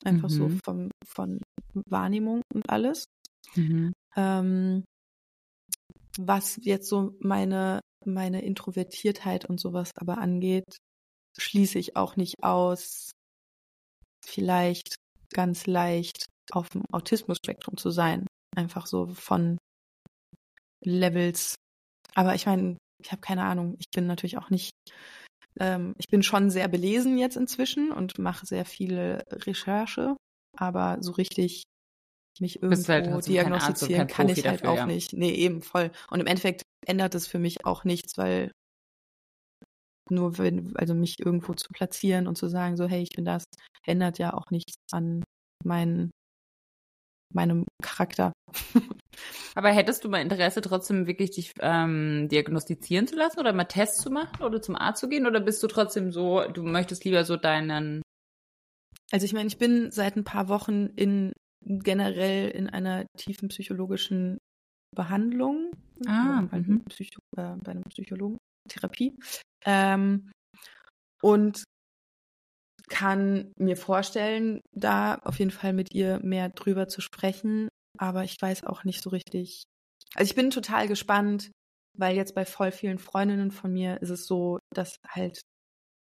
Einfach 0.05 0.29
mhm. 0.29 0.35
so 0.35 0.49
vom, 0.65 0.91
von 1.07 1.41
Wahrnehmung 1.89 2.43
und 2.53 2.69
alles. 2.69 3.07
Mhm. 3.55 3.93
Ähm, 4.15 4.85
was 6.19 6.59
jetzt 6.63 6.89
so 6.89 7.15
meine, 7.21 7.81
meine 8.05 8.43
Introvertiertheit 8.43 9.45
und 9.47 9.61
sowas 9.61 9.91
aber 9.97 10.19
angeht, 10.19 10.79
schließe 11.39 11.79
ich 11.79 11.97
auch 11.97 12.17
nicht 12.17 12.43
aus, 12.43 13.11
vielleicht 14.25 14.97
ganz 15.33 15.67
leicht 15.67 16.27
auf 16.53 16.69
dem 16.71 16.83
Autismus-Spektrum 16.93 17.77
zu 17.77 17.91
sein. 17.91 18.27
Einfach 18.57 18.87
so 18.87 19.09
von 19.09 19.59
Levels. 20.85 21.57
Aber 22.15 22.35
ich 22.35 22.47
meine, 22.47 22.77
ich 23.03 23.13
habe 23.13 23.21
keine 23.21 23.45
Ahnung. 23.45 23.77
Ich 23.79 23.91
bin 23.95 24.07
natürlich 24.07 24.39
auch 24.39 24.51
nicht, 24.51 24.73
ähm, 25.61 25.95
ich 25.99 26.07
bin 26.09 26.23
schon 26.23 26.51
sehr 26.51 26.69
belesen 26.69 27.19
jetzt 27.19 27.37
inzwischen 27.37 27.93
und 27.93 28.19
mache 28.19 28.47
sehr 28.47 28.65
viele 28.65 29.23
Recherche, 29.31 30.17
aber 30.57 30.99
so 31.01 31.13
richtig 31.13 31.65
mich 32.41 32.63
irgendwo 32.63 32.93
halt 32.93 33.27
diagnostizieren 33.27 34.03
Arzt, 34.03 34.15
kann 34.15 34.29
ich 34.29 34.45
halt 34.45 34.61
dafür, 34.61 34.71
auch 34.71 34.77
ja. 34.77 34.87
nicht. 34.87 35.15
Nee, 35.15 35.33
eben 35.33 35.63
voll. 35.63 35.91
Und 36.11 36.21
im 36.21 36.27
Endeffekt 36.27 36.63
ändert 36.87 37.15
es 37.15 37.27
für 37.27 37.39
mich 37.39 37.65
auch 37.65 37.85
nichts, 37.85 38.19
weil 38.19 38.53
nur 40.11 40.39
wenn, 40.39 40.77
also 40.77 40.95
mich 40.95 41.19
irgendwo 41.19 41.55
zu 41.55 41.69
platzieren 41.73 42.27
und 42.27 42.37
zu 42.37 42.49
sagen, 42.49 42.77
so, 42.77 42.87
hey, 42.87 43.03
ich 43.03 43.17
bin 43.17 43.25
das, 43.25 43.45
ändert 43.85 44.19
ja 44.19 44.35
auch 44.35 44.51
nichts 44.51 44.77
an 44.93 45.25
meinen 45.65 46.11
meinem 47.35 47.65
Charakter. 47.83 48.33
Aber 49.55 49.71
hättest 49.71 50.05
du 50.05 50.09
mal 50.09 50.21
Interesse, 50.21 50.61
trotzdem 50.61 51.07
wirklich 51.07 51.33
dich 51.33 51.53
ähm, 51.61 52.29
diagnostizieren 52.29 53.07
zu 53.07 53.17
lassen 53.17 53.41
oder 53.41 53.53
mal 53.53 53.65
Tests 53.65 54.03
zu 54.03 54.11
machen 54.11 54.43
oder 54.43 54.61
zum 54.61 54.77
Arzt 54.77 55.01
zu 55.01 55.09
gehen? 55.09 55.27
Oder 55.27 55.41
bist 55.41 55.63
du 55.63 55.67
trotzdem 55.67 56.13
so, 56.13 56.43
du 56.49 56.63
möchtest 56.63 57.05
lieber 57.05 57.25
so 57.25 57.37
deinen. 57.37 58.03
Also 59.11 59.25
ich 59.25 59.33
meine, 59.33 59.49
ich 59.49 59.59
bin 59.59 59.91
seit 59.91 60.17
ein 60.17 60.25
paar 60.25 60.49
Wochen 60.49 60.87
in 60.97 61.33
generell 61.65 62.49
in 62.51 62.69
einer 62.69 63.07
tiefen 63.17 63.49
psychologischen 63.49 64.39
Behandlung. 64.95 65.71
Ah, 66.07 66.43
bei, 66.51 66.59
einem, 66.59 66.67
mhm. 66.67 66.85
Psycho, 66.85 67.21
äh, 67.37 67.57
bei 67.63 67.73
einem 67.73 67.83
Psychologen, 67.85 68.39
Therapie. 68.69 69.17
Ähm, 69.65 70.31
und 71.23 71.65
kann 72.89 73.53
mir 73.59 73.77
vorstellen, 73.77 74.61
da 74.73 75.17
auf 75.17 75.39
jeden 75.39 75.51
Fall 75.51 75.73
mit 75.73 75.93
ihr 75.93 76.21
mehr 76.23 76.51
drüber 76.51 76.89
zu 76.89 77.01
sprechen, 77.01 77.69
aber 77.99 78.25
ich 78.25 78.37
weiß 78.41 78.65
auch 78.65 78.85
nicht 78.85 79.03
so 79.03 79.11
richtig. 79.11 79.65
Also 80.15 80.31
ich 80.31 80.37
bin 80.37 80.51
total 80.51 80.89
gespannt, 80.89 81.51
weil 81.99 82.17
jetzt 82.17 82.35
bei 82.35 82.45
voll 82.45 82.73
vielen 82.73 82.99
Freundinnen 82.99 83.51
von 83.51 83.73
mir 83.73 84.01
ist 84.03 84.11
es 84.11 84.27
so, 84.27 84.59
dass 84.75 84.97
halt, 85.09 85.41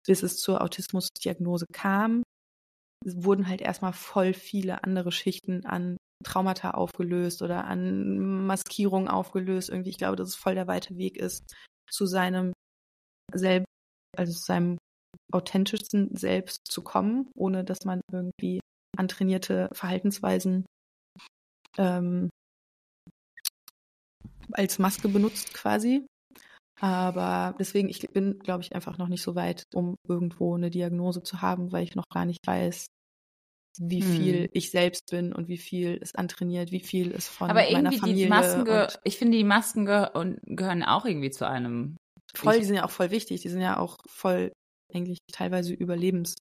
bis 0.07 0.23
es 0.23 0.39
zur 0.39 0.63
Autismusdiagnose 0.63 1.67
kam, 1.73 2.23
wurden 3.05 3.49
halt 3.49 3.61
erstmal 3.61 3.93
voll 3.93 4.35
viele 4.35 4.83
andere 4.85 5.13
Schichten 5.13 5.65
an 5.67 5.97
Traumata 6.25 6.71
aufgelöst 6.71 7.43
oder 7.43 7.65
an 7.65 8.47
Maskierung 8.47 9.09
aufgelöst. 9.09 9.69
Irgendwie, 9.69 9.91
ich 9.91 9.99
glaube, 9.99 10.17
dass 10.17 10.29
es 10.29 10.37
voll 10.37 10.55
der 10.55 10.67
weite 10.67 10.97
Weg 10.97 11.17
ist 11.17 11.45
zu 11.91 12.07
seinem 12.07 12.53
selbst, 13.33 13.67
also 14.17 14.33
seinem 14.33 14.79
authentischsten 15.33 16.17
Selbst 16.17 16.61
zu 16.65 16.83
kommen, 16.83 17.31
ohne 17.37 17.65
dass 17.65 17.85
man 17.85 18.01
irgendwie 18.11 18.61
antrainierte 18.97 19.69
Verhaltensweisen 19.73 20.67
ähm, 21.79 22.31
als 24.53 24.79
Maske 24.79 25.09
benutzt 25.09 25.53
quasi. 25.55 26.07
Aber 26.81 27.55
deswegen, 27.59 27.89
ich 27.89 28.01
bin, 28.12 28.39
glaube 28.41 28.62
ich, 28.62 28.75
einfach 28.75 28.99
noch 28.99 29.09
nicht 29.09 29.22
so 29.22 29.35
weit, 29.35 29.62
um 29.75 29.95
irgendwo 30.09 30.55
eine 30.55 30.70
Diagnose 30.70 31.22
zu 31.22 31.41
haben, 31.41 31.72
weil 31.72 31.85
ich 31.85 31.95
noch 31.95 32.09
gar 32.12 32.25
nicht 32.25 32.41
weiß, 32.47 32.87
wie 33.81 34.03
Hm. 34.03 34.16
viel 34.16 34.49
ich 34.53 34.70
selbst 34.70 35.07
bin 35.11 35.33
und 35.33 35.49
wie 35.49 35.57
viel 35.59 35.99
es 36.01 36.14
antrainiert, 36.14 36.70
wie 36.72 36.81
viel 36.81 37.12
es 37.12 37.29
von 37.29 37.51
Aber 37.51 37.62
meiner 37.62 37.91
irgendwie 37.91 37.99
Familie 37.99 38.25
die 38.25 38.31
Masken, 38.31 38.64
ge 38.64 38.83
und 38.83 39.01
ich 39.05 39.18
finde, 39.18 39.37
die 39.39 39.45
Masken 39.45 39.87
ge 39.87 40.09
und 40.14 40.39
gehören 40.45 40.83
auch 40.83 41.05
irgendwie 41.05 41.31
zu 41.31 41.47
einem. 41.49 41.97
voll, 42.35 42.55
ich- 42.55 42.61
die 42.61 42.64
sind 42.66 42.77
ja 42.77 42.85
auch 42.85 42.91
voll 42.91 43.11
wichtig, 43.11 43.43
die 43.43 43.49
sind 43.49 43.61
ja 43.61 43.79
auch 43.79 43.97
voll 44.09 44.53
eigentlich 44.93 45.18
teilweise 45.33 45.72
überlebenswichtig. 45.75 46.37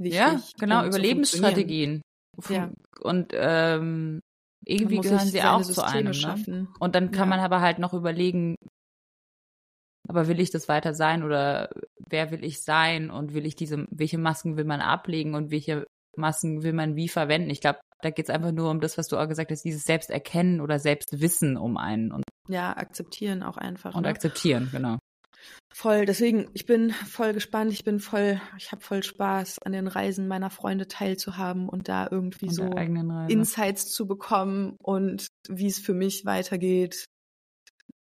Ja, 0.00 0.40
genau, 0.58 0.80
um 0.82 0.86
Überlebensstrategien. 0.88 2.00
Ja. 2.48 2.70
Und 3.00 3.32
ähm, 3.34 4.20
irgendwie 4.66 5.00
gehören 5.00 5.28
sie 5.28 5.42
auch 5.42 5.58
zu 5.62 5.72
Systeme 5.74 5.92
einem. 5.92 6.06
Ne? 6.06 6.14
schaffen. 6.14 6.68
Und 6.78 6.94
dann 6.94 7.10
kann 7.10 7.28
Ja. 7.28 7.36
man 7.36 7.40
aber 7.40 7.60
halt 7.60 7.78
noch 7.78 7.92
überlegen, 7.94 8.56
aber 10.08 10.28
will 10.28 10.40
ich 10.40 10.50
das 10.50 10.68
weiter 10.68 10.94
sein 10.94 11.22
oder 11.22 11.70
wer 12.08 12.30
will 12.30 12.44
ich 12.44 12.62
sein 12.62 13.10
und 13.10 13.34
will 13.34 13.46
ich 13.46 13.56
diese, 13.56 13.86
welche 13.90 14.18
Masken 14.18 14.56
will 14.56 14.64
man 14.64 14.80
ablegen 14.80 15.34
und 15.34 15.50
welche 15.50 15.86
Masken 16.16 16.62
will 16.62 16.72
man 16.74 16.94
wie 16.96 17.08
verwenden? 17.08 17.50
Ich 17.50 17.60
glaube, 17.60 17.80
da 18.02 18.10
geht 18.10 18.26
es 18.28 18.30
einfach 18.34 18.52
nur 18.52 18.70
um 18.70 18.80
das, 18.80 18.98
was 18.98 19.08
du 19.08 19.16
auch 19.16 19.28
gesagt 19.28 19.50
hast, 19.50 19.64
dieses 19.64 19.84
Selbsterkennen 19.84 20.60
oder 20.60 20.78
Selbstwissen 20.78 21.56
um 21.56 21.76
einen 21.78 22.12
und, 22.12 22.24
Ja, 22.48 22.76
akzeptieren 22.76 23.42
auch 23.42 23.56
einfach. 23.56 23.94
und 23.94 24.02
ne? 24.02 24.08
akzeptieren, 24.08 24.68
genau. 24.70 24.98
Voll, 25.72 26.06
deswegen, 26.06 26.48
ich 26.54 26.66
bin 26.66 26.90
voll 26.90 27.32
gespannt, 27.32 27.72
ich 27.72 27.82
bin 27.82 27.98
voll, 27.98 28.40
ich 28.56 28.70
habe 28.70 28.80
voll 28.80 29.02
Spaß, 29.02 29.58
an 29.64 29.72
den 29.72 29.88
Reisen 29.88 30.28
meiner 30.28 30.50
Freunde 30.50 30.86
teilzuhaben 30.86 31.68
und 31.68 31.88
da 31.88 32.06
irgendwie 32.10 32.46
Und 32.46 32.54
so. 32.54 32.70
Insights 33.28 33.90
zu 33.90 34.06
bekommen 34.06 34.76
und 34.80 35.26
wie 35.48 35.66
es 35.66 35.80
für 35.80 35.94
mich 35.94 36.24
weitergeht. 36.24 37.06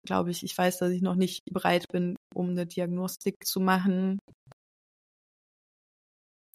Glaube 0.06 0.30
ich, 0.30 0.44
ich 0.44 0.56
weiß, 0.56 0.78
dass 0.78 0.90
ich 0.90 1.00
noch 1.00 1.14
nicht 1.14 1.42
bereit 1.50 1.86
bin, 1.90 2.16
um 2.34 2.50
eine 2.50 2.66
Diagnostik 2.66 3.36
zu 3.46 3.60
machen. 3.60 4.18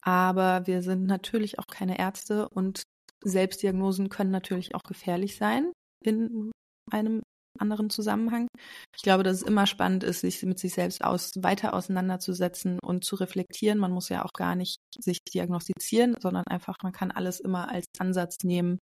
Aber 0.02 0.66
wir 0.68 0.82
sind 0.82 1.06
natürlich 1.06 1.58
auch 1.58 1.66
keine 1.66 1.98
Ärzte 1.98 2.48
und 2.48 2.84
Selbstdiagnosen 3.22 4.08
können 4.08 4.30
natürlich 4.30 4.74
auch 4.74 4.84
gefährlich 4.84 5.36
sein 5.36 5.72
in 6.02 6.52
einem 6.90 7.22
anderen 7.58 7.90
Zusammenhang. 7.90 8.48
Ich 8.96 9.02
glaube, 9.02 9.22
dass 9.22 9.36
es 9.36 9.42
immer 9.42 9.66
spannend 9.66 10.04
ist, 10.04 10.20
sich 10.20 10.42
mit 10.42 10.58
sich 10.58 10.74
selbst 10.74 11.04
aus, 11.04 11.32
weiter 11.36 11.74
auseinanderzusetzen 11.74 12.78
und 12.82 13.04
zu 13.04 13.16
reflektieren. 13.16 13.78
Man 13.78 13.92
muss 13.92 14.08
ja 14.08 14.24
auch 14.24 14.32
gar 14.32 14.54
nicht 14.54 14.78
sich 14.98 15.18
diagnostizieren, 15.32 16.16
sondern 16.20 16.44
einfach, 16.46 16.76
man 16.82 16.92
kann 16.92 17.10
alles 17.10 17.40
immer 17.40 17.68
als 17.68 17.86
Ansatz 17.98 18.38
nehmen, 18.44 18.78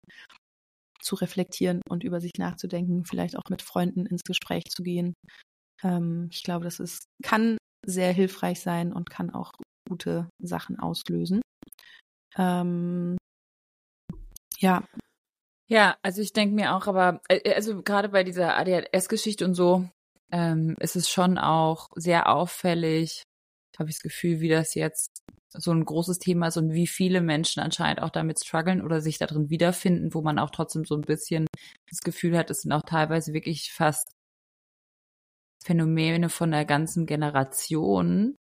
zu 1.01 1.17
reflektieren 1.17 1.83
und 1.89 2.05
über 2.05 2.21
sich 2.21 2.33
nachzudenken, 2.39 3.05
vielleicht 3.05 3.37
auch 3.37 3.51
mit 3.51 3.63
Freunden 3.63 4.07
ins 4.07 4.23
Gespräch 4.23 4.65
zu 4.71 4.83
gehen. 4.83 5.15
Ähm, 5.83 6.29
ich 6.33 6.43
glaube, 6.43 6.65
das 6.65 6.81
ist, 6.81 7.05
kann 7.23 7.59
sehr 7.85 8.13
hilfreich 8.13 8.61
sein 8.61 8.93
und 8.93 9.11
kann 9.11 9.31
auch 9.31 9.53
gute 9.89 10.29
Sachen 10.41 10.79
auslösen. 10.79 11.43
Ähm, 12.37 13.17
ja, 14.59 14.87
Ja, 15.73 15.97
also 16.03 16.21
ich 16.21 16.35
denke 16.35 16.55
mir 16.55 16.75
auch, 16.75 16.87
aber 16.87 17.23
äh, 17.31 17.55
also 17.55 17.83
gerade 17.83 18.11
bei 18.11 18.25
dieser 18.25 18.59
ADHS-Geschichte 18.59 19.47
und 19.47 19.55
so 19.55 19.89
ähm, 20.31 20.77
ist 20.81 20.97
es 20.97 21.09
schon 21.09 21.39
auch 21.39 21.89
sehr 21.95 22.29
auffällig, 22.29 23.23
habe 23.79 23.89
ich 23.89 23.97
das 23.97 24.03
Gefühl, 24.03 24.41
wie 24.41 24.51
das 24.51 24.75
jetzt 24.75 25.23
so 25.49 25.73
ein 25.73 25.87
großes 25.87 26.19
Thema 26.19 26.49
ist 26.49 26.59
und 26.59 26.75
wie 26.75 26.87
viele 26.87 27.23
Menschen 27.23 27.63
anscheinend 27.63 28.03
auch 28.03 28.11
damit 28.11 28.39
strugglen 28.45 28.83
oder 28.85 29.01
sich 29.01 29.17
darin 29.17 29.49
wiederfinden, 29.49 30.13
wo 30.13 30.21
man 30.21 30.39
auch 30.39 30.51
trotzdem 30.51 30.85
so 30.85 30.95
ein 30.95 31.01
bisschen 31.01 31.47
das 31.89 32.01
Gefühl 32.01 32.37
hat, 32.37 32.51
es 32.51 32.61
sind 32.61 32.73
auch 32.73 32.83
teilweise 32.83 33.33
wirklich 33.33 33.73
fast 33.73 34.13
Phänomene 35.65 36.29
von 36.29 36.51
der 36.51 36.67
ganzen 36.67 37.07
Generation. 37.07 38.37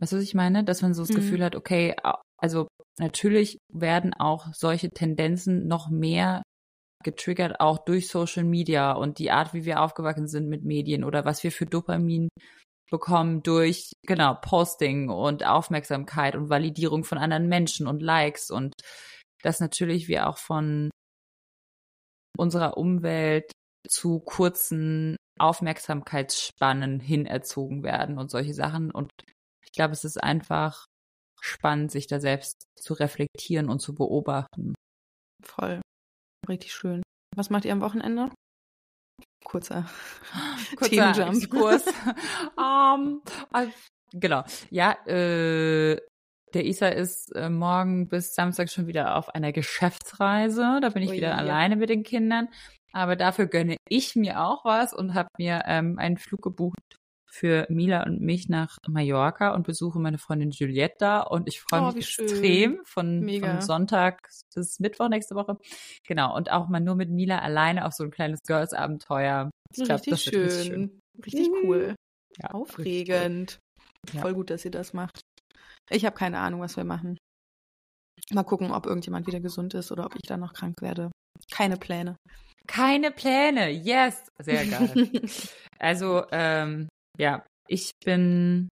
Weißt 0.00 0.12
du, 0.12 0.16
was 0.16 0.24
ich 0.24 0.34
meine? 0.34 0.64
Dass 0.64 0.82
man 0.82 0.94
so 0.94 1.02
das 1.02 1.10
Mhm. 1.10 1.14
Gefühl 1.14 1.44
hat, 1.44 1.54
okay, 1.54 1.94
also 2.38 2.66
natürlich 2.98 3.58
werden 3.72 4.14
auch 4.14 4.52
solche 4.52 4.90
Tendenzen 4.90 5.68
noch 5.68 5.88
mehr 5.88 6.42
getriggert, 7.04 7.60
auch 7.60 7.78
durch 7.78 8.08
Social 8.08 8.44
Media 8.44 8.92
und 8.92 9.18
die 9.18 9.30
Art, 9.30 9.54
wie 9.54 9.64
wir 9.64 9.80
aufgewachsen 9.80 10.28
sind 10.28 10.48
mit 10.48 10.64
Medien 10.64 11.04
oder 11.04 11.24
was 11.24 11.42
wir 11.42 11.52
für 11.52 11.66
Dopamin 11.66 12.28
bekommen 12.90 13.42
durch, 13.42 13.92
genau, 14.06 14.34
Posting 14.34 15.08
und 15.08 15.46
Aufmerksamkeit 15.46 16.36
und 16.36 16.50
Validierung 16.50 17.04
von 17.04 17.18
anderen 17.18 17.48
Menschen 17.48 17.86
und 17.86 18.02
Likes 18.02 18.50
und 18.50 18.74
dass 19.42 19.60
natürlich 19.60 20.08
wir 20.08 20.28
auch 20.28 20.38
von 20.38 20.90
unserer 22.38 22.76
Umwelt 22.76 23.50
zu 23.88 24.20
kurzen 24.20 25.16
Aufmerksamkeitsspannen 25.38 27.00
hin 27.00 27.26
erzogen 27.26 27.82
werden 27.82 28.18
und 28.18 28.30
solche 28.30 28.54
Sachen. 28.54 28.90
Und 28.90 29.10
ich 29.64 29.72
glaube, 29.72 29.92
es 29.92 30.04
ist 30.04 30.22
einfach 30.22 30.86
spannend, 31.40 31.90
sich 31.90 32.06
da 32.06 32.20
selbst 32.20 32.64
zu 32.78 32.94
reflektieren 32.94 33.68
und 33.68 33.80
zu 33.80 33.94
beobachten. 33.94 34.74
voll. 35.44 35.81
Richtig 36.48 36.72
schön. 36.72 37.02
Was 37.36 37.50
macht 37.50 37.64
ihr 37.64 37.72
am 37.72 37.80
Wochenende? 37.80 38.30
Kurzer. 39.44 39.88
Kurzer 40.76 40.90
Themenjump. 40.90 41.36
Exkurs. 41.36 41.84
um, 42.56 43.22
äh, 43.54 43.66
genau. 44.12 44.44
Ja, 44.70 44.92
äh, 45.06 45.98
der 46.54 46.66
Isa 46.66 46.88
ist 46.88 47.34
äh, 47.34 47.48
morgen 47.48 48.08
bis 48.08 48.34
Samstag 48.34 48.70
schon 48.70 48.86
wieder 48.86 49.16
auf 49.16 49.34
einer 49.34 49.52
Geschäftsreise. 49.52 50.80
Da 50.82 50.90
bin 50.90 51.02
ich 51.02 51.10
Ui, 51.10 51.16
wieder 51.16 51.30
ja. 51.30 51.36
alleine 51.36 51.76
mit 51.76 51.90
den 51.90 52.02
Kindern. 52.02 52.48
Aber 52.92 53.16
dafür 53.16 53.46
gönne 53.46 53.76
ich 53.88 54.16
mir 54.16 54.44
auch 54.44 54.64
was 54.64 54.92
und 54.92 55.14
habe 55.14 55.28
mir 55.38 55.62
ähm, 55.66 55.98
einen 55.98 56.18
Flug 56.18 56.42
gebucht 56.42 56.98
für 57.32 57.66
Mila 57.70 58.02
und 58.04 58.20
mich 58.20 58.48
nach 58.48 58.76
Mallorca 58.86 59.54
und 59.54 59.66
besuche 59.66 59.98
meine 59.98 60.18
Freundin 60.18 60.50
Juliette 60.50 60.96
da. 60.98 61.20
Und 61.22 61.48
ich 61.48 61.60
freue 61.62 61.80
Oh, 61.82 61.92
mich 61.92 62.18
extrem 62.18 62.80
von, 62.84 63.26
von 63.40 63.60
Sonntag 63.62 64.28
bis 64.54 64.78
Mittwoch 64.80 65.08
nächste 65.08 65.34
Woche. 65.34 65.56
Genau. 66.06 66.36
Und 66.36 66.50
auch 66.52 66.68
mal 66.68 66.80
nur 66.80 66.94
mit 66.94 67.10
Mila 67.10 67.38
alleine 67.38 67.86
auf 67.86 67.94
so 67.94 68.04
ein 68.04 68.10
kleines 68.10 68.40
Girls-Abenteuer. 68.46 69.50
Ich 69.74 69.84
glaube, 69.84 69.94
richtig 70.06 70.12
das 70.12 70.22
schön. 70.24 70.42
richtig 70.42 70.66
schön. 70.66 71.00
Richtig 71.24 71.48
Mhm. 71.48 71.54
cool. 71.64 71.94
Ja, 72.38 72.50
Aufregend. 72.50 73.58
Ja. 74.12 74.20
Voll 74.20 74.34
gut, 74.34 74.50
dass 74.50 74.64
ihr 74.64 74.70
das 74.70 74.92
macht. 74.92 75.20
Ich 75.90 76.04
habe 76.04 76.16
keine 76.16 76.38
Ahnung, 76.38 76.60
was 76.60 76.76
wir 76.76 76.84
machen. 76.84 77.16
Mal 78.30 78.44
gucken, 78.44 78.72
ob 78.72 78.86
irgendjemand 78.86 79.26
wieder 79.26 79.40
gesund 79.40 79.74
ist 79.74 79.90
oder 79.90 80.06
ob 80.06 80.14
ich 80.14 80.22
dann 80.28 80.40
noch 80.40 80.52
krank 80.52 80.80
werde. 80.80 81.10
Keine 81.50 81.76
Pläne. 81.76 82.16
Keine 82.66 83.10
Pläne. 83.10 83.70
Yes. 83.70 84.26
Sehr 84.38 84.64
geil. 84.66 84.92
also, 85.78 86.24
ähm, 86.30 86.88
ja, 87.18 87.44
ich 87.68 87.92
bin. 88.04 88.68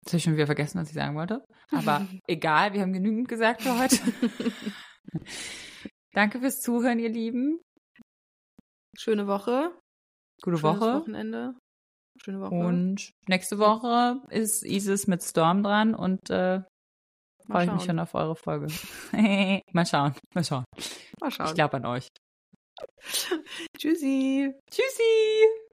Jetzt 0.00 0.12
habe 0.12 0.18
ich 0.18 0.24
schon 0.24 0.34
wieder 0.34 0.46
vergessen, 0.46 0.80
was 0.80 0.88
ich 0.88 0.94
sagen 0.94 1.16
wollte. 1.16 1.44
Aber 1.70 2.06
egal, 2.28 2.72
wir 2.72 2.82
haben 2.82 2.92
genügend 2.92 3.28
gesagt 3.28 3.62
für 3.62 3.78
heute. 3.78 3.96
Danke 6.12 6.40
fürs 6.40 6.60
Zuhören, 6.60 6.98
ihr 6.98 7.10
Lieben. 7.10 7.60
Schöne 8.96 9.26
Woche. 9.26 9.72
Gute 10.42 10.58
Schönes 10.58 10.80
Woche. 10.80 11.00
Wochenende. 11.00 11.54
Schöne 12.22 12.40
Woche. 12.40 12.54
Und 12.54 13.10
nächste 13.28 13.58
Woche 13.58 14.22
ist 14.30 14.64
Isis 14.64 15.06
mit 15.06 15.22
Storm 15.22 15.62
dran 15.62 15.94
und 15.94 16.30
äh, 16.30 16.62
freue 17.46 17.66
ich 17.66 17.72
mich 17.72 17.84
schon 17.84 17.98
auf 17.98 18.14
eure 18.14 18.36
Folge. 18.36 18.68
mal 19.72 19.86
schauen, 19.86 20.14
mal 20.34 20.44
schauen. 20.44 20.64
Mal 21.20 21.30
schauen. 21.30 21.46
Ich 21.48 21.54
glaube 21.54 21.76
an 21.76 21.86
euch. 21.86 22.08
Tschüssi. 23.78 24.52
Tschüssi! 24.70 25.65